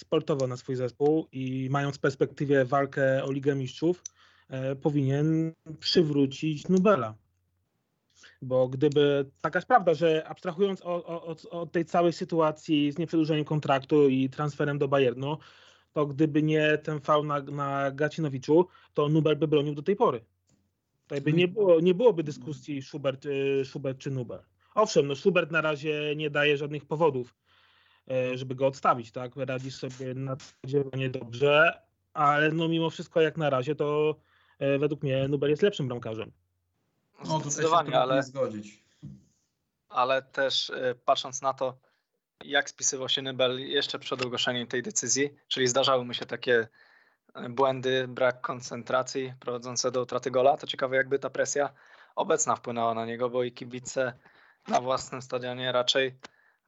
sportowo 0.01 0.47
na 0.47 0.57
swój 0.57 0.77
zespół 0.77 1.29
i 1.33 1.69
mając 1.71 1.97
w 1.97 2.01
perspektywie 2.01 2.65
walkę 2.65 3.25
o 3.25 3.33
Ligę 3.33 3.55
Mistrzów, 3.55 4.03
e, 4.49 4.77
powinien 4.77 5.53
przywrócić 5.81 6.69
Nubela. 6.69 7.15
Bo 8.43 8.69
gdyby 8.69 9.31
taka 9.41 9.59
jest 9.59 9.69
prawda, 9.69 9.95
że 9.95 10.29
abstrahując 10.29 10.81
od, 10.83 11.73
tej 11.73 11.85
całej 11.85 12.13
sytuacji 12.13 12.93
z 12.93 12.99
nieprzedłużeniem 12.99 13.45
kontraktu 13.45 14.09
i 14.09 14.31
transferem 14.31 14.79
do 14.79 14.89
Bayernu, 14.89 15.39
to 15.93 16.07
gdyby 16.07 16.43
nie 16.43 16.79
ten 16.79 17.01
fał 17.01 17.25
na, 17.25 17.41
na 17.41 17.91
Gacinowiczu, 17.91 18.67
to 18.95 19.09
Nubel 19.09 19.37
by 19.37 19.49
bronił 19.49 19.75
do 19.75 19.83
tej 19.83 19.97
pory. 19.97 20.25
Tutaj 21.03 21.21
by 21.21 21.33
nie, 21.33 21.49
było, 21.49 21.81
nie 21.81 21.95
byłoby 21.95 22.23
dyskusji 22.23 22.83
Schubert, 22.83 23.27
y, 23.27 23.63
Schubert 23.65 23.99
czy 23.99 24.11
Nubel. 24.11 24.41
Owszem, 24.75 25.07
no 25.07 25.17
Schubert 25.17 25.51
na 25.51 25.61
razie 25.61 26.17
nie 26.17 26.31
daje 26.31 26.57
żadnych 26.57 26.85
powodów, 26.85 27.35
e, 27.35 27.50
żeby 28.35 28.55
go 28.55 28.67
odstawić, 28.67 29.13
tak? 29.13 29.33
Radzi 29.37 29.71
sobie 29.71 30.15
na 30.15 30.37
nie 30.97 31.11
dobrze, 31.11 31.83
ale 32.15 32.51
no 32.51 32.69
mimo 32.69 32.91
wszystko 32.91 33.21
jak 33.21 33.37
na 33.37 33.51
razie 33.51 33.75
to 33.75 34.17
e, 34.59 34.79
według 34.79 35.03
mnie 35.03 35.29
Nubel 35.29 35.51
jest 35.51 35.63
lepszym 35.63 35.89
bramkarzem. 35.89 36.33
No, 37.29 37.41
Zdecydowanie, 37.41 38.01
ale, 38.01 38.23
zgodzić. 38.23 38.85
ale 39.89 40.23
też 40.23 40.71
y, 40.71 40.99
patrząc 41.05 41.43
na 41.43 41.55
to, 41.55 41.79
jak 42.45 42.71
spisywał 42.71 43.09
się 43.09 43.23
Nybel 43.23 43.61
jeszcze 43.61 43.99
przed 43.99 44.27
ogłoszeniem 44.27 44.67
tej 44.67 44.83
decyzji, 44.83 45.31
czyli 45.49 45.69
zdarzały 45.69 46.05
mu 46.05 46.15
się 46.15 46.27
takie 46.27 46.69
błędy, 47.51 48.09
brak 48.09 48.41
koncentracji 48.41 49.35
prowadzące 49.41 49.91
do 49.91 50.03
utraty 50.03 50.31
gola, 50.31 50.57
to 50.57 50.67
ciekawe 50.67 50.97
jakby 50.97 51.19
ta 51.19 51.31
presja 51.31 51.71
obecna 52.17 52.57
wpłynęła 52.57 52.95
na 52.95 53.07
niego, 53.07 53.31
bo 53.31 53.43
i 53.43 53.53
kibice 53.53 54.13
na 54.69 54.81
własnym 54.81 55.23
stadionie 55.23 55.73
raczej 55.73 56.15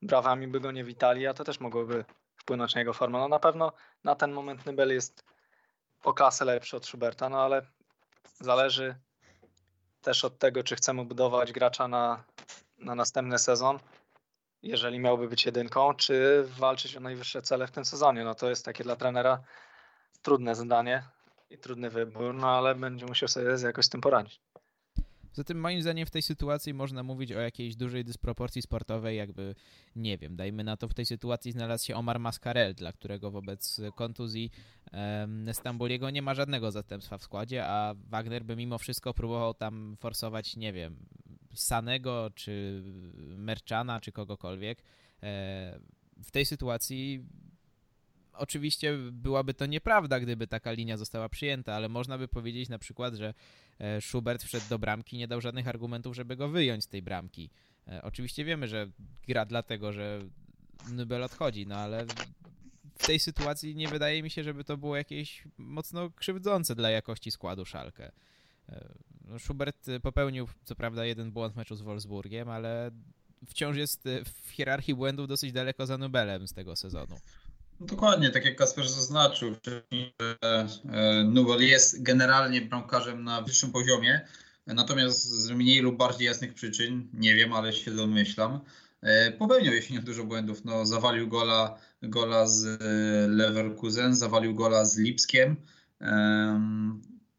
brawami 0.02 0.48
by 0.48 0.60
go 0.60 0.72
nie 0.72 0.84
witali, 0.84 1.26
a 1.26 1.34
to 1.34 1.44
też 1.44 1.60
mogłoby 1.60 2.04
wpłynąć 2.36 2.74
na 2.74 2.80
jego 2.80 2.92
formę. 2.92 3.18
No 3.18 3.28
na 3.28 3.38
pewno 3.38 3.72
na 4.04 4.14
ten 4.14 4.32
moment 4.32 4.66
Nybel 4.66 4.92
jest 4.92 5.24
o 6.04 6.14
klasę 6.14 6.44
lepszy 6.44 6.76
od 6.76 6.86
Schuberta, 6.86 7.28
no 7.28 7.42
ale 7.42 7.66
zależy 8.40 8.94
też 10.02 10.24
od 10.24 10.38
tego, 10.38 10.62
czy 10.62 10.76
chcemy 10.76 11.04
budować 11.04 11.52
gracza 11.52 11.88
na, 11.88 12.24
na 12.78 12.94
następny 12.94 13.38
sezon, 13.38 13.78
jeżeli 14.62 14.98
miałby 14.98 15.28
być 15.28 15.46
jedynką, 15.46 15.94
czy 15.94 16.44
walczyć 16.58 16.96
o 16.96 17.00
najwyższe 17.00 17.42
cele 17.42 17.66
w 17.66 17.70
tym 17.70 17.84
sezonie. 17.84 18.24
No 18.24 18.34
to 18.34 18.50
jest 18.50 18.64
takie 18.64 18.84
dla 18.84 18.96
trenera 18.96 19.42
trudne 20.22 20.54
zadanie 20.54 21.02
i 21.50 21.58
trudny 21.58 21.90
wybór, 21.90 22.34
no 22.34 22.50
ale 22.50 22.74
będzie 22.74 23.06
musiał 23.06 23.28
sobie 23.28 23.46
jakoś 23.64 23.84
z 23.84 23.88
tym 23.88 24.00
poradzić. 24.00 24.40
Zatem 25.32 25.60
moim 25.60 25.82
zdaniem 25.82 26.06
w 26.06 26.10
tej 26.10 26.22
sytuacji 26.22 26.74
można 26.74 27.02
mówić 27.02 27.32
o 27.32 27.40
jakiejś 27.40 27.76
dużej 27.76 28.04
dysproporcji 28.04 28.62
sportowej, 28.62 29.16
jakby, 29.16 29.54
nie 29.96 30.18
wiem, 30.18 30.36
dajmy 30.36 30.64
na 30.64 30.76
to, 30.76 30.88
w 30.88 30.94
tej 30.94 31.06
sytuacji 31.06 31.52
znalazł 31.52 31.86
się 31.86 31.96
Omar 31.96 32.20
Mascarel, 32.20 32.74
dla 32.74 32.92
którego 32.92 33.30
wobec 33.30 33.80
kontuzji 33.94 34.50
um, 34.92 35.54
Stambuliego 35.54 36.10
nie 36.10 36.22
ma 36.22 36.34
żadnego 36.34 36.70
zastępstwa 36.70 37.18
w 37.18 37.22
składzie, 37.22 37.66
a 37.66 37.94
Wagner 38.08 38.44
by 38.44 38.56
mimo 38.56 38.78
wszystko 38.78 39.14
próbował 39.14 39.54
tam 39.54 39.96
forsować, 40.00 40.56
nie 40.56 40.72
wiem, 40.72 40.96
Sanego, 41.54 42.30
czy 42.34 42.82
Merchana, 43.36 44.00
czy 44.00 44.12
kogokolwiek. 44.12 44.82
E, 45.22 45.80
w 46.24 46.30
tej 46.30 46.46
sytuacji 46.46 47.24
oczywiście 48.42 48.98
byłaby 49.12 49.54
to 49.54 49.66
nieprawda, 49.66 50.20
gdyby 50.20 50.46
taka 50.46 50.72
linia 50.72 50.96
została 50.96 51.28
przyjęta, 51.28 51.74
ale 51.74 51.88
można 51.88 52.18
by 52.18 52.28
powiedzieć 52.28 52.68
na 52.68 52.78
przykład, 52.78 53.14
że 53.14 53.34
e, 53.78 54.00
Schubert 54.00 54.42
wszedł 54.42 54.68
do 54.68 54.78
bramki, 54.78 55.16
nie 55.16 55.28
dał 55.28 55.40
żadnych 55.40 55.68
argumentów, 55.68 56.16
żeby 56.16 56.36
go 56.36 56.48
wyjąć 56.48 56.84
z 56.84 56.88
tej 56.88 57.02
bramki. 57.02 57.50
E, 57.88 58.02
oczywiście 58.02 58.44
wiemy, 58.44 58.68
że 58.68 58.90
gra 59.28 59.44
dlatego, 59.44 59.92
że 59.92 60.20
Nubel 60.92 61.22
odchodzi, 61.22 61.66
no 61.66 61.76
ale 61.76 62.06
w 62.98 63.06
tej 63.06 63.18
sytuacji 63.18 63.74
nie 63.74 63.88
wydaje 63.88 64.22
mi 64.22 64.30
się, 64.30 64.44
żeby 64.44 64.64
to 64.64 64.76
było 64.76 64.96
jakieś 64.96 65.44
mocno 65.58 66.10
krzywdzące 66.10 66.74
dla 66.74 66.90
jakości 66.90 67.30
składu 67.30 67.64
Szalkę. 67.64 68.12
E, 68.68 68.88
no, 69.24 69.38
Schubert 69.38 69.86
popełnił 70.02 70.48
co 70.64 70.74
prawda 70.76 71.04
jeden 71.04 71.32
błąd 71.32 71.54
w 71.54 71.56
meczu 71.56 71.76
z 71.76 71.82
Wolfsburgiem, 71.82 72.48
ale 72.48 72.90
wciąż 73.46 73.76
jest 73.76 74.08
w 74.44 74.50
hierarchii 74.50 74.94
błędów 74.94 75.28
dosyć 75.28 75.52
daleko 75.52 75.86
za 75.86 75.98
Nubelem 75.98 76.48
z 76.48 76.52
tego 76.52 76.76
sezonu. 76.76 77.16
No 77.82 77.86
dokładnie, 77.86 78.30
tak 78.30 78.44
jak 78.44 78.56
Kasper 78.56 78.88
zaznaczył, 78.88 79.54
że 79.66 79.82
e, 80.42 81.24
Nubel 81.24 81.62
jest 81.62 82.02
generalnie 82.02 82.60
bramkarzem 82.60 83.24
na 83.24 83.42
wyższym 83.42 83.72
poziomie, 83.72 84.20
natomiast 84.66 85.22
z 85.22 85.50
mniej 85.50 85.80
lub 85.80 85.96
bardziej 85.96 86.26
jasnych 86.26 86.54
przyczyn, 86.54 87.08
nie 87.12 87.34
wiem, 87.34 87.52
ale 87.52 87.72
się 87.72 87.90
domyślam, 87.90 88.60
e, 89.00 89.32
popełniał 89.32 89.74
jesienią 89.74 90.00
dużo 90.00 90.24
błędów. 90.24 90.64
No, 90.64 90.86
zawalił 90.86 91.28
gola, 91.28 91.78
gola 92.02 92.46
z 92.46 92.64
e, 92.64 92.78
Leverkusen, 93.28 94.16
zawalił 94.16 94.54
gola 94.54 94.84
z 94.84 94.98
Lipskiem. 94.98 95.56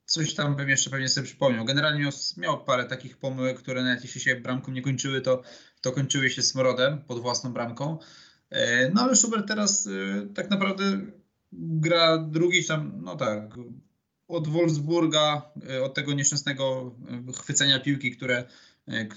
Coś 0.06 0.34
tam 0.34 0.56
bym 0.56 0.70
jeszcze 0.70 0.90
pewnie 0.90 1.10
sobie 1.10 1.28
przypomniał. 1.28 1.66
Generalnie 1.66 2.10
miał 2.38 2.64
parę 2.64 2.86
takich 2.86 3.18
pomyłek, 3.18 3.60
które 3.60 3.84
nawet 3.84 4.04
jeśli 4.04 4.22
się 4.22 4.36
bramką 4.36 4.72
nie 4.72 4.82
kończyły, 4.82 5.22
to, 5.22 5.42
to 5.82 5.92
kończyły 5.92 6.30
się 6.30 6.42
smrodem 6.42 7.02
pod 7.02 7.20
własną 7.20 7.54
bramką. 7.54 8.00
E, 8.54 8.90
no 8.90 9.02
ale 9.02 9.16
Schubert 9.16 9.48
teraz 9.48 9.88
e, 9.88 10.28
tak 10.34 10.50
naprawdę 10.50 11.02
gra 11.52 12.18
drugi 12.18 12.66
tam, 12.66 13.02
no 13.04 13.16
tak, 13.16 13.56
od 14.28 14.48
Wolfsburga, 14.48 15.52
e, 15.70 15.84
od 15.84 15.94
tego 15.94 16.14
nieszczęsnego 16.14 16.96
chwycenia 17.36 17.80
piłki, 17.80 18.12
które, 18.12 18.44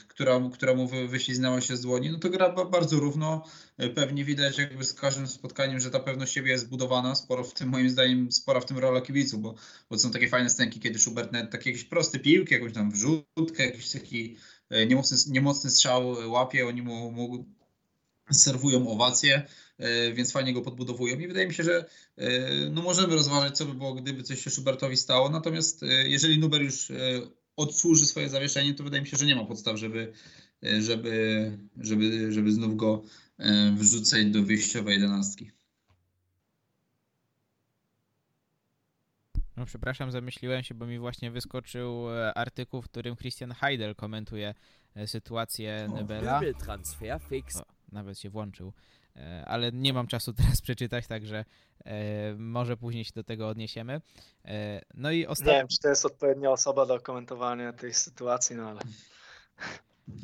która, 0.08 0.40
która 0.52 0.74
mu 0.74 0.88
wyśliznęła 1.08 1.60
się 1.60 1.76
z 1.76 1.80
dłoni, 1.80 2.10
no 2.10 2.18
to 2.18 2.30
gra 2.30 2.64
bardzo 2.64 3.00
równo. 3.00 3.44
Pewnie 3.94 4.24
widać 4.24 4.58
jakby 4.58 4.84
z 4.84 4.94
każdym 4.94 5.26
spotkaniem, 5.26 5.80
że 5.80 5.90
ta 5.90 6.00
pewność 6.00 6.32
siebie 6.32 6.50
jest 6.50 6.64
zbudowana. 6.64 7.14
Sporo 7.14 7.44
w 7.44 7.54
tym, 7.54 7.68
moim 7.68 7.90
zdaniem, 7.90 8.32
spora 8.32 8.60
w 8.60 8.66
tym 8.66 8.78
rola 8.78 9.00
kibicu, 9.00 9.38
bo, 9.38 9.54
bo 9.90 9.98
są 9.98 10.10
takie 10.10 10.28
fajne 10.28 10.50
scenki, 10.50 10.80
kiedy 10.80 10.98
Schubert 10.98 11.32
nawet 11.32 11.50
takie 11.50 11.70
jakieś 11.70 11.84
proste 11.84 12.18
piłki, 12.18 12.54
jakąś 12.54 12.72
tam 12.72 12.90
wrzutkę, 12.90 13.66
jakiś 13.66 13.90
taki 13.90 14.36
niemocny, 14.88 15.16
niemocny 15.32 15.70
strzał 15.70 16.16
łapie, 16.30 16.66
oni 16.66 16.82
mu, 16.82 17.10
mu 17.12 17.55
serwują 18.32 18.88
owacje, 18.88 19.46
e, 19.78 20.12
więc 20.12 20.32
fajnie 20.32 20.52
go 20.52 20.62
podbudowują 20.62 21.18
i 21.18 21.28
wydaje 21.28 21.46
mi 21.46 21.54
się, 21.54 21.64
że 21.64 21.84
e, 22.16 22.70
no 22.70 22.82
możemy 22.82 23.14
rozważać, 23.14 23.56
co 23.56 23.66
by 23.66 23.74
było, 23.74 23.94
gdyby 23.94 24.22
coś 24.22 24.44
się 24.44 24.50
Schubertowi 24.50 24.96
stało, 24.96 25.30
natomiast 25.30 25.82
e, 25.82 26.08
jeżeli 26.08 26.38
Nuber 26.38 26.62
już 26.62 26.92
odsłuży 27.56 28.06
swoje 28.06 28.28
zawieszenie, 28.28 28.74
to 28.74 28.84
wydaje 28.84 29.02
mi 29.02 29.08
się, 29.08 29.16
że 29.16 29.26
nie 29.26 29.36
ma 29.36 29.44
podstaw, 29.44 29.76
żeby, 29.76 30.12
żeby, 30.62 31.52
żeby, 31.80 32.32
żeby 32.32 32.52
znów 32.52 32.76
go 32.76 33.04
wrzucać 33.76 34.26
do 34.26 34.42
wyjściowej 34.42 34.94
jedenastki. 34.94 35.50
No 39.56 39.66
przepraszam, 39.66 40.10
zamyśliłem 40.10 40.62
się, 40.62 40.74
bo 40.74 40.86
mi 40.86 40.98
właśnie 40.98 41.30
wyskoczył 41.30 42.08
artykuł, 42.34 42.82
w 42.82 42.84
którym 42.84 43.16
Christian 43.16 43.52
Heidel 43.52 43.94
komentuje 43.94 44.54
sytuację 45.06 45.88
Nybela. 45.94 46.40
Transfer 46.64 47.20
fix. 47.28 47.56
O 47.56 47.75
nawet 47.92 48.18
się 48.18 48.30
włączył, 48.30 48.72
e, 49.16 49.44
ale 49.46 49.72
nie 49.72 49.92
mam 49.92 50.06
czasu 50.06 50.32
teraz 50.42 50.60
przeczytać, 50.60 51.06
także 51.06 51.44
e, 51.84 52.34
może 52.34 52.76
później 52.76 53.04
się 53.04 53.12
do 53.14 53.24
tego 53.24 53.48
odniesiemy. 53.48 54.00
E, 54.44 54.80
no 54.94 55.10
i 55.10 55.26
ostatnio... 55.26 55.52
Nie 55.52 55.58
wiem, 55.58 55.68
czy 55.68 55.78
to 55.78 55.88
jest 55.88 56.06
odpowiednia 56.06 56.50
osoba 56.50 56.86
do 56.86 57.00
komentowania 57.00 57.72
tej 57.72 57.94
sytuacji, 57.94 58.56
no 58.56 58.68
ale... 58.68 58.80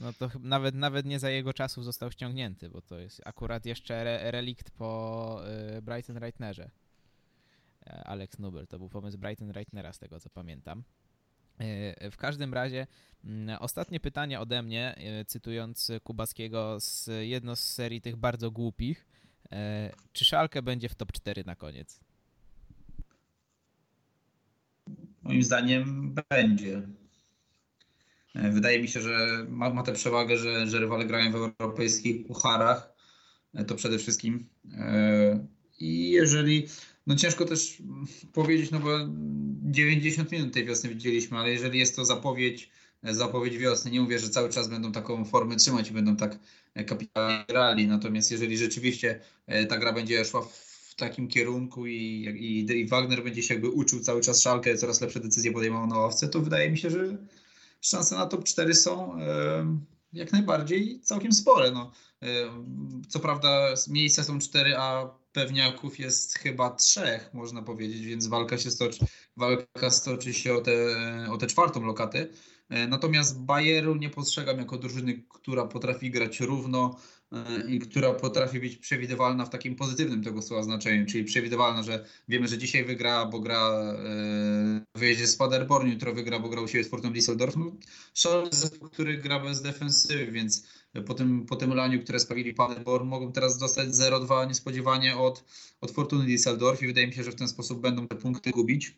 No 0.01 0.13
to 0.13 0.31
nawet, 0.41 0.75
nawet 0.75 1.07
nie 1.07 1.19
za 1.19 1.31
jego 1.31 1.53
czasów 1.53 1.85
został 1.85 2.11
ściągnięty, 2.11 2.69
bo 2.69 2.83
to 2.83 2.99
jest 2.99 3.23
akurat 3.25 3.67
jeszcze 3.67 3.95
re 3.95 4.31
relikt 4.31 4.71
po 4.71 5.41
Brighton 5.83 6.17
Reitnerze. 6.17 6.71
Alex 8.05 8.39
Nubel, 8.39 8.67
to 8.67 8.79
był 8.79 8.89
pomysł 8.89 9.19
Brighton 9.19 9.51
Reitnera 9.51 9.93
z 9.93 9.99
tego 9.99 10.21
co 10.21 10.31
pamiętam. 10.31 10.83
E, 11.63 12.11
w 12.11 12.17
każdym 12.17 12.55
razie 12.55 12.87
mm, 13.25 13.57
ostatnie 13.61 14.01
pytanie 14.01 14.41
ode 14.41 14.63
mnie, 14.63 14.95
e, 14.97 15.25
cytując 15.25 15.91
Kubaskiego 16.05 16.81
z 16.81 17.11
jedno 17.21 17.57
z 17.57 17.65
serii 17.65 18.01
tych 18.01 18.17
bardzo 18.17 18.51
głupich. 18.51 19.07
E, 19.53 19.93
czy 20.13 20.25
Szalkę 20.25 20.63
będzie 20.63 20.89
w 20.89 20.95
top 20.95 21.13
4 21.13 21.45
na 21.47 21.57
koniec? 21.57 22.01
Moim 25.23 25.43
zdaniem 25.43 26.15
będzie. 26.31 26.83
Wydaje 28.35 28.83
mi 28.83 28.89
się, 28.89 29.01
że 29.01 29.47
ma, 29.49 29.71
ma 29.71 29.83
tę 29.83 29.93
przewagę, 29.93 30.37
że, 30.37 30.67
że 30.67 30.81
rywale 30.81 31.05
grają 31.05 31.33
w 31.33 31.35
europejskich 31.35 32.27
pucharach. 32.27 32.93
To 33.67 33.75
przede 33.75 33.99
wszystkim. 33.99 34.49
I 35.79 36.11
jeżeli 36.11 36.69
no 37.07 37.17
ciężko 37.17 37.45
też 37.45 37.83
powiedzieć, 38.33 38.71
no 38.71 38.81
bo 38.81 38.89
90 39.63 40.33
minut 40.33 40.55
tej 40.55 40.65
wiosny 40.65 40.91
widzieliśmy, 40.91 41.39
ale 41.39 41.51
jeżeli 41.51 41.79
jest 41.79 41.97
to 41.97 42.05
zapowiedź, 42.05 42.71
zapowiedź 43.03 43.59
wiosny, 43.59 43.91
nie 43.91 44.01
mówię, 44.01 44.19
że 44.19 44.29
cały 44.29 44.49
czas 44.49 44.69
będą 44.69 44.93
taką 44.93 45.25
formę 45.25 45.57
trzymać 45.57 45.91
i 45.91 45.93
będą 45.93 46.17
tak 46.17 46.39
kapitalnie 46.87 47.45
grali, 47.49 47.87
natomiast 47.87 48.31
jeżeli 48.31 48.59
rzeczywiście 48.59 49.21
e, 49.47 49.67
ta 49.67 49.79
gra 49.79 49.93
będzie 49.93 50.25
szła 50.25 50.43
w 50.43 50.95
takim 50.97 51.29
kierunku 51.29 51.87
i, 51.87 51.95
i, 52.39 52.79
i 52.79 52.87
Wagner 52.87 53.25
będzie 53.25 53.43
się 53.43 53.55
jakby 53.55 53.71
uczył 53.71 54.01
cały 54.01 54.21
czas 54.21 54.43
szalkę, 54.43 54.77
coraz 54.77 55.01
lepsze 55.01 55.21
decyzje 55.21 55.53
podejmował 55.53 55.87
na 55.87 55.99
ławce, 55.99 56.29
to 56.29 56.41
wydaje 56.41 56.71
mi 56.71 56.79
się, 56.79 56.91
że 56.91 57.17
szanse 57.81 58.17
na 58.17 58.27
top 58.27 58.45
4 58.45 58.75
są 58.75 59.21
e, 59.21 59.79
jak 60.13 60.33
najbardziej 60.33 61.01
całkiem 61.01 61.33
spore. 61.33 61.71
No. 61.71 61.93
E, 62.23 62.27
co 63.09 63.21
prawda 63.21 63.75
miejsca 63.89 64.25
są 64.25 64.39
4, 64.39 64.77
a 64.77 65.11
pewniaków 65.33 65.99
jest 65.99 66.39
chyba 66.39 66.71
trzech, 66.71 67.35
można 67.35 67.63
powiedzieć, 67.63 68.07
więc 68.07 68.27
walka 68.27 68.59
się 68.59 68.71
stoczy, 68.71 69.07
walka 69.37 69.91
stoczy 69.91 70.35
się 70.35 70.55
o 70.55 70.61
tę 70.61 70.73
o 71.31 71.37
te 71.37 71.47
czwartą 71.47 71.85
lokatę. 71.85 72.29
E, 72.69 72.87
natomiast 72.87 73.41
Bayeru 73.41 73.95
nie 73.95 74.11
postrzegam 74.11 74.59
jako 74.59 74.79
drużyny, 74.79 75.25
która 75.29 75.67
potrafi 75.67 76.11
grać 76.11 76.41
równo 76.41 76.97
i 77.69 77.79
która 77.79 78.13
potrafi 78.13 78.61
być 78.61 78.77
przewidywalna 78.77 79.47
w 79.47 79.51
takim 79.51 79.77
pozytywnym 79.77 80.25
tego 80.25 80.43
słowa 80.43 80.63
znaczeniu, 80.63 81.07
czyli 81.07 81.25
przewidywalna, 81.25 81.83
że 81.83 82.05
wiemy, 82.29 82.49
że 82.49 82.59
dzisiaj 82.59 82.85
wygra, 82.85 83.27
bo 83.27 83.41
gra 83.41 83.57
e, 83.59 84.85
w 84.95 84.99
wyjeździe 84.99 85.27
z 85.27 85.37
Paderborn, 85.37 85.89
jutro 85.89 86.15
wygra, 86.15 86.39
bo 86.39 86.49
gra 86.49 86.61
u 86.61 86.69
siebie 86.69 86.85
z 86.85 86.91
Fortuna 86.91 87.13
Düsseldorf. 87.13 87.57
No, 87.57 87.73
szalony 88.15 88.49
zespół, 88.53 88.89
który 88.89 89.19
gra 89.19 89.41
bez 89.41 89.63
defensywy, 89.63 90.33
więc 90.33 90.67
po 91.07 91.15
tym, 91.15 91.47
po 91.47 91.57
tym 91.57 91.75
laniu, 91.75 92.03
które 92.03 92.21
sprawili 92.21 92.55
Paderborn, 92.55 93.09
mogą 93.09 93.33
teraz 93.33 93.59
dostać 93.59 93.89
0-2 93.89 94.49
niespodziewanie 94.49 95.17
od, 95.17 95.45
od 95.81 95.91
Fortuny 95.91 96.27
Düsseldorf 96.27 96.83
i 96.83 96.87
wydaje 96.87 97.07
mi 97.07 97.13
się, 97.13 97.25
że 97.25 97.33
w 97.33 97.35
ten 97.37 97.49
sposób 97.49 97.81
będą 97.81 98.09
te 98.09 98.17
punkty 98.17 98.51
gubić. 98.51 98.97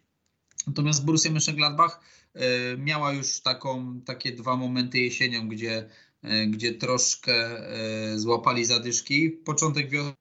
Natomiast 0.67 1.05
Borussia 1.05 1.31
Mönchengladbach 1.31 2.01
y, 2.37 2.41
miała 2.79 3.13
już 3.13 3.41
taką, 3.41 4.01
takie 4.01 4.33
dwa 4.33 4.57
momenty 4.57 4.99
jesienią, 4.99 5.49
gdzie, 5.49 5.89
gdzie 6.47 6.75
troszkę 6.75 7.67
y, 8.13 8.19
złapali 8.19 8.65
zadyszki. 8.65 9.31
Początek 9.31 9.91
wiosny 9.91 10.15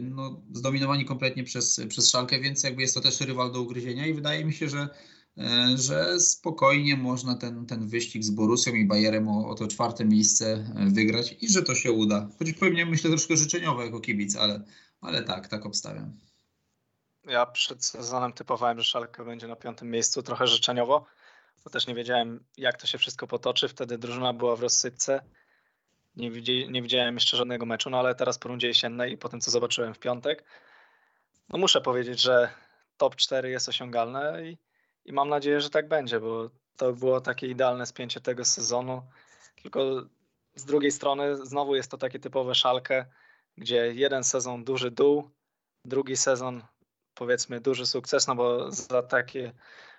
no, 0.00 0.42
zdominowani 0.52 1.04
kompletnie 1.04 1.44
przez, 1.44 1.80
przez 1.88 2.10
Szalkę, 2.10 2.40
więc 2.40 2.62
jakby 2.62 2.82
jest 2.82 2.94
to 2.94 3.00
też 3.00 3.20
rywal 3.20 3.52
do 3.52 3.62
ugryzienia 3.62 4.06
i 4.06 4.14
wydaje 4.14 4.44
mi 4.44 4.52
się, 4.52 4.68
że 4.68 4.88
E, 5.38 5.76
że 5.76 6.20
spokojnie 6.20 6.96
można 6.96 7.34
ten, 7.34 7.66
ten 7.66 7.88
wyścig 7.88 8.24
z 8.24 8.30
Borusią 8.30 8.74
i 8.74 8.84
Bayerem 8.84 9.28
o, 9.28 9.48
o 9.48 9.54
to 9.54 9.66
czwarte 9.66 10.04
miejsce 10.04 10.46
e, 10.76 10.86
wygrać 10.86 11.36
i 11.40 11.48
że 11.48 11.62
to 11.62 11.74
się 11.74 11.92
uda. 11.92 12.28
Choć 12.38 12.52
pewnie 12.52 12.86
myślę 12.86 13.10
troszkę 13.10 13.36
życzeniowo 13.36 13.84
jako 13.84 14.00
kibic, 14.00 14.36
ale, 14.36 14.64
ale 15.00 15.22
tak, 15.22 15.48
tak 15.48 15.66
obstawiam. 15.66 16.12
Ja 17.26 17.46
przed 17.46 17.84
sezonem 17.84 18.32
typowałem, 18.32 18.78
że 18.78 18.84
Szalka 18.84 19.24
będzie 19.24 19.48
na 19.48 19.56
piątym 19.56 19.90
miejscu, 19.90 20.22
trochę 20.22 20.46
życzeniowo, 20.46 21.06
bo 21.64 21.70
też 21.70 21.86
nie 21.86 21.94
wiedziałem, 21.94 22.44
jak 22.56 22.80
to 22.80 22.86
się 22.86 22.98
wszystko 22.98 23.26
potoczy. 23.26 23.68
Wtedy 23.68 23.98
drużyna 23.98 24.32
była 24.32 24.56
w 24.56 24.60
rozsypce. 24.60 25.20
Nie, 26.16 26.30
widzi, 26.30 26.68
nie 26.70 26.82
widziałem 26.82 27.14
jeszcze 27.14 27.36
żadnego 27.36 27.66
meczu, 27.66 27.90
no 27.90 27.98
ale 27.98 28.14
teraz 28.14 28.38
po 28.38 28.48
rundzie 28.48 28.68
jesiennej 28.68 29.12
i 29.12 29.18
po 29.18 29.28
tym, 29.28 29.40
co 29.40 29.50
zobaczyłem 29.50 29.94
w 29.94 29.98
piątek, 29.98 30.44
no 31.48 31.58
muszę 31.58 31.80
powiedzieć, 31.80 32.20
że 32.20 32.48
top 32.96 33.16
4 33.16 33.50
jest 33.50 33.68
osiągalne 33.68 34.44
i 34.44 34.58
i 35.08 35.12
mam 35.12 35.28
nadzieję, 35.28 35.60
że 35.60 35.70
tak 35.70 35.88
będzie, 35.88 36.20
bo 36.20 36.50
to 36.76 36.92
było 36.92 37.20
takie 37.20 37.46
idealne 37.46 37.86
spięcie 37.86 38.20
tego 38.20 38.44
sezonu. 38.44 39.02
Tylko 39.62 40.02
z 40.54 40.64
drugiej 40.64 40.92
strony 40.92 41.46
znowu 41.46 41.74
jest 41.74 41.90
to 41.90 41.98
takie 41.98 42.18
typowe 42.18 42.54
szalkę, 42.54 43.06
gdzie 43.56 43.92
jeden 43.94 44.24
sezon 44.24 44.64
duży 44.64 44.90
dół, 44.90 45.30
drugi 45.84 46.16
sezon 46.16 46.62
powiedzmy 47.14 47.60
duży 47.60 47.86
sukces, 47.86 48.26
no 48.26 48.34
bo 48.34 48.70
za 48.70 49.02
takie 49.02 49.52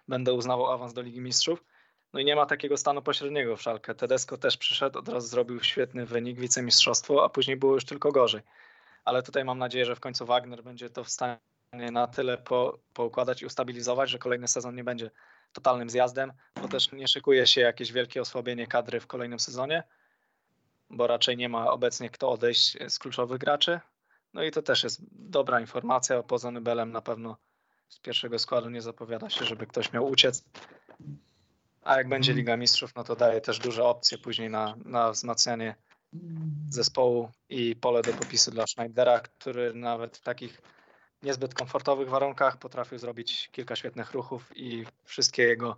będę 0.10 0.34
uznawał 0.34 0.72
awans 0.72 0.94
do 0.94 1.02
Ligi 1.02 1.22
Mistrzów. 1.22 1.64
No 2.14 2.20
i 2.20 2.26
nie 2.26 2.36
ma 2.36 2.46
takiego 2.46 2.78
stanu 2.78 3.02
pośredniego 3.02 3.58
w 3.58 3.62
szalkę. 3.62 3.96
Tedesco 3.96 4.38
też 4.38 4.58
przyszedł, 4.58 5.00
od 5.00 5.10
razu 5.10 5.28
zrobił 5.28 5.64
świetny 5.64 6.06
wynik, 6.06 6.40
wicemistrzostwo, 6.40 7.26
a 7.26 7.30
później 7.30 7.58
było 7.58 7.74
już 7.74 7.86
tylko 7.86 8.12
gorzej. 8.12 8.42
ale 9.06 9.24
tutaj 9.24 9.46
mam 9.46 9.58
nadzieję, 9.58 9.86
że 9.86 9.96
w 9.96 10.00
końcu 10.00 10.26
Wagner 10.26 10.64
będzie 10.64 10.90
to 10.90 11.04
w 11.04 11.10
stanie 11.10 11.40
na 11.92 12.08
tyle 12.08 12.38
po, 12.38 12.80
poukładać 12.94 13.42
i 13.42 13.46
ustabilizować, 13.46 14.10
że 14.10 14.20
kolejny 14.20 14.48
sezon 14.48 14.76
nie 14.76 14.84
będzie 14.84 15.12
totalnym 15.54 15.90
zjazdem, 15.90 16.34
bo 16.62 16.68
też 16.68 16.92
nie 16.92 17.08
szykuje 17.08 17.48
się 17.48 17.62
jakieś 17.62 17.92
wielkie 17.92 18.22
osłabienie 18.22 18.68
kadry 18.68 19.00
w 19.00 19.08
kolejnym 19.08 19.40
sezonie, 19.40 19.84
bo 20.90 21.08
raczej 21.08 21.38
nie 21.38 21.50
ma 21.50 21.72
obecnie 21.72 22.10
kto 22.10 22.30
odejść 22.30 22.78
z 22.88 23.00
kluczowych 23.00 23.40
graczy. 23.40 23.80
No 24.34 24.44
i 24.44 24.52
to 24.52 24.62
też 24.62 24.84
jest 24.84 25.02
dobra 25.12 25.60
informacja, 25.60 26.24
poza 26.24 26.52
Nybelem 26.52 26.92
na 26.92 27.02
pewno 27.02 27.38
z 27.90 28.00
pierwszego 28.00 28.40
składu 28.40 28.70
nie 28.70 28.82
zapowiada 28.82 29.30
się, 29.30 29.46
żeby 29.46 29.68
ktoś 29.68 29.94
miał 29.94 30.08
uciec. 30.08 30.44
A 31.84 31.98
jak 31.98 32.10
będzie 32.10 32.34
Liga 32.34 32.58
Mistrzów, 32.58 32.96
no 32.96 33.04
to 33.04 33.16
daje 33.16 33.42
też 33.42 33.60
duże 33.60 33.84
opcje 33.84 34.18
później 34.18 34.50
na, 34.50 34.76
na 34.86 35.12
wzmacnianie 35.12 35.76
zespołu 36.70 37.32
i 37.50 37.76
pole 37.76 38.02
do 38.02 38.14
popisu 38.14 38.52
dla 38.52 38.68
Schneidera, 38.68 39.20
który 39.20 39.74
nawet 39.74 40.18
w 40.18 40.22
takich 40.22 40.62
niezbyt 41.24 41.54
komfortowych 41.54 42.10
warunkach 42.10 42.58
potrafił 42.58 42.98
zrobić 42.98 43.50
kilka 43.52 43.76
świetnych 43.76 44.12
ruchów 44.12 44.52
i 44.56 44.86
wszystkie 45.04 45.44
jego 45.44 45.78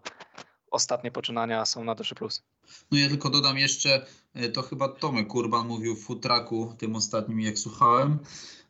ostatnie 0.71 1.11
poczynania 1.11 1.65
są 1.65 1.83
na 1.83 1.95
duży 1.95 2.15
plus. 2.15 2.43
No 2.91 2.97
ja 2.97 3.09
tylko 3.09 3.29
dodam 3.29 3.57
jeszcze, 3.57 4.05
e, 4.33 4.49
to 4.49 4.61
chyba 4.61 4.89
Tomek 4.89 5.27
Kurban 5.27 5.67
mówił 5.67 5.95
w 5.95 6.03
futraku 6.03 6.75
tym 6.77 6.95
ostatnim, 6.95 7.41
jak 7.41 7.59
słuchałem, 7.59 8.19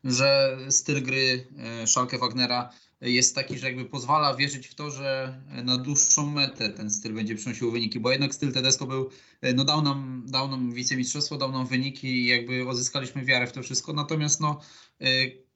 że 0.03 0.57
styl 0.69 1.03
gry 1.03 1.47
e, 1.57 1.87
Schalke 1.87 2.17
Wagnera 2.17 2.69
jest 3.01 3.35
taki, 3.35 3.57
że 3.57 3.67
jakby 3.67 3.85
pozwala 3.85 4.35
wierzyć 4.35 4.67
w 4.67 4.75
to, 4.75 4.91
że 4.91 5.41
na 5.63 5.77
dłuższą 5.77 6.29
metę 6.29 6.69
ten 6.69 6.91
styl 6.91 7.13
będzie 7.13 7.35
przynosił 7.35 7.71
wyniki, 7.71 7.99
bo 7.99 8.11
jednak 8.11 8.35
styl 8.35 8.53
Tedesco 8.53 8.85
był, 8.85 9.09
e, 9.41 9.53
no 9.53 9.63
dał 9.63 9.81
nam, 9.81 10.23
dał 10.27 10.47
nam 10.47 10.71
wicemistrzostwo, 10.71 11.37
dał 11.37 11.51
nam 11.51 11.67
wyniki 11.67 12.07
i 12.07 12.27
jakby 12.27 12.67
odzyskaliśmy 12.67 13.25
wiarę 13.25 13.47
w 13.47 13.51
to 13.51 13.63
wszystko, 13.63 13.93
natomiast 13.93 14.41
no 14.41 14.61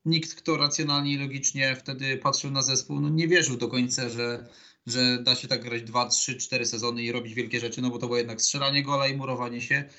nikt, 0.06 0.36
kto 0.36 0.58
racjonalnie 0.58 1.14
i 1.14 1.18
logicznie 1.18 1.76
wtedy 1.76 2.18
patrzył 2.18 2.52
na 2.52 2.62
zespół, 2.62 3.00
no 3.00 3.10
nie 3.10 3.28
wierzył 3.28 3.58
do 3.58 3.68
końca, 3.68 4.10
że, 4.10 4.48
że 4.86 5.24
da 5.24 5.36
się 5.36 5.48
tak 5.48 5.64
grać 5.64 5.84
2, 5.84 6.06
3, 6.06 6.36
4 6.36 6.66
sezony 6.66 7.04
i 7.04 7.12
robić 7.12 7.34
wielkie 7.34 7.60
rzeczy, 7.60 7.82
no 7.82 7.90
bo 7.90 7.98
to 7.98 8.06
było 8.06 8.18
jednak 8.18 8.42
strzelanie 8.42 8.84
gola 8.84 9.08
i 9.08 9.18
murowanie 9.18 9.62
się, 9.62 9.90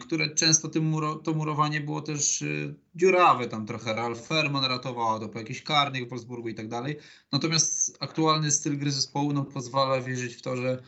które 0.00 0.34
często 0.34 0.68
tym 0.68 0.94
to 1.24 1.34
murowanie 1.34 1.80
było 1.80 2.00
też 2.00 2.42
y, 2.42 2.74
dziurawe, 2.94 3.46
tam 3.46 3.66
trochę 3.66 3.94
Ralf 3.94 4.26
Ferman 4.26 4.64
ratował, 4.64 5.20
to 5.20 5.28
po 5.28 5.38
jakichś 5.38 5.62
karnych 5.62 6.06
w 6.06 6.08
Wolfsburgu 6.08 6.48
i 6.48 6.54
tak 6.54 6.68
dalej. 6.68 6.96
Natomiast 7.32 7.96
aktualny 8.00 8.50
styl 8.50 8.78
gry 8.78 8.90
zespołu 8.92 9.32
no, 9.32 9.44
pozwala 9.44 10.00
wierzyć 10.00 10.34
w 10.34 10.42
to, 10.42 10.56
że 10.56 10.82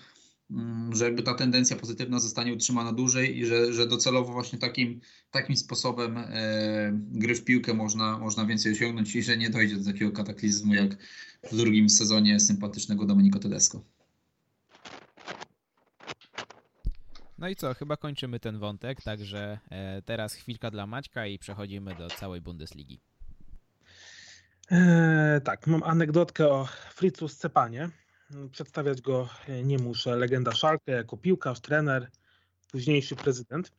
Mm, 0.53 0.97
że 0.97 1.05
jakby 1.05 1.23
ta 1.23 1.35
tendencja 1.35 1.77
pozytywna 1.77 2.21
zostanie 2.21 2.53
utrzymana 2.53 2.93
dłużej 2.93 3.39
i 3.39 3.47
że, 3.47 3.73
że 3.73 3.87
docelowo 3.87 4.33
właśnie 4.33 4.59
takim, 4.59 5.01
takim 5.31 5.57
sposobem 5.57 6.17
e, 6.19 6.93
gry 6.95 7.35
w 7.35 7.45
piłkę 7.45 7.75
można, 7.75 8.19
można 8.19 8.47
więcej 8.47 8.73
osiągnąć 8.73 9.17
i 9.17 9.23
że 9.23 9.37
nie 9.37 9.51
dojdzie 9.51 9.77
do 9.77 9.85
takiego 9.85 10.13
kataklizmu 10.13 10.75
jak 10.75 10.97
w 11.53 11.57
drugim 11.57 11.89
sezonie 11.89 12.41
sympatycznego 12.41 13.05
Domenico 13.07 13.39
Tedesco. 13.39 13.85
No 17.43 17.49
i 17.49 17.57
co, 17.57 17.75
chyba 17.75 17.97
kończymy 17.97 18.41
ten 18.41 18.59
wątek, 18.59 19.03
także 19.03 19.59
e, 19.71 20.03
teraz 20.03 20.35
chwilka 20.35 20.71
dla 20.71 20.87
Maćka 20.87 21.27
i 21.27 21.39
przechodzimy 21.39 21.95
do 21.95 22.09
całej 22.09 22.41
Bundesligi. 22.41 23.01
E, 24.71 25.41
tak, 25.45 25.67
mam 25.67 25.83
anegdotkę 25.83 26.49
o 26.49 26.69
Fritzu 26.91 27.29
Scepanie 27.29 27.91
Przedstawiać 28.53 29.01
go 29.01 29.29
e, 29.49 29.63
nie 29.65 29.79
muszę. 29.79 30.17
Legenda 30.17 30.53
Szalkę 30.53 30.93
jako 30.93 31.17
piłkarz, 31.17 31.61
trener, 31.61 32.11
późniejszy 32.73 33.17
prezydent. 33.17 33.73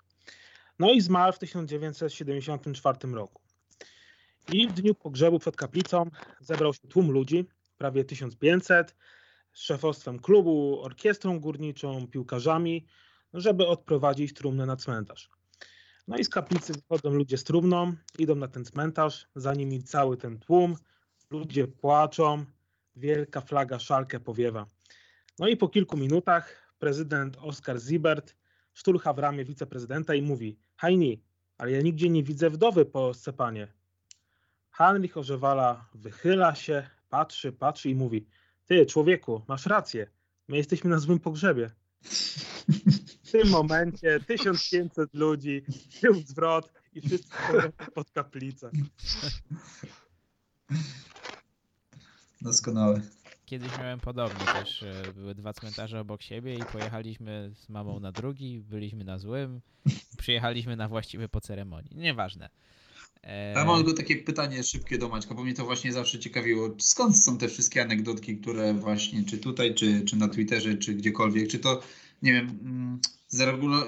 No 0.80 0.92
i 0.92 1.02
zmarł 1.02 1.34
w 1.34 1.40
1974 1.40 3.14
roku. 3.14 3.42
I 4.54 4.68
w 4.68 4.74
dniu 4.74 4.96
pogrzebu 4.96 5.40
przed 5.40 5.56
kaplicą 5.56 6.10
zebrał 6.40 6.74
się 6.74 6.88
tłum 6.88 7.12
ludzi, 7.12 7.46
prawie 7.78 8.04
1500, 8.06 8.96
z 9.54 9.62
szefostwem 9.62 10.20
klubu, 10.20 10.82
orkiestrą 10.82 11.40
górniczą, 11.40 12.08
piłkarzami, 12.08 12.86
żeby 13.34 13.68
odprowadzić 13.68 14.34
trumnę 14.34 14.66
na 14.66 14.76
cmentarz. 14.76 15.30
No 16.08 16.18
i 16.18 16.24
z 16.24 16.30
kaplicy 16.30 16.74
wychodzą 16.74 17.10
ludzie 17.10 17.38
z 17.38 17.44
trumną, 17.44 17.94
idą 18.20 18.36
na 18.36 18.48
ten 18.48 18.66
cmentarz, 18.66 19.28
za 19.36 19.54
nimi 19.54 19.84
cały 19.84 20.18
ten 20.18 20.40
tłum, 20.40 20.76
ludzie 21.30 21.68
płaczą, 21.68 22.46
wielka 22.96 23.42
flaga 23.42 23.80
szalkę 23.80 24.20
powiewa. 24.20 24.66
No 25.40 25.48
i 25.48 25.58
po 25.58 25.70
kilku 25.70 25.98
minutach 25.98 26.74
prezydent 26.80 27.38
Oskar 27.42 27.80
Zibert 27.80 28.36
szturcha 28.74 29.14
w 29.14 29.20
ramię 29.20 29.46
wiceprezydenta 29.46 30.16
i 30.16 30.22
mówi 30.22 30.58
Hajni, 30.76 31.22
ale 31.58 31.72
ja 31.72 31.82
nigdzie 31.82 32.10
nie 32.10 32.24
widzę 32.24 32.50
wdowy 32.50 32.86
po 32.86 33.14
scepanie. 33.14 33.68
Heinrich 34.72 35.18
Orzewala 35.18 35.90
wychyla 35.94 36.56
się, 36.56 36.90
patrzy, 37.10 37.52
patrzy 37.52 37.90
i 37.90 37.96
mówi 37.96 38.26
ty 38.66 38.86
człowieku, 38.86 39.42
masz 39.48 39.66
rację, 39.66 40.08
my 40.48 40.58
jesteśmy 40.58 40.90
na 40.90 41.00
złym 41.00 41.20
pogrzebie. 41.20 41.72
W 43.34 43.36
tym 43.42 43.50
momencie 43.50 44.20
1500 44.28 45.14
ludzi, 45.14 45.64
tył 46.02 46.14
zwrot 46.14 46.74
i 46.94 47.02
wszyscy 47.02 47.28
pod 47.96 48.12
kaplicę. 48.12 48.72
Doskonałe. 52.42 53.02
Kiedyś 53.46 53.78
miałem 53.78 54.00
podobnie 54.00 54.46
też. 54.46 54.84
E, 54.84 55.14
były 55.16 55.36
dwa 55.36 55.54
cmentarze 55.54 56.00
obok 56.00 56.22
siebie 56.22 56.56
i 56.56 56.66
pojechaliśmy 56.72 57.52
z 57.56 57.70
mamą 57.70 58.00
na 58.00 58.12
drugi, 58.12 58.60
byliśmy 58.60 59.04
na 59.04 59.20
złym, 59.20 59.62
przyjechaliśmy 60.18 60.76
na 60.76 60.88
właściwy 60.88 61.30
po 61.30 61.42
ceremonii. 61.42 61.96
Nieważne. 61.96 62.50
E... 63.24 63.54
Ja 63.54 63.66
mam 63.66 63.84
tylko 63.84 63.98
takie 63.98 64.16
pytanie 64.16 64.64
szybkie 64.64 64.98
do 64.98 65.10
Maćka, 65.10 65.36
bo 65.36 65.44
mnie 65.44 65.54
to 65.54 65.66
właśnie 65.66 65.94
zawsze 65.94 66.20
ciekawiło. 66.20 66.70
Skąd 66.78 67.18
są 67.18 67.38
te 67.38 67.48
wszystkie 67.48 67.82
anegdotki, 67.82 68.38
które 68.38 68.74
właśnie, 68.74 69.24
czy 69.24 69.38
tutaj, 69.38 69.76
czy, 69.76 70.02
czy 70.06 70.16
na 70.16 70.28
Twitterze, 70.28 70.78
czy 70.78 70.94
gdziekolwiek, 70.94 71.48
czy 71.48 71.60
to, 71.60 71.82
nie 72.24 72.34
wiem, 72.34 72.60
mm, 72.64 73.00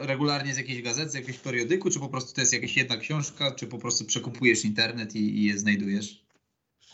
regularnie 0.01 0.53
z 0.53 0.57
jakiejś 0.57 0.81
gazety, 0.81 1.11
z 1.11 1.13
jakiegoś 1.13 1.37
periodyku, 1.37 1.89
czy 1.89 1.99
po 1.99 2.09
prostu 2.09 2.35
to 2.35 2.41
jest 2.41 2.53
jakaś 2.53 2.77
jedna 2.77 2.97
książka, 2.97 3.51
czy 3.51 3.67
po 3.67 3.77
prostu 3.77 4.05
przekupujesz 4.05 4.65
internet 4.65 5.15
i, 5.15 5.39
i 5.39 5.45
je 5.45 5.57
znajdujesz? 5.57 6.25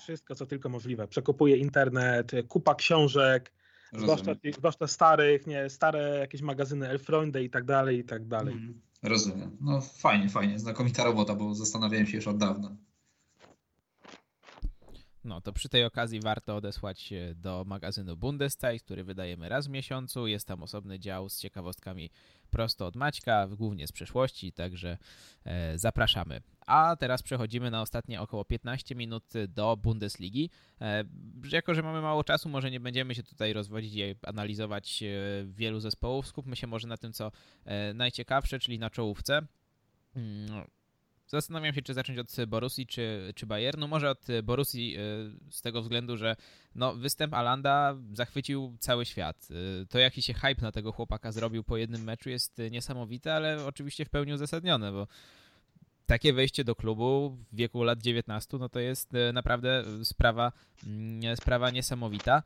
wszystko, 0.01 0.35
co 0.35 0.45
tylko 0.45 0.69
możliwe. 0.69 1.07
Przekopuje 1.07 1.57
internet, 1.57 2.31
kupa 2.47 2.75
książek, 2.75 3.51
zwłaszcza, 3.93 4.35
zwłaszcza 4.57 4.87
starych, 4.87 5.47
nie, 5.47 5.69
stare 5.69 6.17
jakieś 6.19 6.41
magazyny 6.41 6.89
Elfreunde 6.89 7.43
i 7.43 7.49
tak 7.49 7.65
dalej, 7.65 7.99
i 7.99 8.03
tak 8.03 8.27
dalej. 8.27 8.53
Mm, 8.53 8.81
rozumiem. 9.03 9.57
No 9.61 9.81
fajnie, 9.81 10.29
fajnie. 10.29 10.59
Znakomita 10.59 11.03
robota, 11.03 11.35
bo 11.35 11.55
zastanawiałem 11.55 12.07
się 12.07 12.17
już 12.17 12.27
od 12.27 12.37
dawna. 12.37 12.75
No 15.23 15.41
to 15.41 15.53
przy 15.53 15.69
tej 15.69 15.85
okazji 15.85 16.19
warto 16.19 16.55
odesłać 16.55 17.13
do 17.35 17.63
magazynu 17.67 18.17
Bundeszeit, 18.17 18.83
który 18.83 19.03
wydajemy 19.03 19.49
raz 19.49 19.67
w 19.67 19.69
miesiącu. 19.69 20.27
Jest 20.27 20.47
tam 20.47 20.63
osobny 20.63 20.99
dział 20.99 21.29
z 21.29 21.39
ciekawostkami 21.39 22.09
prosto 22.49 22.85
od 22.87 22.95
Maćka, 22.95 23.47
głównie 23.47 23.87
z 23.87 23.91
przeszłości, 23.91 24.53
także 24.53 24.97
e, 25.45 25.77
zapraszamy. 25.77 26.41
A 26.65 26.95
teraz 26.99 27.23
przechodzimy 27.23 27.71
na 27.71 27.81
ostatnie 27.81 28.21
około 28.21 28.45
15 28.45 28.95
minut 28.95 29.23
do 29.47 29.77
Bundesligi. 29.77 30.49
E, 30.81 31.03
jako, 31.51 31.73
że 31.73 31.83
mamy 31.83 32.01
mało 32.01 32.23
czasu, 32.23 32.49
może 32.49 32.71
nie 32.71 32.79
będziemy 32.79 33.15
się 33.15 33.23
tutaj 33.23 33.53
rozwodzić 33.53 33.95
i 33.95 34.15
analizować 34.23 35.03
e, 35.03 35.07
wielu 35.45 35.79
zespołów. 35.79 36.27
Skupmy 36.27 36.55
się 36.55 36.67
może 36.67 36.87
na 36.87 36.97
tym, 36.97 37.13
co 37.13 37.31
najciekawsze, 37.93 38.59
czyli 38.59 38.79
na 38.79 38.89
czołówce. 38.89 39.41
Zastanawiam 41.31 41.73
się, 41.73 41.81
czy 41.81 41.93
zacząć 41.93 42.19
od 42.19 42.45
Borusi 42.47 42.87
czy, 42.87 43.33
czy 43.35 43.45
Bayernu. 43.45 43.87
Może 43.87 44.09
od 44.09 44.27
Borusi 44.43 44.97
z 45.49 45.61
tego 45.61 45.81
względu, 45.81 46.17
że 46.17 46.35
no, 46.75 46.95
występ 46.95 47.33
Alanda 47.33 47.95
zachwycił 48.13 48.75
cały 48.79 49.05
świat. 49.05 49.47
To 49.89 49.99
jaki 49.99 50.21
się 50.21 50.33
hype 50.33 50.61
na 50.61 50.71
tego 50.71 50.91
chłopaka 50.91 51.31
zrobił 51.31 51.63
po 51.63 51.77
jednym 51.77 52.03
meczu 52.03 52.29
jest 52.29 52.61
niesamowite, 52.71 53.33
ale 53.33 53.65
oczywiście 53.65 54.05
w 54.05 54.09
pełni 54.09 54.33
uzasadnione, 54.33 54.91
bo 54.91 55.07
takie 56.05 56.33
wejście 56.33 56.63
do 56.63 56.75
klubu 56.75 57.37
w 57.51 57.55
wieku 57.55 57.83
lat 57.83 58.01
19, 58.01 58.57
no 58.57 58.69
to 58.69 58.79
jest 58.79 59.15
e, 59.15 59.33
naprawdę 59.33 59.83
sprawa, 60.03 60.51
mm, 60.87 61.37
sprawa 61.37 61.69
niesamowita. 61.69 62.43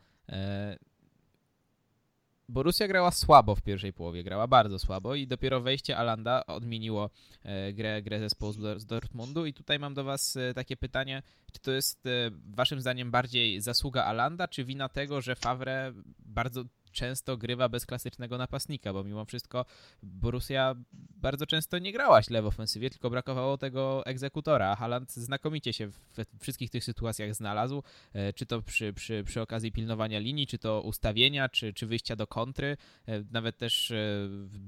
E, 2.50 2.52
Borussia 2.54 2.88
grała 2.88 3.12
słabo 3.12 3.56
w 3.56 3.62
pierwszej 3.62 3.94
połowie, 3.94 4.24
grała 4.24 4.48
bardzo 4.48 4.80
słabo 4.80 5.16
i 5.16 5.28
dopiero 5.28 5.62
wejście 5.62 5.98
Alanda 5.98 6.46
odmieniło 6.46 7.10
e, 7.44 7.74
grę, 7.74 8.02
grę 8.02 8.20
zespołu 8.20 8.54
z 8.78 8.86
Dortmundu. 8.86 9.46
I 9.46 9.54
tutaj 9.54 9.80
mam 9.80 9.94
do 9.94 10.04
Was 10.04 10.38
takie 10.56 10.78
pytanie, 10.78 11.24
czy 11.54 11.60
to 11.60 11.72
jest 11.72 12.04
Waszym 12.46 12.82
zdaniem 12.82 13.12
bardziej 13.12 13.62
zasługa 13.62 14.04
Alanda, 14.04 14.48
czy 14.48 14.66
wina 14.66 14.90
tego, 14.90 15.22
że 15.22 15.36
Favre 15.36 15.94
bardzo 16.20 16.64
często 16.96 17.38
grywa 17.38 17.70
bez 17.70 17.86
klasycznego 17.86 18.38
napastnika, 18.38 18.94
bo 18.94 19.04
mimo 19.04 19.26
wszystko 19.26 19.66
Borussia 20.04 20.76
bardzo 20.94 21.46
często 21.46 21.80
nie 21.80 21.92
grała 21.92 22.24
źle 22.24 22.42
w 22.42 22.46
ofensywie, 22.46 22.90
tylko 22.90 23.10
brakowało 23.10 23.58
tego 23.58 24.06
egzekutora. 24.06 24.76
Haaland 24.76 25.12
znakomicie 25.12 25.74
się 25.74 25.88
w 25.88 26.26
wszystkich 26.40 26.70
tych 26.70 26.84
sytuacjach 26.84 27.36
znalazł, 27.36 27.84
e, 28.14 28.34
czy 28.34 28.46
to 28.46 28.62
przy, 28.62 28.94
przy, 28.94 29.24
przy 29.24 29.42
okazji 29.42 29.72
pilnowania 29.72 30.20
linii, 30.20 30.48
czy 30.48 30.58
to 30.58 30.82
ustawienia, 30.82 31.50
czy, 31.50 31.74
czy 31.74 31.88
wyjścia 31.88 32.16
do 32.16 32.28
kontry, 32.28 32.78
e, 33.08 33.24
nawet 33.32 33.58
też 33.58 33.94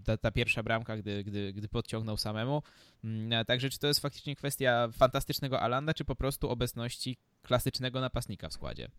ta, 0.05 0.17
ta 0.17 0.31
pierwsza 0.31 0.63
bramka, 0.63 0.97
gdy, 0.97 1.23
gdy, 1.23 1.53
gdy 1.53 1.67
podciągnął 1.67 2.17
samemu. 2.17 2.63
Mm, 3.03 3.45
także 3.45 3.69
czy 3.69 3.79
to 3.79 3.87
jest 3.87 3.99
faktycznie 3.99 4.35
kwestia 4.35 4.89
fantastycznego 4.93 5.61
Alanda, 5.61 5.93
czy 5.93 6.05
po 6.05 6.15
prostu 6.15 6.49
obecności 6.49 7.17
klasycznego 7.41 8.01
napastnika 8.01 8.49
w 8.49 8.53
składzie? 8.53 8.89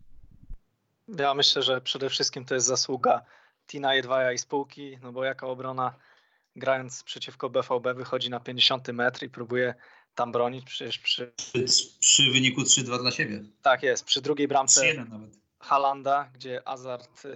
Ja 1.17 1.33
myślę, 1.33 1.63
że 1.63 1.81
przede 1.81 2.09
wszystkim 2.09 2.45
to 2.45 2.55
jest 2.55 2.67
zasługa 2.67 3.21
Tina 3.67 3.95
Jedwaja 3.95 4.31
i 4.31 4.37
spółki, 4.37 4.97
no 5.01 5.11
bo 5.11 5.23
jaka 5.23 5.47
obrona 5.47 5.95
grając 6.55 7.03
przeciwko 7.03 7.49
BVB 7.49 7.93
wychodzi 7.95 8.29
na 8.29 8.39
50 8.39 8.87
metr 8.87 9.23
i 9.23 9.29
próbuje 9.29 9.73
tam 10.15 10.31
bronić 10.31 10.65
przecież 10.65 10.99
przy... 10.99 11.33
Przy, 11.35 11.65
przy 11.99 12.31
wyniku 12.31 12.61
3-2 12.61 13.01
dla 13.01 13.11
siebie. 13.11 13.43
Tak 13.61 13.83
jest, 13.83 14.05
przy 14.05 14.21
drugiej 14.21 14.47
bramce. 14.47 15.05
Halanda, 15.59 16.29
gdzie 16.33 16.67
Azard 16.67 17.25
y, 17.25 17.29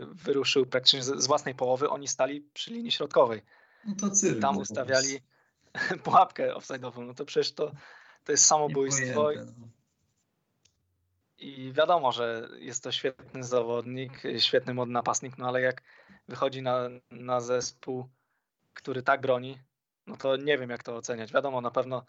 wyruszył 0.00 0.66
praktycznie 0.66 1.02
z, 1.02 1.26
własnej 1.26 1.54
połowy, 1.54 1.90
oni 1.90 2.08
stali 2.08 2.40
przy 2.40 2.70
linii 2.70 2.92
środkowej. 2.92 3.42
No 3.84 3.94
to 4.00 4.10
cyrk, 4.10 4.40
tam 4.40 4.58
ustawiali 4.58 5.20
pułapkę 6.04 6.54
offside'ową. 6.54 7.06
No 7.06 7.14
to 7.14 7.24
przecież 7.24 7.52
to, 7.52 7.72
to 8.24 8.32
jest 8.32 8.44
samobójstwo. 8.44 9.30
No. 9.36 9.68
I 11.44 11.72
wiadomo, 11.72 12.12
że 12.12 12.48
jest 12.58 12.84
to 12.84 12.92
świetny 12.92 13.44
zawodnik, 13.44 14.22
świetny 14.38 14.74
mod 14.74 14.88
napastnik, 14.88 15.38
no 15.38 15.48
ale 15.48 15.60
jak 15.60 15.82
wychodzi 16.28 16.62
na, 16.62 16.88
na 17.10 17.40
zespół, 17.40 18.08
który 18.74 19.02
tak 19.02 19.20
broni, 19.20 19.58
no 20.06 20.16
to 20.16 20.36
nie 20.36 20.58
wiem 20.58 20.70
jak 20.70 20.82
to 20.82 20.96
oceniać. 20.96 21.32
Wiadomo, 21.32 21.60
na 21.60 21.70
pewno 21.70 22.04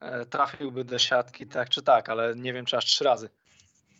e, 0.00 0.26
trafiłby 0.26 0.84
do 0.84 0.98
siatki 0.98 1.46
tak 1.46 1.68
czy 1.68 1.82
tak, 1.82 2.08
ale 2.08 2.34
nie 2.36 2.52
wiem 2.52 2.64
czy 2.64 2.76
aż 2.76 2.84
trzy 2.84 3.04
razy. 3.04 3.30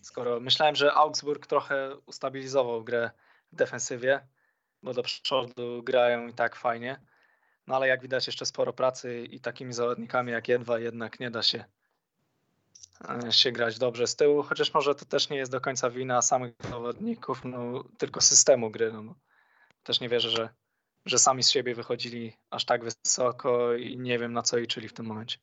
Skoro 0.03 0.41
myślałem, 0.41 0.77
że 0.77 0.95
Augsburg 0.95 1.47
trochę 1.47 1.97
ustabilizował 2.07 2.85
grę 2.85 3.11
w 3.53 3.57
defensywie, 3.57 4.27
bo 4.83 4.95
do 4.95 5.03
przodu 5.03 5.83
grają 5.83 6.29
i 6.29 6.35
tak 6.35 6.57
fajnie, 6.57 7.01
no 7.67 7.77
ale 7.77 7.89
jak 7.89 8.03
widać 8.03 8.27
jeszcze 8.27 8.47
sporo 8.47 8.73
pracy 8.73 9.25
i 9.25 9.41
takimi 9.41 9.73
zawodnikami 9.73 10.33
jak 10.33 10.49
Jedwa 10.49 10.79
jednak 10.79 11.21
nie 11.21 11.31
da 11.31 11.43
się 11.43 11.65
się 13.31 13.53
grać 13.53 13.79
dobrze 13.79 14.07
z 14.07 14.17
tyłu, 14.17 14.43
chociaż 14.43 14.75
może 14.75 14.95
to 14.95 15.05
też 15.05 15.31
nie 15.31 15.37
jest 15.37 15.53
do 15.53 15.61
końca 15.61 15.91
wina 15.91 16.23
samych 16.23 16.55
zawodników, 16.71 17.41
no, 17.45 17.85
tylko 17.99 18.21
systemu 18.21 18.71
gry. 18.71 18.93
No. 18.93 19.15
Też 19.83 20.01
nie 20.01 20.09
wierzę, 20.09 20.31
że, 20.31 20.49
że 21.07 21.19
sami 21.19 21.43
z 21.43 21.51
siebie 21.51 21.75
wychodzili 21.75 22.33
aż 22.51 22.65
tak 22.65 22.85
wysoko 22.85 23.75
i 23.75 23.99
nie 23.99 24.19
wiem 24.19 24.33
na 24.33 24.43
co 24.43 24.57
liczyli 24.57 24.89
w 24.89 24.93
tym 24.93 25.07
momencie. 25.07 25.39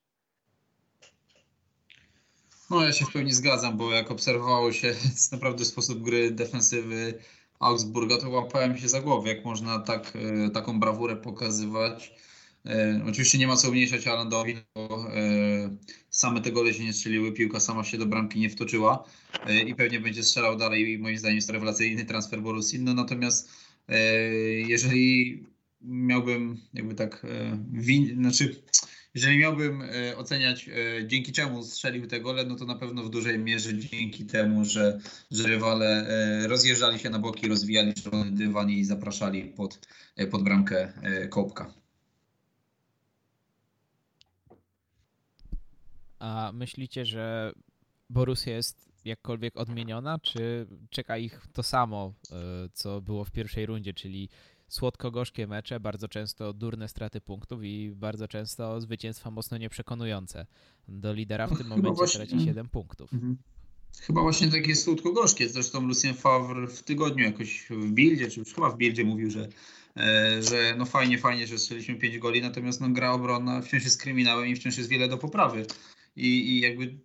No 2.70 2.84
ja 2.84 2.94
się 2.94 3.06
w 3.06 3.12
pełni 3.12 3.34
zgadzam, 3.34 3.78
bo 3.78 3.92
jak 3.92 4.12
obserwowało 4.12 4.72
się 4.72 4.96
naprawdę 5.32 5.66
sposób 5.66 6.02
gry 6.02 6.32
defensywy 6.32 7.20
Augsburga, 7.60 8.18
to 8.18 8.30
łapałem 8.30 8.78
się 8.78 8.90
za 8.90 9.02
głowę, 9.02 9.30
jak 9.30 9.46
można 9.46 9.80
tak, 9.80 10.14
e, 10.16 10.50
taką 10.50 10.80
brawurę 10.80 11.16
pokazywać 11.16 12.14
E, 12.14 12.29
oczywiście 13.07 13.38
nie 13.38 13.47
ma 13.47 13.55
co 13.55 13.70
umniejszać 13.70 14.07
Alandowi, 14.07 14.55
bo 14.76 15.07
e, 15.16 15.78
same 16.10 16.41
te 16.41 16.51
gole 16.51 16.74
się 16.74 16.84
nie 16.84 16.93
strzeliły, 16.93 17.32
piłka 17.32 17.60
sama 17.60 17.84
się 17.84 17.97
do 17.97 18.05
bramki 18.05 18.39
nie 18.39 18.49
wtoczyła 18.49 19.03
e, 19.47 19.60
i 19.62 19.76
pewnie 19.76 19.99
będzie 19.99 20.24
strzelał 20.24 20.57
dalej 20.57 20.93
i 20.93 20.97
moim 20.97 21.18
zdaniem 21.18 21.36
jest 21.36 21.49
rewelacyjny 21.49 22.05
transfer 22.05 22.41
Borussii. 22.41 22.80
No 22.80 22.93
natomiast 22.93 23.70
jeżeli 24.68 25.43
miałbym 25.82 26.57
jakby 26.74 26.95
tak 26.95 27.26
win, 27.72 28.16
znaczy 28.16 28.62
jeżeli 29.16 29.38
miałbym 29.38 29.84
oceniać 30.18 30.70
dzięki 31.07 31.32
czemu 31.32 31.64
strzelił 31.64 32.07
te 32.07 32.22
gole, 32.22 32.45
no 32.45 32.55
to 32.55 32.66
na 32.66 32.76
pewno 32.76 33.03
w 33.03 33.10
dużej 33.10 33.39
mierze 33.39 33.78
dzięki 33.78 34.26
temu, 34.26 34.66
że, 34.66 34.99
że 35.32 35.47
rywale 35.47 36.07
rozjeżdżali 36.47 36.99
się 36.99 37.10
na 37.10 37.20
boki, 37.20 37.47
rozwijali 37.47 37.93
czerwony 37.93 38.32
dywan 38.32 38.70
i 38.70 38.84
zapraszali 38.84 39.43
pod, 39.43 39.88
pod 40.32 40.43
bramkę 40.43 40.93
Kołpka. 41.30 41.79
A 46.20 46.52
myślicie, 46.54 47.06
że 47.06 47.54
Borussia 48.10 48.52
jest 48.52 48.90
jakkolwiek 49.06 49.58
odmieniona, 49.58 50.20
czy 50.20 50.68
czeka 50.90 51.18
ich 51.18 51.42
to 51.54 51.64
samo, 51.64 52.14
e, 52.32 52.36
co 52.74 53.02
było 53.02 53.26
w 53.26 53.32
pierwszej 53.32 53.66
rundzie, 53.66 53.94
czyli 53.94 54.30
słodko-gorzkie 54.68 55.48
mecze, 55.48 55.80
bardzo 55.80 56.08
często 56.08 56.54
durne 56.54 56.88
straty 56.88 57.22
punktów 57.22 57.64
i 57.64 57.92
bardzo 57.96 58.28
często 58.28 58.82
zwycięstwa 58.82 59.32
mocno 59.32 59.58
nieprzekonujące. 59.58 60.46
Do 60.88 61.14
lidera 61.14 61.48
w 61.48 61.58
tym 61.58 61.70
no, 61.70 61.78
momencie 61.78 61.96
właśnie... 61.96 62.28
traci 62.28 62.46
7 62.46 62.70
punktów. 62.70 63.14
Mhm. 63.14 63.38
Chyba 64.02 64.22
właśnie 64.22 64.48
takie 64.48 64.76
słodko-gorzkie. 64.76 65.50
Zresztą 65.50 65.88
Lucien 65.88 66.14
Favre 66.14 66.68
w 66.68 66.84
tygodniu 66.84 67.24
jakoś 67.24 67.66
w 67.70 67.92
Bildzie, 67.92 68.28
czy 68.28 68.40
już 68.40 68.54
chyba 68.54 68.70
w 68.70 68.78
Bildzie 68.78 69.04
mówił, 69.04 69.32
że, 69.32 69.50
e, 69.98 70.44
że 70.44 70.76
no 70.78 70.86
fajnie, 70.86 71.18
fajnie, 71.18 71.48
że 71.48 71.58
strzeliśmy 71.58 71.96
5 71.96 72.20
goli, 72.20 72.42
natomiast 72.42 72.82
no 72.82 72.90
gra 72.90 73.12
obronna 73.12 73.62
wciąż 73.62 73.84
jest 73.84 74.02
kryminałem 74.02 74.48
i 74.48 74.56
wciąż 74.56 74.78
jest 74.78 74.90
wiele 74.90 75.08
do 75.08 75.18
poprawy 75.18 75.66
i, 76.20 76.50
i 76.50 76.60
jakby 76.60 77.00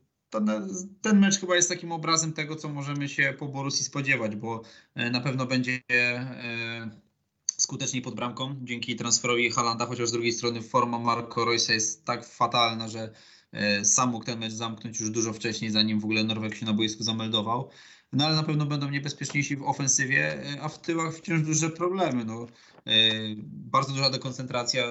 ten 1.03 1.19
mecz 1.19 1.41
chyba 1.41 1.57
jest 1.57 1.69
takim 1.69 1.93
obrazem 1.93 2.33
tego, 2.33 2.57
co 2.57 2.69
możemy 2.69 3.09
się 3.09 3.35
po 3.39 3.49
Borussii 3.49 3.85
spodziewać, 3.85 4.37
bo 4.37 4.63
e, 4.95 5.11
na 5.11 5.21
pewno 5.21 5.47
będzie 5.47 5.81
e, 5.93 6.91
skuteczniej 7.57 8.03
pod 8.03 8.15
bramką 8.15 8.57
dzięki 8.63 8.97
transferowi 8.97 9.51
Halanda, 9.51 9.87
chociaż 9.87 10.09
z 10.09 10.13
drugiej 10.13 10.33
strony 10.33 10.63
forma 10.63 10.99
Marco 10.99 11.45
Roysa 11.45 11.73
jest 11.73 12.05
tak 12.05 12.27
fatalna, 12.27 12.89
że 12.89 13.13
e, 13.53 13.85
sam 13.85 14.11
mógł 14.11 14.25
ten 14.25 14.39
mecz 14.39 14.53
zamknąć 14.53 15.01
już 15.01 15.11
dużo 15.11 15.33
wcześniej, 15.33 15.71
zanim 15.71 16.01
w 16.01 16.05
ogóle 16.05 16.25
Norweg 16.25 16.55
się 16.55 16.67
na 16.67 16.73
boisku 16.73 17.03
zameldował. 17.03 17.71
No 18.13 18.27
ale 18.27 18.37
na 18.37 18.43
pewno 18.43 18.67
będą 18.67 18.91
niebezpieczniejsi 18.91 19.57
w 19.57 19.63
ofensywie, 19.63 20.39
a 20.61 20.69
w 20.69 20.81
tyłach 20.81 21.15
wciąż 21.15 21.43
duże 21.43 21.71
problemy. 21.71 22.25
No, 22.25 22.47
bardzo 23.45 23.93
duża 23.93 24.11
dekoncentracja 24.11 24.85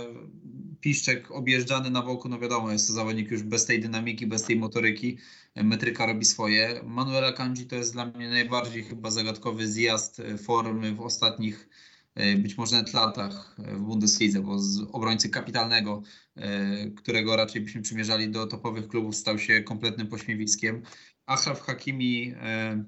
Piszczek 0.83 1.31
objeżdżany 1.31 1.89
na 1.89 2.01
boku, 2.01 2.29
no 2.29 2.39
wiadomo, 2.39 2.71
jest 2.71 2.87
to 2.87 2.93
zawodnik 2.93 3.31
już 3.31 3.43
bez 3.43 3.65
tej 3.65 3.79
dynamiki, 3.79 4.27
bez 4.27 4.43
tej 4.43 4.55
motoryki. 4.55 5.17
Metryka 5.55 6.05
robi 6.05 6.25
swoje. 6.25 6.81
Manuela 6.83 7.31
Kanji 7.31 7.65
to 7.65 7.75
jest 7.75 7.93
dla 7.93 8.05
mnie 8.05 8.29
najbardziej 8.29 8.83
chyba 8.83 9.11
zagadkowy 9.11 9.67
zjazd 9.67 10.21
formy 10.37 10.95
w 10.95 11.01
ostatnich 11.01 11.69
e, 12.15 12.37
być 12.37 12.57
może 12.57 12.75
nawet 12.75 12.93
latach 12.93 13.55
w 13.57 13.79
Bundeslidze, 13.79 14.41
bo 14.41 14.59
z 14.59 14.79
obrońcy 14.91 15.29
kapitalnego, 15.29 16.03
e, 16.35 16.89
którego 16.91 17.35
raczej 17.35 17.61
byśmy 17.61 17.81
przymierzali 17.81 18.29
do 18.29 18.47
topowych 18.47 18.87
klubów, 18.87 19.15
stał 19.15 19.39
się 19.39 19.61
kompletnym 19.61 20.07
pośmiewiskiem. 20.07 20.81
Achraf 21.25 21.61
Hakimi 21.61 22.33
e, 22.41 22.83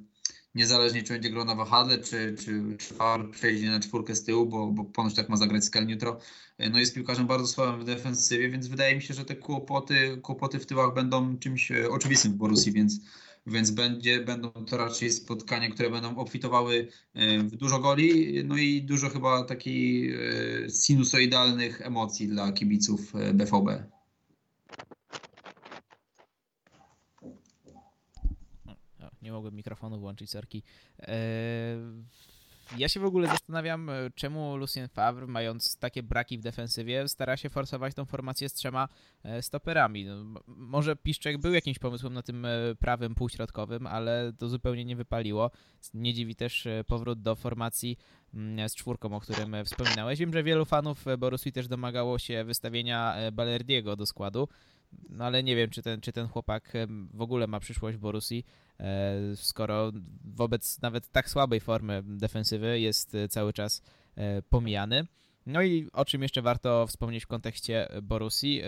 niezależnie 0.56 1.03
czy 1.03 1.14
będzie 1.14 1.30
grał 1.30 1.45
na 1.45 1.56
wahadle, 1.56 1.97
czy, 1.97 2.36
czy, 2.39 2.64
czy 2.78 2.93
Far 2.93 3.32
przejdzie 3.32 3.70
na 3.70 3.80
czwórkę 3.80 4.16
z 4.16 4.24
tyłu, 4.24 4.45
bo, 4.45 4.68
bo 4.68 4.84
ponoć 4.84 5.16
tak 5.16 5.30
ma 5.30 5.38
zagrać 5.38 5.66
Skel 5.66 5.88
Neutro, 5.88 6.20
e, 6.58 6.70
no 6.70 6.80
jest 6.80 6.95
piłkarzem 6.95 7.28
bardzo 7.28 7.47
słabym 7.47 7.82
w 7.82 7.86
defensywie, 7.86 8.49
więc 8.49 8.68
wydaje 8.68 8.95
mi 8.95 9.01
się, 9.01 9.14
że 9.14 9.26
te 9.26 9.36
kłopoty, 9.36 10.18
kłopoty 10.22 10.60
w 10.60 10.66
tyłach 10.66 10.93
będą 10.93 11.38
czymś 11.38 11.72
e, 11.72 11.89
oczywistym 11.89 12.32
w 12.32 12.36
Borussii, 12.36 12.72
więc, 12.72 12.99
więc 13.47 13.72
będzie, 13.72 14.20
będą 14.20 14.51
to 14.51 14.78
raczej 14.78 15.12
spotkania, 15.12 15.70
które 15.70 15.89
będą 15.89 16.18
obfitowały 16.18 16.88
e, 17.14 17.39
w 17.39 17.56
dużo 17.56 17.80
goli, 17.80 18.43
no 18.45 18.58
i 18.58 18.82
dużo 18.82 19.10
chyba 19.10 19.43
takich 19.43 20.16
sinusoidalnych 20.70 21.82
emocji 21.82 22.28
dla 22.28 22.51
kibiców 22.51 23.14
BVB. 23.34 23.95
Nie 29.26 29.32
mogłem 29.32 29.55
mikrofonu 29.55 29.99
włączyć, 29.99 30.30
sorki. 30.30 30.63
E, 30.99 31.15
ja 32.78 32.89
się 32.89 32.99
w 32.99 33.05
ogóle 33.05 33.28
zastanawiam, 33.28 33.89
e, 33.89 33.93
czemu 34.15 34.57
Lucien 34.57 34.88
Favre, 34.88 35.28
mając 35.28 35.78
takie 35.78 36.03
braki 36.03 36.38
w 36.38 36.41
defensywie, 36.41 37.07
stara 37.07 37.38
się 37.38 37.49
forsować 37.49 37.93
tą 37.93 38.05
formację 38.05 38.49
z 38.49 38.53
trzema 38.53 38.88
e, 39.23 39.41
stoperami. 39.41 40.05
No, 40.05 40.41
może 40.47 40.95
Piszczek 40.95 41.38
był 41.38 41.53
jakimś 41.53 41.80
pomysłem 41.80 42.13
na 42.13 42.21
tym 42.21 42.47
prawym 42.80 43.15
półśrodkowym, 43.15 43.88
ale 43.88 44.34
to 44.38 44.49
zupełnie 44.49 44.86
nie 44.86 44.95
wypaliło. 44.95 45.51
Nie 45.93 46.13
dziwi 46.13 46.36
też 46.36 46.67
powrót 46.88 47.21
do 47.21 47.36
formacji 47.36 47.97
mm, 48.34 48.69
z 48.69 48.76
czwórką, 48.76 49.15
o 49.15 49.19
którym 49.19 49.55
wspominałeś. 49.65 50.19
Wiem, 50.19 50.34
że 50.34 50.43
wielu 50.43 50.65
fanów 50.65 51.05
Borussii 51.17 51.51
też 51.51 51.67
domagało 51.67 52.19
się 52.19 52.43
wystawienia 52.43 53.15
Balerdiego 53.32 53.95
do 53.95 54.05
składu, 54.05 54.47
no 55.10 55.26
ale 55.26 55.43
nie 55.43 55.56
wiem, 55.56 55.70
czy 55.70 55.82
ten, 55.82 56.02
czy 56.02 56.12
ten 56.12 56.28
chłopak 56.28 56.74
w 57.14 57.22
ogóle 57.22 57.48
ma 57.48 57.60
przyszłość 57.60 57.98
w 57.98 58.00
Borussii. 58.02 58.46
E, 58.80 59.36
skoro 59.36 59.91
wobec 60.24 60.82
nawet 60.82 61.12
tak 61.12 61.30
słabej 61.30 61.60
formy 61.60 62.04
defensywy 62.06 62.80
jest 62.80 63.16
e, 63.16 63.28
cały 63.28 63.54
czas 63.54 63.82
e, 64.16 64.41
pomijany. 64.41 65.08
No 65.46 65.62
i 65.62 65.89
o 65.93 66.06
czym 66.06 66.22
jeszcze 66.22 66.41
warto 66.41 66.88
wspomnieć 66.88 67.24
w 67.24 67.28
kontekście 67.28 67.88
Borussii. 68.02 68.62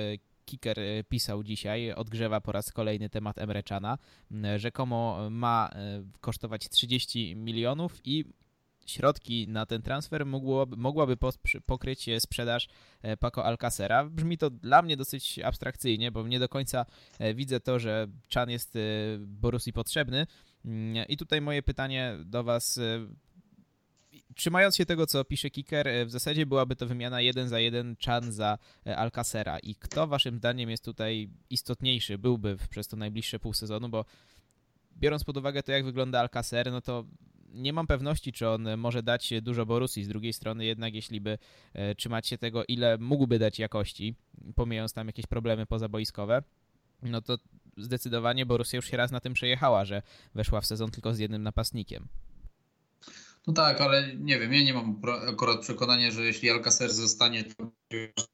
Kicker 0.46 0.78
pisał 1.10 1.44
dzisiaj, 1.44 1.94
odgrzewa 1.94 2.42
po 2.42 2.52
raz 2.52 2.72
kolejny 2.72 3.10
temat 3.10 3.38
Emreczana. 3.38 3.98
Rzekomo 4.56 5.30
ma 5.30 5.70
kosztować 6.22 6.70
30 6.70 7.36
milionów 7.36 8.02
i 8.04 8.26
środki 8.88 9.48
na 9.48 9.66
ten 9.66 9.82
transfer 9.82 10.26
mogłoby, 10.26 10.78
mogłaby 10.78 11.18
pokryć 11.66 12.10
sprzedaż 12.20 12.68
Paco 13.20 13.46
Alcacera. 13.46 14.06
Brzmi 14.06 14.38
to 14.38 14.50
dla 14.50 14.82
mnie 14.82 14.98
dosyć 14.98 15.40
abstrakcyjnie, 15.40 16.12
bo 16.12 16.28
nie 16.28 16.40
do 16.40 16.50
końca 16.50 16.86
widzę 17.36 17.60
to, 17.60 17.80
że 17.80 18.08
Chan 18.34 18.50
jest 18.50 18.78
Borusi 19.20 19.74
potrzebny. 19.74 20.28
Mm, 20.66 21.08
I 21.08 21.18
tutaj 21.18 21.42
moje 21.42 21.64
pytanie 21.64 22.18
do 22.26 22.44
Was 22.44 22.80
trzymając 24.38 24.76
się 24.76 24.86
tego, 24.86 25.08
co 25.08 25.26
pisze 25.26 25.50
Kicker, 25.50 25.88
e, 25.88 26.06
w 26.06 26.12
zasadzie 26.12 26.46
byłaby 26.46 26.76
to 26.76 26.88
wymiana 26.88 27.22
jeden 27.22 27.50
za 27.50 27.60
jeden 27.60 27.96
Chan 28.06 28.32
za 28.32 28.58
e, 28.88 28.98
Alcacera. 28.98 29.60
I 29.60 29.76
kto 29.76 30.08
waszym 30.08 30.38
zdaniem 30.38 30.70
jest 30.70 30.86
tutaj 30.86 31.30
istotniejszy, 31.50 32.18
byłby 32.18 32.58
przez 32.70 32.88
to 32.88 32.98
najbliższe 32.98 33.40
pół 33.40 33.54
sezonu, 33.54 33.90
bo 33.90 34.06
biorąc 34.98 35.24
pod 35.24 35.38
uwagę 35.38 35.64
to, 35.64 35.72
jak 35.72 35.86
wygląda 35.86 36.20
Alcacer, 36.20 36.72
no 36.72 36.82
to 36.82 37.06
nie 37.54 37.74
mam 37.74 37.88
pewności, 37.88 38.34
czy 38.34 38.50
on 38.50 38.78
może 38.78 39.04
dać 39.04 39.34
dużo 39.42 39.66
Borusi. 39.66 40.04
Z 40.04 40.08
drugiej 40.08 40.34
strony 40.34 40.66
jednak, 40.66 40.94
jeśli 40.94 41.22
by 41.22 41.38
e, 41.74 41.96
trzymać 41.96 42.28
się 42.28 42.38
tego, 42.38 42.64
ile 42.68 42.98
mógłby 42.98 43.40
dać 43.40 43.60
jakości, 43.60 44.16
pomijając 44.56 44.94
tam 44.94 45.08
jakieś 45.08 45.26
problemy 45.26 45.66
pozaboiskowe, 45.66 46.44
no 47.04 47.22
to 47.22 47.38
zdecydowanie 47.78 48.46
Borussia 48.46 48.78
już 48.78 48.86
się 48.86 48.98
raz 48.98 49.12
na 49.12 49.20
tym 49.20 49.34
przejechała, 49.34 49.86
że 49.86 50.02
weszła 50.36 50.62
w 50.62 50.66
sezon 50.66 50.92
tylko 50.92 51.14
z 51.14 51.20
jednym 51.20 51.44
napastnikiem. 51.44 52.08
No 53.48 53.54
tak, 53.54 53.82
ale 53.82 54.16
nie 54.16 54.40
wiem, 54.40 54.54
ja 54.54 54.64
nie 54.64 54.74
mam 54.74 55.02
akurat 55.30 55.62
przekonania, 55.62 56.12
że 56.12 56.26
jeśli 56.26 56.50
Alcacer 56.50 56.94
zostanie 56.94 57.44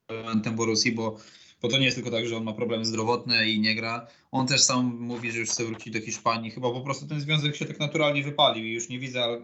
elementem 0.08 0.56
Borusi, 0.56 0.92
bo, 0.92 1.18
bo 1.64 1.68
to 1.68 1.78
nie 1.78 1.84
jest 1.84 1.96
tylko 1.96 2.10
tak, 2.10 2.26
że 2.26 2.36
on 2.36 2.44
ma 2.44 2.52
problemy 2.52 2.84
zdrowotne 2.84 3.48
i 3.48 3.60
nie 3.60 3.74
gra. 3.74 4.06
On 4.30 4.46
też 4.46 4.62
sam 4.62 4.96
mówi, 5.00 5.32
że 5.32 5.38
już 5.38 5.50
chce 5.50 5.64
wrócić 5.64 5.92
do 5.92 6.00
Hiszpanii. 6.00 6.50
Chyba 6.50 6.70
po 6.70 6.80
prostu 6.80 7.06
ten 7.06 7.20
związek 7.20 7.56
się 7.56 7.64
tak 7.64 7.78
naturalnie 7.78 8.22
wypalił 8.22 8.64
i 8.64 8.72
już 8.72 8.88
nie 8.88 8.98
widzę 8.98 9.40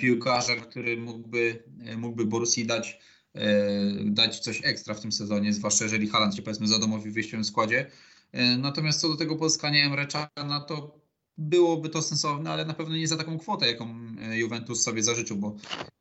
piłkarza, 0.00 0.56
który 0.56 0.96
mógłby, 0.96 1.62
mógłby 1.96 2.26
Borusi 2.26 2.66
dać, 2.66 2.98
e, 3.34 3.50
dać 4.04 4.38
coś 4.38 4.60
ekstra 4.64 4.94
w 4.94 5.00
tym 5.00 5.12
sezonie, 5.12 5.52
zwłaszcza 5.52 5.84
jeżeli 5.84 6.08
Haaland 6.08 6.36
się 6.36 6.42
powiedzmy 6.42 6.68
zadomowi 6.68 7.10
w 7.10 7.14
wyjściowym 7.14 7.44
składzie. 7.44 7.90
E, 8.32 8.56
natomiast 8.56 9.00
co 9.00 9.08
do 9.08 9.16
tego 9.16 9.36
pozyskania 9.36 9.86
Emre 9.86 10.06
Cana, 10.06 10.60
to 10.60 11.00
byłoby 11.38 11.88
to 11.88 12.02
sensowne, 12.02 12.50
ale 12.50 12.64
na 12.64 12.74
pewno 12.74 12.96
nie 12.96 13.08
za 13.08 13.16
taką 13.16 13.38
kwotę, 13.38 13.66
jaką 13.66 13.96
e, 14.20 14.38
Juventus 14.38 14.82
sobie 14.82 15.02
zażyczył, 15.02 15.36
bo 15.36 15.56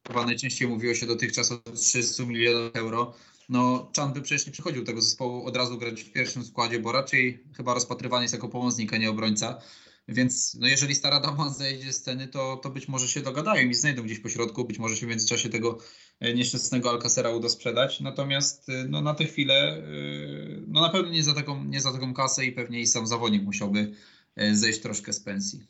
chyba 0.07 0.25
najczęściej 0.25 0.67
mówiło 0.67 0.93
się 0.93 1.05
dotychczas 1.05 1.51
o 1.51 1.57
300 1.75 2.23
milionach 2.23 2.75
euro. 2.75 3.13
No, 3.49 3.91
Chan 3.95 4.13
by 4.13 4.21
przecież 4.21 4.45
nie 4.45 4.51
przychodził 4.51 4.83
tego 4.83 5.01
zespołu 5.01 5.45
od 5.45 5.57
razu 5.57 5.77
grać 5.77 6.01
w 6.01 6.11
pierwszym 6.11 6.45
składzie, 6.45 6.79
bo 6.79 6.91
raczej 6.91 7.43
chyba 7.57 7.73
rozpatrywany 7.73 8.23
jest 8.23 8.33
jako 8.33 8.49
pomocnik, 8.49 8.93
a 8.93 8.97
nie 8.97 9.09
obrońca. 9.09 9.61
Więc 10.07 10.57
no 10.59 10.67
jeżeli 10.67 10.95
stara 10.95 11.19
dama 11.19 11.49
zejdzie 11.49 11.93
z 11.93 11.95
sceny, 11.95 12.27
to, 12.27 12.57
to 12.57 12.69
być 12.69 12.87
może 12.87 13.07
się 13.07 13.21
dogadają 13.21 13.69
i 13.69 13.73
znajdą 13.73 14.03
gdzieś 14.03 14.19
po 14.19 14.29
środku, 14.29 14.65
być 14.65 14.79
może 14.79 14.95
się 14.97 15.05
w 15.05 15.09
międzyczasie 15.09 15.49
tego 15.49 15.77
e, 16.19 16.33
nieszczęsnego 16.33 16.89
Alcacera 16.89 17.29
uda 17.29 17.49
sprzedać. 17.49 17.99
Natomiast 17.99 18.69
e, 18.69 18.85
no, 18.89 19.01
na 19.01 19.13
tę 19.13 19.25
chwilę 19.25 19.83
no, 20.67 20.81
na 20.81 20.89
pewno 20.89 21.11
nie 21.11 21.23
za, 21.23 21.33
taką, 21.33 21.63
nie 21.63 21.81
za 21.81 21.93
taką 21.93 22.13
kasę 22.13 22.45
i 22.45 22.51
pewnie 22.51 22.81
i 22.81 22.87
sam 22.87 23.07
zawodnik 23.07 23.43
musiałby 23.43 23.93
E, 24.35 24.55
zejść 24.55 24.79
troszkę 24.79 25.13
z 25.13 25.19
pensji. 25.19 25.67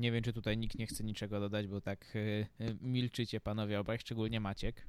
Nie 0.00 0.12
wiem, 0.12 0.22
czy 0.22 0.32
tutaj 0.32 0.58
nikt 0.58 0.78
nie 0.78 0.86
chce 0.86 1.04
niczego 1.04 1.40
dodać, 1.40 1.66
bo 1.66 1.80
tak 1.80 2.16
e, 2.16 2.18
e, 2.64 2.74
milczycie 2.80 3.40
panowie 3.40 3.80
obaj, 3.80 3.98
szczególnie 3.98 4.40
Maciek. 4.40 4.86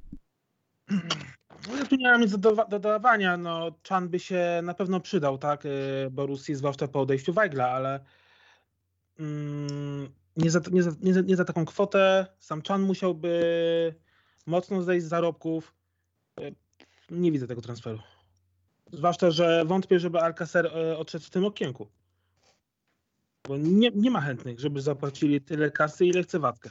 No 1.68 1.78
ja 1.78 1.86
tu 1.86 1.96
nie 1.96 2.12
mam 2.12 2.22
nic 2.22 2.38
do 2.38 2.66
dodawania. 2.70 3.38
No, 3.38 3.72
Chan 3.90 4.10
by 4.10 4.20
się 4.20 4.62
na 4.64 4.74
pewno 4.74 5.00
przydał, 5.00 5.38
tak? 5.38 5.64
Borussii, 6.12 6.56
zwłaszcza 6.56 6.88
po 6.88 7.02
odejściu 7.02 7.34
Weigla, 7.34 7.70
ale 7.70 8.00
mm, 9.20 10.10
nie, 10.38 10.52
za, 10.52 10.62
nie, 10.72 10.84
za, 10.84 10.92
nie, 11.02 11.14
za, 11.14 11.22
nie 11.22 11.36
za 11.36 11.46
taką 11.46 11.66
kwotę. 11.66 12.26
Sam 12.40 12.62
Chan 12.62 12.82
musiałby 12.82 13.96
mocno 14.46 14.82
zejść 14.82 15.06
z 15.06 15.10
zarobków. 15.10 15.76
Nie 17.10 17.32
widzę 17.32 17.48
tego 17.48 17.62
transferu. 17.62 18.00
Zwłaszcza, 18.92 19.32
że 19.32 19.66
wątpię, 19.66 20.00
żeby 20.00 20.20
Alcacer 20.20 20.66
e, 20.66 20.98
odszedł 20.98 21.26
w 21.26 21.30
tym 21.30 21.46
okienku. 21.46 21.88
Bo 23.48 23.58
nie, 23.58 23.92
nie 23.96 24.12
ma 24.12 24.22
chętnych, 24.22 24.60
żeby 24.60 24.82
zapłacili 24.82 25.42
tyle 25.42 25.72
kasy, 25.72 26.06
ile 26.06 26.24
chce 26.24 26.40
Watkę. 26.40 26.70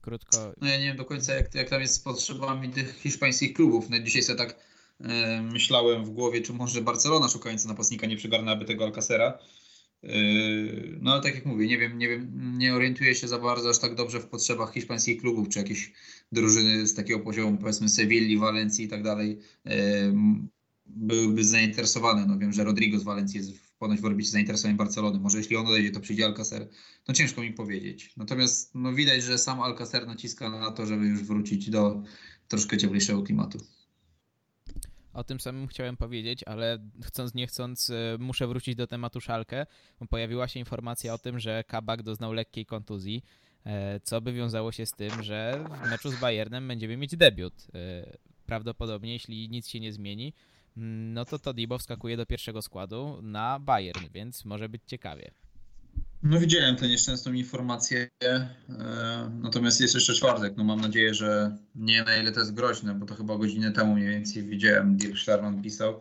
Krótko. 0.00 0.52
No 0.60 0.68
ja 0.68 0.78
nie 0.78 0.84
wiem 0.84 0.96
do 0.96 1.04
końca, 1.04 1.34
jak, 1.34 1.54
jak 1.54 1.70
tam 1.70 1.80
jest 1.80 1.94
z 1.94 1.98
potrzebami 1.98 2.68
tych 2.68 2.98
hiszpańskich 3.00 3.52
klubów. 3.52 3.90
No 3.90 3.98
dzisiaj 3.98 4.22
sobie 4.22 4.38
tak 4.38 4.56
e, 5.00 5.42
myślałem 5.42 6.04
w 6.04 6.10
głowie, 6.10 6.40
czy 6.40 6.52
może 6.52 6.82
Barcelona 6.82 7.28
szukająca 7.28 7.68
napastnika 7.68 8.06
nie 8.06 8.16
przygarnałaby 8.16 8.64
tego 8.64 8.84
Alcacera. 8.84 9.38
E, 10.02 10.08
no 11.00 11.12
ale 11.12 11.22
tak 11.22 11.34
jak 11.34 11.46
mówię, 11.46 11.66
nie 11.66 11.78
wiem, 11.78 11.98
nie 11.98 12.08
wiem, 12.08 12.54
nie 12.58 12.74
orientuję 12.74 13.14
się 13.14 13.28
za 13.28 13.38
bardzo 13.38 13.70
aż 13.70 13.78
tak 13.78 13.94
dobrze 13.94 14.20
w 14.20 14.26
potrzebach 14.26 14.74
hiszpańskich 14.74 15.20
klubów, 15.20 15.48
czy 15.48 15.58
jakieś 15.58 15.92
drużyny 16.32 16.86
z 16.86 16.94
takiego 16.94 17.20
poziomu, 17.20 17.58
powiedzmy 17.58 17.88
Sewilli, 17.88 18.38
Walencji 18.38 18.84
i 18.84 18.88
tak 18.88 19.02
dalej, 19.02 19.38
byłyby 20.86 21.44
zainteresowane. 21.44 22.26
No 22.26 22.38
wiem, 22.38 22.52
że 22.52 22.64
Rodrigo 22.64 22.98
z 22.98 23.02
Walencji 23.02 23.38
jest 23.38 23.52
ponoć 23.84 24.00
w 24.00 24.04
orbicie 24.04 24.30
zainteresowań 24.30 24.76
Barcelony. 24.76 25.20
Może 25.20 25.38
jeśli 25.38 25.56
on 25.56 25.66
odejdzie, 25.66 25.90
to 25.90 26.00
przyjdzie 26.00 26.24
Alcacer. 26.24 26.68
No 27.08 27.14
ciężko 27.14 27.42
mi 27.42 27.52
powiedzieć. 27.52 28.16
Natomiast 28.16 28.74
no, 28.74 28.92
widać, 28.92 29.22
że 29.22 29.38
sam 29.38 29.60
Alcacer 29.60 30.06
naciska 30.06 30.50
na 30.50 30.70
to, 30.70 30.86
żeby 30.86 31.06
już 31.06 31.22
wrócić 31.22 31.70
do 31.70 32.02
troszkę 32.48 32.76
cieplejszego 32.76 33.22
klimatu. 33.22 33.58
O 35.12 35.24
tym 35.24 35.40
samym 35.40 35.66
chciałem 35.66 35.96
powiedzieć, 35.96 36.44
ale 36.44 36.78
chcąc 37.04 37.34
nie 37.34 37.46
chcąc 37.46 37.90
e, 37.90 38.16
muszę 38.18 38.46
wrócić 38.46 38.76
do 38.76 38.86
tematu 38.86 39.20
Szalkę. 39.20 39.66
Pojawiła 40.10 40.48
się 40.48 40.60
informacja 40.60 41.14
o 41.14 41.18
tym, 41.18 41.38
że 41.38 41.64
Kabak 41.64 42.02
doznał 42.02 42.32
lekkiej 42.32 42.66
kontuzji. 42.66 43.22
E, 43.66 44.00
co 44.00 44.20
by 44.20 44.32
wiązało 44.32 44.72
się 44.72 44.86
z 44.86 44.92
tym, 44.92 45.22
że 45.22 45.64
w 45.84 45.90
meczu 45.90 46.10
z 46.10 46.20
Bayernem 46.20 46.68
będziemy 46.68 46.96
mieć 46.96 47.16
debiut. 47.16 47.66
E, 47.74 48.16
prawdopodobnie, 48.46 49.12
jeśli 49.12 49.48
nic 49.48 49.68
się 49.68 49.80
nie 49.80 49.92
zmieni, 49.92 50.34
no 50.76 51.24
to 51.24 51.38
Todibo 51.38 51.78
wskakuje 51.78 52.16
do 52.16 52.26
pierwszego 52.26 52.62
składu 52.62 53.18
na 53.22 53.58
Bayern, 53.58 54.04
więc 54.12 54.44
może 54.44 54.68
być 54.68 54.82
ciekawie. 54.86 55.30
No 56.22 56.40
widziałem 56.40 56.76
tę 56.76 56.88
nieszczęsną 56.88 57.32
informację, 57.32 58.08
e, 58.22 58.48
natomiast 59.42 59.80
jest 59.80 59.94
jeszcze 59.94 60.14
czwartek. 60.14 60.56
No 60.56 60.64
mam 60.64 60.80
nadzieję, 60.80 61.14
że 61.14 61.56
nie 61.74 62.02
na 62.02 62.16
ile 62.16 62.32
to 62.32 62.40
jest 62.40 62.54
groźne, 62.54 62.94
bo 62.94 63.06
to 63.06 63.14
chyba 63.14 63.36
godzinę 63.36 63.72
temu 63.72 63.94
mniej 63.94 64.08
więcej 64.08 64.42
widziałem, 64.42 64.96
Dirk 64.96 65.18
Schlarman 65.18 65.62
pisał. 65.62 66.00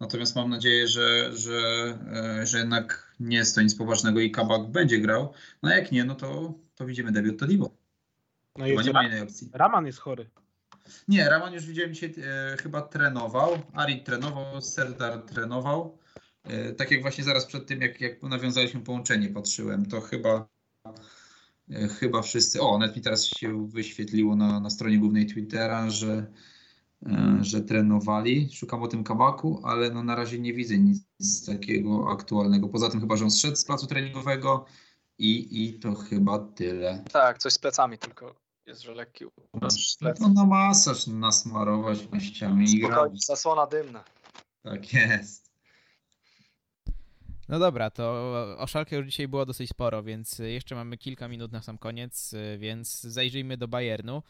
Natomiast 0.00 0.36
mam 0.36 0.50
nadzieję, 0.50 0.88
że, 0.88 1.36
że, 1.36 1.98
że 2.44 2.58
jednak 2.58 3.14
nie 3.20 3.36
jest 3.36 3.54
to 3.54 3.62
nic 3.62 3.74
poważnego 3.74 4.20
i 4.20 4.30
Kabak 4.30 4.70
będzie 4.70 4.98
grał. 4.98 5.32
No 5.62 5.70
a 5.70 5.74
jak 5.74 5.92
nie, 5.92 6.04
no 6.04 6.14
to 6.14 6.54
to 6.74 6.86
widzimy 6.86 7.12
debiut 7.12 7.38
Todibo. 7.38 7.70
No 8.58 8.64
chyba 8.64 8.82
nie 8.82 8.92
ma 8.92 9.06
innej 9.06 9.20
opcji. 9.20 9.50
Raman 9.52 9.86
jest 9.86 9.98
chory. 9.98 10.30
Nie, 11.08 11.28
Raman 11.28 11.52
już 11.52 11.66
widziałem 11.66 11.94
dzisiaj, 11.94 12.14
e, 12.18 12.56
chyba 12.56 12.82
trenował. 12.82 13.58
Arid 13.72 14.04
trenował, 14.04 14.60
Serdar 14.60 15.22
trenował. 15.22 15.98
E, 16.44 16.72
tak 16.72 16.90
jak 16.90 17.02
właśnie 17.02 17.24
zaraz 17.24 17.46
przed 17.46 17.66
tym, 17.66 17.80
jak, 17.80 18.00
jak 18.00 18.22
nawiązaliśmy 18.22 18.80
połączenie, 18.80 19.28
patrzyłem, 19.28 19.86
to 19.86 20.00
chyba 20.00 20.48
e, 21.70 21.88
chyba 21.88 22.22
wszyscy. 22.22 22.60
O, 22.60 22.78
nawet 22.78 22.96
mi 22.96 23.02
teraz 23.02 23.24
się 23.26 23.68
wyświetliło 23.68 24.36
na, 24.36 24.60
na 24.60 24.70
stronie 24.70 24.98
głównej 24.98 25.26
Twittera, 25.26 25.90
że, 25.90 26.26
e, 27.06 27.38
że 27.40 27.60
trenowali. 27.60 28.48
Szukam 28.52 28.82
o 28.82 28.88
tym 28.88 29.04
kabaku, 29.04 29.60
ale 29.64 29.90
no 29.90 30.02
na 30.02 30.14
razie 30.14 30.38
nie 30.38 30.54
widzę 30.54 30.78
nic 30.78 31.46
takiego 31.46 32.10
aktualnego. 32.10 32.68
Poza 32.68 32.90
tym 32.90 33.00
chyba, 33.00 33.16
że 33.16 33.24
on 33.24 33.30
zszedł 33.30 33.56
z 33.56 33.64
placu 33.64 33.86
treningowego 33.86 34.66
i, 35.18 35.64
I 35.64 35.78
to 35.78 35.94
chyba 35.94 36.38
tyle. 36.38 37.04
Tak, 37.12 37.38
coś 37.38 37.52
z 37.52 37.58
plecami 37.58 37.98
tylko 37.98 38.49
jest, 38.70 38.82
że 38.82 38.94
lekki 38.94 39.24
No 40.20 40.28
na 40.28 40.44
masaż 40.44 41.06
nasmarować 41.06 42.08
maściami 42.12 42.70
i 42.70 42.80
grać. 42.80 43.24
Zasłona 43.26 43.66
dymna. 43.66 44.04
Tak 44.62 44.92
jest. 44.92 45.50
No 47.48 47.58
dobra, 47.58 47.90
to 47.90 48.32
o 48.58 48.66
Szalkę 48.66 48.96
już 48.96 49.06
dzisiaj 49.06 49.28
było 49.28 49.46
dosyć 49.46 49.70
sporo, 49.70 50.02
więc 50.02 50.38
jeszcze 50.38 50.74
mamy 50.74 50.98
kilka 50.98 51.28
minut 51.28 51.52
na 51.52 51.62
sam 51.62 51.78
koniec, 51.78 52.34
więc 52.58 53.00
zajrzyjmy 53.00 53.56
do 53.56 53.68
Bayernu. 53.68 54.22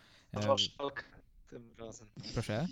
O 0.49 0.59
Szalkę 0.59 1.05
tym 1.51 1.71
razem. 1.79 2.09
Proszę? 2.35 2.67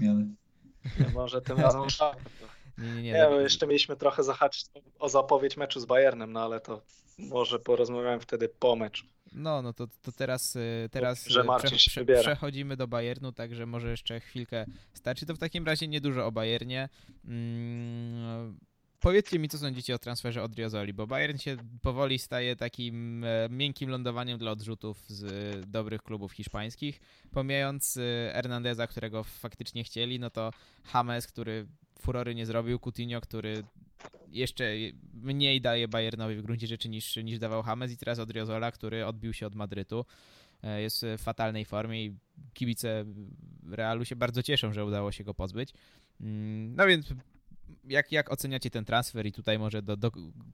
Nie, 0.00 1.08
może 1.14 1.42
tym 1.42 1.58
razem 1.58 1.90
Szalkę. 1.90 2.22
Nie, 2.78 2.92
nie, 2.92 3.02
nie. 3.02 3.12
nie 3.30 3.42
jeszcze 3.42 3.66
mieliśmy 3.66 3.96
trochę 3.96 4.24
zahaczyć 4.24 4.66
o 4.98 5.08
zapowiedź 5.08 5.56
meczu 5.56 5.80
z 5.80 5.84
Bayernem, 5.84 6.32
no 6.32 6.40
ale 6.40 6.60
to 6.60 6.82
może 7.18 7.58
porozmawiałem 7.58 8.20
wtedy 8.20 8.48
po 8.48 8.76
meczu. 8.76 9.06
No, 9.38 9.62
no 9.62 9.72
to, 9.72 9.86
to 10.02 10.12
teraz, 10.12 10.56
y, 10.56 10.88
teraz 10.90 11.26
że 11.26 11.40
y, 11.40 11.44
prze, 11.62 11.76
prze, 11.76 12.04
przechodzimy 12.04 12.76
do 12.76 12.88
Bayernu, 12.88 13.32
także 13.32 13.66
może 13.66 13.90
jeszcze 13.90 14.20
chwilkę 14.20 14.66
starczy. 14.92 15.26
To 15.26 15.34
w 15.34 15.38
takim 15.38 15.66
razie 15.66 15.88
niedużo 15.88 16.26
o 16.26 16.32
Bayernie. 16.32 16.88
Hmm, 17.26 18.58
powiedzcie 19.00 19.38
mi, 19.38 19.48
co 19.48 19.58
sądzicie 19.58 19.94
o 19.94 19.98
transferze 19.98 20.42
od 20.42 20.54
Riozoli, 20.54 20.92
bo 20.92 21.06
Bayern 21.06 21.38
się 21.38 21.56
powoli 21.82 22.18
staje 22.18 22.56
takim 22.56 23.24
e, 23.24 23.48
miękkim 23.50 23.90
lądowaniem 23.90 24.38
dla 24.38 24.50
odrzutów 24.50 25.04
z 25.08 25.70
dobrych 25.70 26.02
klubów 26.02 26.32
hiszpańskich. 26.32 27.00
Pomijając 27.30 27.96
e, 27.96 28.32
Hernandeza, 28.32 28.86
którego 28.86 29.24
faktycznie 29.24 29.84
chcieli, 29.84 30.20
no 30.20 30.30
to 30.30 30.50
James, 30.94 31.26
który 31.26 31.66
furory 32.00 32.34
nie 32.34 32.46
zrobił, 32.46 32.78
Coutinho, 32.78 33.20
który 33.20 33.64
jeszcze 34.28 34.64
mniej 35.14 35.60
daje 35.60 35.88
Bayernowi 35.88 36.36
w 36.36 36.42
gruncie 36.42 36.66
rzeczy 36.66 36.88
niż, 36.88 37.16
niż 37.16 37.38
dawał 37.38 37.62
James 37.66 37.92
i 37.92 37.96
teraz 37.96 38.18
Odriozola, 38.18 38.72
który 38.72 39.06
odbił 39.06 39.32
się 39.32 39.46
od 39.46 39.54
Madrytu. 39.54 40.04
E, 40.62 40.82
jest 40.82 41.06
w 41.18 41.22
fatalnej 41.22 41.64
formie 41.64 42.04
i 42.04 42.16
kibice 42.54 43.04
Realu 43.70 44.04
się 44.04 44.16
bardzo 44.16 44.42
cieszą, 44.42 44.72
że 44.72 44.84
udało 44.84 45.12
się 45.12 45.24
go 45.24 45.34
pozbyć. 45.34 45.72
Mm, 46.20 46.74
no 46.76 46.86
więc 46.86 47.14
jak, 47.84 48.12
jak 48.12 48.32
oceniacie 48.32 48.70
ten 48.70 48.84
transfer 48.84 49.26
i 49.26 49.32
tutaj 49.32 49.58
może 49.58 49.82
do, 49.82 49.96
do, 49.96 50.10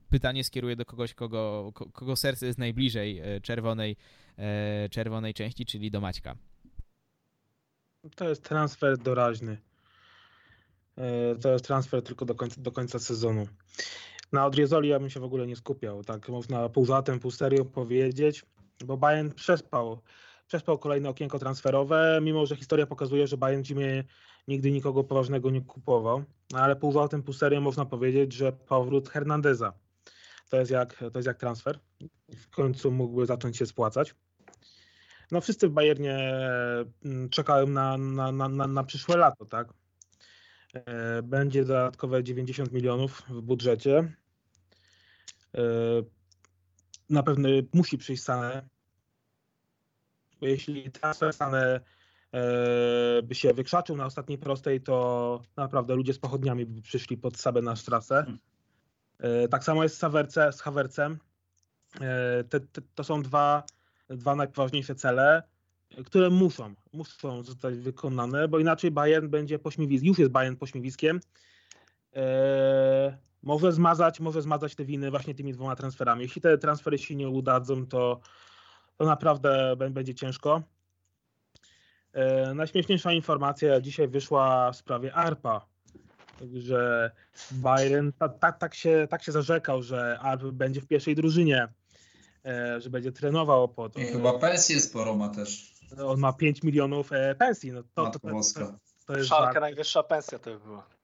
pytanie 0.09 0.43
skieruję 0.43 0.75
do 0.75 0.85
kogoś, 0.85 1.13
kogo, 1.13 1.71
kogo 1.73 2.15
serce 2.15 2.45
jest 2.45 2.59
najbliżej 2.59 3.19
e, 3.19 3.41
czerwonej, 3.41 3.97
e, 4.37 4.89
czerwonej 4.89 5.33
części, 5.33 5.65
czyli 5.65 5.91
do 5.91 6.01
Maćka. 6.01 6.35
To 8.15 8.29
jest 8.29 8.43
transfer 8.43 8.97
doraźny. 8.97 9.57
To 11.41 11.49
jest 11.51 11.65
transfer 11.65 12.03
tylko 12.03 12.25
do 12.25 12.35
końca, 12.35 12.61
do 12.61 12.71
końca 12.71 12.99
sezonu. 12.99 13.47
Na 14.31 14.45
Odriezoli 14.45 14.89
ja 14.89 14.99
bym 14.99 15.09
się 15.09 15.19
w 15.19 15.23
ogóle 15.23 15.47
nie 15.47 15.55
skupiał. 15.55 16.03
Tak 16.03 16.29
można 16.29 16.69
pół 16.69 16.85
żartem, 16.85 17.19
pół 17.19 17.31
serio 17.31 17.65
powiedzieć 17.65 18.45
bo 18.83 18.97
Bayern 18.97 19.31
przespał, 19.31 20.01
przespał 20.47 20.77
kolejne 20.77 21.09
okienko 21.09 21.39
transferowe, 21.39 22.19
mimo 22.21 22.45
że 22.45 22.55
historia 22.55 22.87
pokazuje, 22.87 23.27
że 23.27 23.37
Bayern 23.37 23.63
zimie 23.63 24.03
nigdy 24.47 24.71
nikogo 24.71 25.03
poważnego 25.03 25.49
nie 25.49 25.61
kupował, 25.61 26.23
no, 26.51 26.59
ale 26.59 26.75
pół 26.75 26.91
żartem, 26.91 27.23
pół 27.23 27.33
serio 27.33 27.61
można 27.61 27.85
powiedzieć, 27.85 28.33
że 28.33 28.51
powrót 28.51 29.09
Hernandeza 29.09 29.73
to 30.49 30.57
jest 30.57 30.71
jak, 30.71 30.97
to 30.97 31.19
jest 31.19 31.27
jak 31.27 31.37
transfer. 31.37 31.79
W 32.37 32.49
końcu 32.49 32.91
mógłby 32.91 33.25
zacząć 33.25 33.57
się 33.57 33.65
spłacać. 33.65 34.15
No 35.31 35.41
wszyscy 35.41 35.67
w 35.67 35.71
Bayernie 35.71 36.17
mm, 37.05 37.29
czekają 37.29 37.67
na, 37.67 37.97
na, 37.97 38.31
na, 38.31 38.49
na, 38.49 38.67
na 38.67 38.83
przyszłe 38.83 39.17
lato, 39.17 39.45
tak? 39.45 39.73
E, 40.75 41.21
będzie 41.23 41.65
dodatkowe 41.65 42.23
90 42.23 42.71
milionów 42.71 43.23
w 43.29 43.41
budżecie. 43.41 44.13
E, 45.55 45.61
na 47.09 47.23
pewno 47.23 47.49
musi 47.73 47.97
przyjść 47.97 48.23
Sané. 48.23 48.61
Bo 50.41 50.47
jeśli 50.47 50.91
transfer 50.91 51.33
Sané 51.33 51.79
e, 52.31 53.21
by 53.23 53.35
się 53.35 53.53
wykrzaczył 53.53 53.97
na 53.97 54.05
ostatniej 54.05 54.37
prostej, 54.37 54.81
to 54.81 55.41
naprawdę 55.57 55.95
ludzie 55.95 56.13
z 56.13 56.19
pochodniami 56.19 56.65
by 56.65 56.81
przyszli 56.81 57.17
pod 57.17 57.37
Sabę 57.37 57.61
na 57.61 57.75
trasę. 57.75 58.15
Hmm. 58.15 58.39
Tak 59.49 59.63
samo 59.63 59.83
jest 59.83 59.97
z, 59.97 60.01
Haverce, 60.01 60.53
z 60.53 60.61
Havercem. 60.61 61.19
E, 62.01 62.43
te, 62.43 62.59
te, 62.59 62.81
to 62.95 63.03
są 63.03 63.21
dwa, 63.21 63.63
dwa 64.09 64.35
najpoważniejsze 64.35 64.95
cele, 64.95 65.43
które 66.05 66.29
muszą, 66.29 66.73
muszą 66.93 67.43
zostać 67.43 67.75
wykonane, 67.75 68.47
bo 68.47 68.59
inaczej 68.59 68.91
Bayern 68.91 69.27
będzie 69.27 69.59
pośmiewiskiem, 69.59 70.07
już 70.07 70.19
jest 70.19 70.31
Bayern 70.31 70.55
pośmiewiskiem 70.55 71.19
może 73.45 73.71
zmazać, 73.71 74.19
może 74.19 74.41
zmazać 74.41 74.75
te 74.75 74.85
winy 74.85 75.11
właśnie 75.11 75.35
tymi 75.35 75.53
dwoma 75.53 75.75
transferami. 75.75 76.21
Jeśli 76.21 76.41
te 76.41 76.57
transfery 76.57 76.97
się 76.97 77.15
nie 77.15 77.29
udadzą, 77.29 77.87
to, 77.87 78.19
to 78.97 79.05
naprawdę 79.05 79.75
będzie 79.89 80.15
ciężko. 80.15 80.63
E, 82.13 82.53
najśmieszniejsza 82.53 83.11
informacja 83.11 83.81
dzisiaj 83.81 84.07
wyszła 84.07 84.71
w 84.71 84.75
sprawie 84.75 85.13
ARPA, 85.13 85.65
że 86.53 87.11
Bayern 87.51 88.11
tak, 88.19 88.39
tak, 88.39 88.59
tak, 88.59 88.75
się, 88.75 89.07
tak 89.09 89.23
się 89.23 89.31
zarzekał, 89.31 89.83
że 89.83 90.19
ARP 90.19 90.43
będzie 90.43 90.81
w 90.81 90.87
pierwszej 90.87 91.15
drużynie, 91.15 91.67
e, 92.45 92.81
że 92.81 92.89
będzie 92.89 93.11
trenował 93.11 93.67
pod. 93.67 93.97
I 93.97 94.05
chyba 94.05 94.39
pensję 94.39 94.79
sporo 94.79 95.15
ma 95.15 95.29
też. 95.29 95.74
On 96.05 96.19
ma 96.19 96.33
5 96.33 96.63
milionów 96.63 97.11
e, 97.11 97.35
pensji. 97.35 97.71
No 97.71 97.83
to, 97.83 98.05
to, 98.05 98.19
to, 98.19 98.19
to, 98.55 98.73
to 99.05 99.17
jest 99.17 99.29
Szalka 99.29 99.59
najwyższa 99.59 100.03
pensja 100.03 100.39
to 100.39 100.51
by 100.51 100.59
była. 100.59 100.95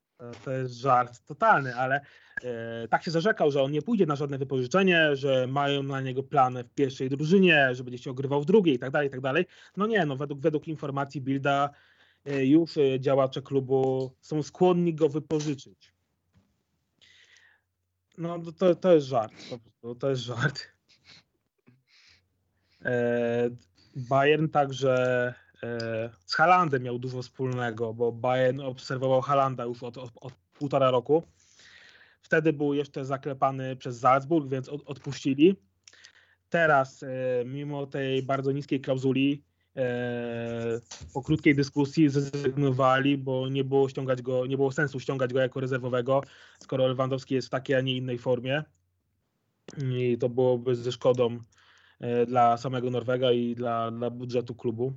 To 0.46 0.52
jest 0.52 0.74
żart 0.74 1.26
totalny, 1.26 1.76
ale 1.76 2.02
e, 2.44 2.88
tak 2.88 3.04
się 3.04 3.12
zarzekał, 3.12 3.52
że 3.52 3.64
on 3.64 3.72
nie 3.72 3.82
pójdzie 3.82 4.06
na 4.06 4.16
żadne 4.16 4.38
wypożyczenie, 4.38 5.16
że 5.16 5.48
mają 5.48 5.84
na 5.84 6.02
niego 6.02 6.24
plany 6.24 6.64
w 6.64 6.70
pierwszej 6.70 7.10
drużynie, 7.10 7.76
że 7.76 7.84
będzie 7.84 7.98
się 7.98 8.12
ogrywał 8.12 8.42
w 8.42 8.46
drugiej 8.46 8.76
i 8.76 8.80
tak 8.80 8.92
dalej, 8.92 9.08
i 9.08 9.12
tak 9.12 9.22
dalej. 9.22 9.46
No 9.78 9.88
nie, 9.88 10.06
no 10.06 10.16
według, 10.16 10.40
według 10.40 10.68
informacji 10.68 11.22
Bilda 11.22 11.70
e, 12.26 12.46
już 12.46 12.78
e, 12.78 13.00
działacze 13.00 13.42
klubu 13.42 14.12
są 14.22 14.44
skłonni 14.44 14.96
go 14.96 15.10
wypożyczyć. 15.10 15.94
No 18.18 18.40
to, 18.58 18.76
to 18.76 18.94
jest 18.94 19.08
żart, 19.08 19.34
to, 19.82 19.96
to 19.96 20.10
jest 20.10 20.22
żart. 20.22 20.68
Bayern 23.96 24.50
także 24.50 25.34
E, 25.64 26.10
z 26.26 26.36
Halandem 26.36 26.84
miał 26.84 27.00
dużo 27.00 27.22
wspólnego, 27.22 27.94
bo 27.94 28.12
Bayern 28.12 28.60
obserwował 28.60 29.22
Halanda 29.22 29.64
już 29.64 29.84
od, 29.84 29.98
od, 29.98 30.12
od 30.22 30.34
półtora 30.34 30.92
roku. 30.92 31.24
Wtedy 32.22 32.54
był 32.54 32.74
jeszcze 32.74 33.06
zaklepany 33.06 33.76
przez 33.76 34.00
Salzburg, 34.00 34.50
więc 34.50 34.70
od, 34.70 34.82
odpuścili. 34.86 35.56
Teraz, 36.50 37.04
e, 37.04 37.08
mimo 37.46 37.88
tej 37.88 38.24
bardzo 38.24 38.52
niskiej 38.52 38.82
klauzuli, 38.82 39.44
e, 39.76 40.80
po 41.14 41.22
krótkiej 41.22 41.56
dyskusji 41.56 42.10
zrezygnowali, 42.10 43.18
bo 43.18 43.50
nie 43.50 43.64
było, 43.64 43.90
ściągać 43.90 44.22
go, 44.22 44.46
nie 44.46 44.58
było 44.58 44.72
sensu 44.72 45.00
ściągać 45.00 45.34
go 45.34 45.40
jako 45.40 45.60
rezerwowego, 45.60 46.24
skoro 46.60 46.88
Lewandowski 46.88 47.36
jest 47.36 47.48
w 47.48 47.52
takiej, 47.52 47.76
a 47.76 47.82
nie 47.82 47.98
innej 47.98 48.18
formie. 48.18 48.64
I 49.88 50.18
to 50.18 50.30
byłoby 50.30 50.76
ze 50.76 50.92
szkodą 50.92 51.40
dla 52.28 52.58
samego 52.58 52.92
Norwega 52.92 53.32
i 53.32 53.56
dla, 53.56 53.92
dla 53.92 54.10
budżetu 54.10 54.56
klubu. 54.56 54.94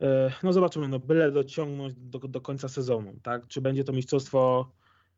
E, 0.00 0.32
no 0.42 0.52
zobaczymy, 0.52 0.88
no 0.88 0.98
byle 0.98 1.32
dociągnąć 1.32 1.94
do, 1.96 2.18
do 2.18 2.40
końca 2.40 2.68
sezonu, 2.68 3.12
tak? 3.22 3.46
Czy 3.46 3.60
będzie 3.60 3.84
to 3.84 3.92
mistrzostwo, 3.92 4.72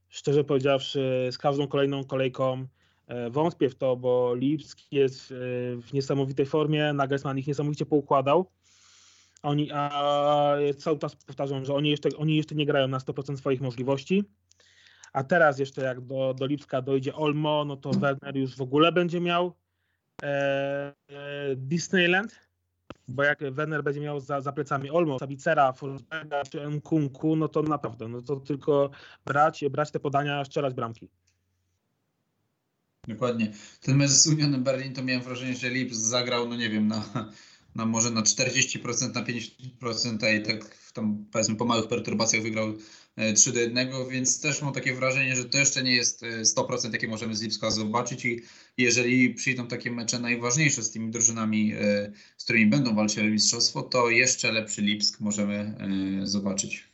szczerze 0.08 0.44
powiedziawszy, 0.44 1.28
z 1.30 1.38
każdą 1.38 1.66
kolejną 1.66 2.04
kolejką 2.04 2.66
e, 3.06 3.30
wątpię 3.30 3.68
w 3.68 3.74
to, 3.74 3.96
bo 3.96 4.34
Lipski 4.34 4.96
jest 4.96 5.34
w 5.82 5.92
niesamowitej 5.92 6.46
formie, 6.46 6.92
Nagelsmann 6.92 7.38
ich 7.38 7.46
niesamowicie 7.46 7.86
poukładał. 7.86 8.46
Oni, 9.42 9.72
a 9.72 10.56
cały 10.78 10.98
czas 10.98 11.16
powtarzam, 11.16 11.64
że 11.64 11.74
oni 11.74 11.90
jeszcze, 11.90 12.08
oni 12.16 12.36
jeszcze 12.36 12.54
nie 12.54 12.66
grają 12.66 12.88
na 12.88 12.98
100% 12.98 13.36
swoich 13.36 13.60
możliwości. 13.60 14.24
A 15.12 15.24
teraz 15.24 15.58
jeszcze 15.58 15.82
jak 15.82 16.00
do, 16.00 16.34
do 16.34 16.46
Lipska 16.46 16.82
dojdzie 16.82 17.14
Olmo, 17.14 17.64
no 17.64 17.76
to 17.76 17.90
Werner 17.90 18.36
już 18.36 18.56
w 18.56 18.60
ogóle 18.60 18.92
będzie 18.92 19.20
miał 19.20 19.46
e, 19.46 19.50
e, 19.50 19.61
Disneyland 21.56 22.42
bo 23.08 23.22
jak 23.22 23.38
Werner 23.52 23.82
będzie 23.82 24.00
miał 24.00 24.20
za, 24.20 24.40
za 24.40 24.52
plecami 24.52 24.90
Olmo, 24.90 25.18
Sabicera, 25.18 25.72
Forsberga 25.72 26.44
czy 26.44 26.68
Nkunku, 26.68 27.36
no 27.36 27.48
to 27.48 27.62
naprawdę, 27.62 28.08
no 28.08 28.22
to 28.22 28.36
tylko 28.36 28.90
brać, 29.24 29.64
brać 29.70 29.90
te 29.90 30.00
podania, 30.00 30.44
strzelać 30.44 30.74
bramki. 30.74 31.08
Dokładnie. 33.08 33.52
Ten 33.80 33.96
mecz 33.96 34.10
z 34.10 34.26
Unionem 34.26 34.64
Berlin 34.64 34.94
to 34.94 35.02
miałem 35.02 35.22
wrażenie, 35.22 35.54
że 35.54 35.70
Lips 35.70 35.96
zagrał, 35.96 36.48
no 36.48 36.56
nie 36.56 36.70
wiem, 36.70 36.88
na, 36.88 37.04
na 37.74 37.86
może 37.86 38.10
na 38.10 38.22
40%, 38.22 39.14
na 39.14 39.24
50% 39.24 40.40
i 40.40 40.42
tak 40.42 40.74
w 40.74 40.92
tam 40.92 41.26
powiedzmy 41.32 41.56
po 41.56 41.64
małych 41.64 41.88
perturbacjach 41.88 42.42
wygrał 42.42 42.74
3 43.34 43.50
e, 43.50 43.52
do 43.52 43.60
1, 43.60 43.88
więc 44.10 44.40
też 44.40 44.62
mam 44.62 44.72
takie 44.72 44.94
wrażenie, 44.94 45.36
że 45.36 45.44
to 45.44 45.58
jeszcze 45.58 45.82
nie 45.82 45.94
jest 45.94 46.22
100% 46.42 46.86
e, 46.86 46.90
jakie 46.92 47.08
możemy 47.08 47.36
z 47.36 47.42
Lipska 47.42 47.70
zobaczyć 47.70 48.24
i 48.24 48.40
jeżeli 48.76 49.34
przyjdą 49.34 49.66
takie 49.66 49.90
mecze 49.90 50.18
najważniejsze 50.18 50.82
z 50.82 50.90
tymi 50.90 51.10
drużynami, 51.10 51.72
e, 51.72 52.12
z 52.36 52.44
którymi 52.44 52.66
będą 52.66 52.94
walczyć 52.94 53.18
o 53.18 53.24
mistrzostwo, 53.24 53.82
to 53.82 54.10
jeszcze 54.10 54.52
lepszy 54.52 54.82
Lipsk 54.82 55.20
możemy 55.20 55.76
zobaczyć. 56.22 56.91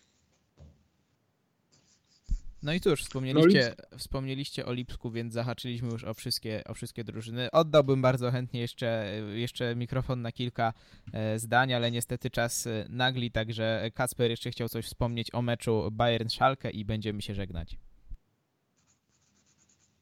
No 2.68 2.74
i 2.74 2.80
cóż, 2.80 3.02
wspomnieliście, 3.02 3.74
no 3.92 3.98
wspomnieliście 3.98 4.66
o 4.66 4.72
Lipsku, 4.72 5.10
więc 5.10 5.34
zahaczyliśmy 5.34 5.88
już 5.88 6.04
o 6.04 6.14
wszystkie, 6.14 6.62
o 6.66 6.74
wszystkie 6.74 7.04
drużyny. 7.04 7.50
Oddałbym 7.50 8.02
bardzo 8.02 8.30
chętnie 8.30 8.60
jeszcze, 8.60 9.06
jeszcze 9.34 9.76
mikrofon 9.76 10.22
na 10.22 10.32
kilka 10.32 10.72
e, 11.12 11.38
zdań, 11.38 11.74
ale 11.74 11.90
niestety 11.90 12.30
czas 12.30 12.66
e, 12.66 12.86
nagli, 12.88 13.30
także 13.30 13.90
Kacper 13.94 14.30
jeszcze 14.30 14.50
chciał 14.50 14.68
coś 14.68 14.86
wspomnieć 14.86 15.34
o 15.34 15.42
meczu 15.42 15.90
Bayern-Schalke 15.90 16.70
i 16.70 16.84
będziemy 16.84 17.22
się 17.22 17.34
żegnać. 17.34 17.76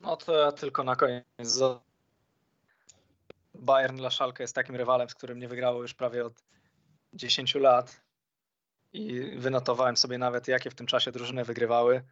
No 0.00 0.16
to 0.16 0.38
ja 0.38 0.52
tylko 0.52 0.84
na 0.84 0.96
koniec. 0.96 1.24
Bayern 3.54 3.96
dla 3.96 4.10
Schalke 4.10 4.44
jest 4.44 4.54
takim 4.54 4.76
rywalem, 4.76 5.08
z 5.08 5.14
którym 5.14 5.38
nie 5.38 5.48
wygrało 5.48 5.82
już 5.82 5.94
prawie 5.94 6.24
od 6.24 6.42
10 7.12 7.54
lat 7.54 8.00
i 8.92 9.20
wynotowałem 9.36 9.96
sobie 9.96 10.18
nawet, 10.18 10.48
jakie 10.48 10.70
w 10.70 10.74
tym 10.74 10.86
czasie 10.86 11.12
drużyny 11.12 11.44
wygrywały. 11.44 12.02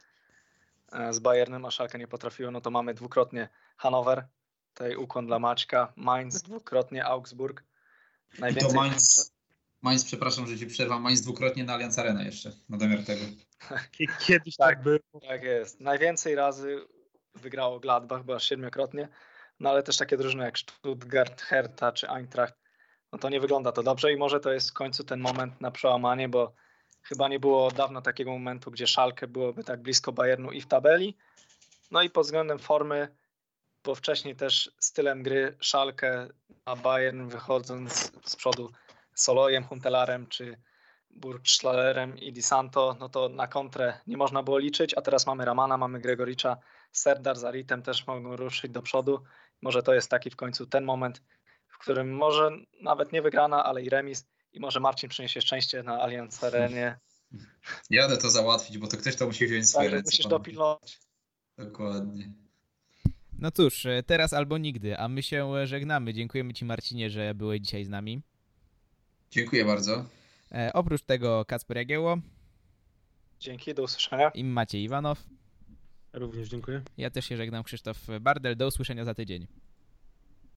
E, 0.94 1.12
z 1.12 1.18
Bayernem, 1.18 1.64
a 1.64 1.70
Szalkę 1.70 1.98
nie 1.98 2.08
potrafiło, 2.08 2.50
no 2.50 2.60
to 2.60 2.70
mamy 2.70 2.94
dwukrotnie 2.94 3.48
Hanower, 3.76 4.26
tutaj 4.74 4.96
ukłon 4.96 5.26
dla 5.26 5.38
Maćka, 5.38 5.92
Mainz 5.96 6.42
dwukrotnie, 6.42 7.04
Augsburg. 7.04 7.64
Najwięcej... 8.38 8.70
I 8.70 8.74
to 8.74 8.80
Mainz, 8.80 9.34
Mainz, 9.82 10.04
przepraszam, 10.04 10.46
że 10.46 10.58
ci 10.58 10.66
przerwam, 10.66 11.02
Mainz 11.02 11.20
dwukrotnie 11.20 11.64
na 11.64 11.74
Allianz 11.74 11.98
Arena 11.98 12.22
jeszcze, 12.22 12.52
na 12.68 12.76
domiar 12.76 13.04
tego. 13.04 13.22
Kiedyś 14.26 14.56
tak, 14.56 14.68
tak 14.68 14.82
było. 14.82 15.20
Tak 15.28 15.42
jest. 15.42 15.80
Najwięcej 15.80 16.34
razy 16.34 16.86
wygrało 17.34 17.80
Gladbach, 17.80 18.24
bo 18.24 18.34
aż 18.34 18.48
siedmiokrotnie, 18.48 19.08
no 19.60 19.70
ale 19.70 19.82
też 19.82 19.96
takie 19.96 20.16
drużyny 20.16 20.44
jak 20.44 20.58
Stuttgart, 20.58 21.42
Hertha 21.42 21.92
czy 21.92 22.08
Eintracht, 22.08 22.54
no 23.12 23.18
to 23.18 23.28
nie 23.28 23.40
wygląda 23.40 23.72
to 23.72 23.82
dobrze 23.82 24.12
i 24.12 24.16
może 24.16 24.40
to 24.40 24.52
jest 24.52 24.70
w 24.70 24.74
końcu 24.74 25.04
ten 25.04 25.20
moment 25.20 25.60
na 25.60 25.70
przełamanie, 25.70 26.28
bo 26.28 26.54
Chyba 27.04 27.28
nie 27.28 27.40
było 27.40 27.70
dawno 27.70 28.02
takiego 28.02 28.30
momentu, 28.30 28.70
gdzie 28.70 28.86
Szalkę 28.86 29.26
byłoby 29.26 29.64
tak 29.64 29.82
blisko 29.82 30.12
Bayernu 30.12 30.52
i 30.52 30.60
w 30.60 30.66
tabeli. 30.66 31.16
No 31.90 32.02
i 32.02 32.10
pod 32.10 32.24
względem 32.24 32.58
formy, 32.58 33.08
bo 33.84 33.94
wcześniej 33.94 34.36
też 34.36 34.70
stylem 34.78 35.22
gry 35.22 35.56
Szalkę 35.60 36.28
a 36.64 36.76
Bayern 36.76 37.28
wychodząc 37.28 38.12
z 38.24 38.36
przodu 38.36 38.70
Solojem, 39.14 39.64
Huntelarem 39.64 40.26
czy 40.26 40.60
Burgschlalerem 41.10 42.18
i 42.18 42.32
Di 42.32 42.42
Santo, 42.42 42.96
no 43.00 43.08
to 43.08 43.28
na 43.28 43.46
kontrę 43.46 44.00
nie 44.06 44.16
można 44.16 44.42
było 44.42 44.58
liczyć, 44.58 44.94
a 44.94 45.02
teraz 45.02 45.26
mamy 45.26 45.44
Ramana, 45.44 45.76
mamy 45.76 46.00
Gregoricza, 46.00 46.56
Serdar 46.92 47.36
z 47.36 47.44
Aritem 47.44 47.82
też 47.82 48.06
mogą 48.06 48.36
ruszyć 48.36 48.72
do 48.72 48.82
przodu. 48.82 49.24
Może 49.62 49.82
to 49.82 49.94
jest 49.94 50.10
taki 50.10 50.30
w 50.30 50.36
końcu 50.36 50.66
ten 50.66 50.84
moment, 50.84 51.22
w 51.68 51.78
którym 51.78 52.16
może 52.16 52.50
nawet 52.80 53.12
nie 53.12 53.22
wygrana, 53.22 53.64
ale 53.64 53.82
i 53.82 53.88
remis 53.88 54.26
i 54.54 54.60
może 54.60 54.80
Marcin 54.80 55.08
przyniesie 55.08 55.40
szczęście 55.40 55.82
na 55.82 56.00
Allianz 56.00 56.44
Arenie. 56.44 56.98
Jadę 57.90 58.16
to 58.16 58.30
załatwić, 58.30 58.78
bo 58.78 58.88
to 58.88 58.96
ktoś 58.96 59.16
to 59.16 59.26
musi 59.26 59.46
wziąć 59.46 59.68
swoje 59.68 59.88
tak, 59.88 59.94
ręce. 59.94 60.08
Musisz 60.08 60.26
dopilnować. 60.26 61.00
Dokładnie. 61.58 62.32
No 63.38 63.50
cóż, 63.50 63.86
e, 63.86 64.02
teraz 64.02 64.32
albo 64.32 64.58
nigdy, 64.58 64.98
a 64.98 65.08
my 65.08 65.22
się 65.22 65.54
e, 65.56 65.66
żegnamy. 65.66 66.14
Dziękujemy 66.14 66.54
Ci 66.54 66.64
Marcinie, 66.64 67.10
że 67.10 67.34
byłeś 67.34 67.60
dzisiaj 67.60 67.84
z 67.84 67.88
nami. 67.88 68.22
Dziękuję 69.30 69.64
bardzo. 69.64 70.04
E, 70.52 70.70
oprócz 70.72 71.02
tego 71.02 71.44
Kacper 71.44 71.76
Jagieło 71.76 72.18
Dzięki, 73.40 73.74
do 73.74 73.82
usłyszenia. 73.82 74.30
i 74.30 74.44
Maciej 74.44 74.82
Iwanow. 74.82 75.24
Również 76.12 76.48
dziękuję. 76.48 76.82
Ja 76.96 77.10
też 77.10 77.24
się 77.24 77.36
żegnam, 77.36 77.64
Krzysztof 77.64 77.98
Bardel. 78.20 78.56
Do 78.56 78.66
usłyszenia 78.66 79.04
za 79.04 79.14
tydzień. 79.14 79.46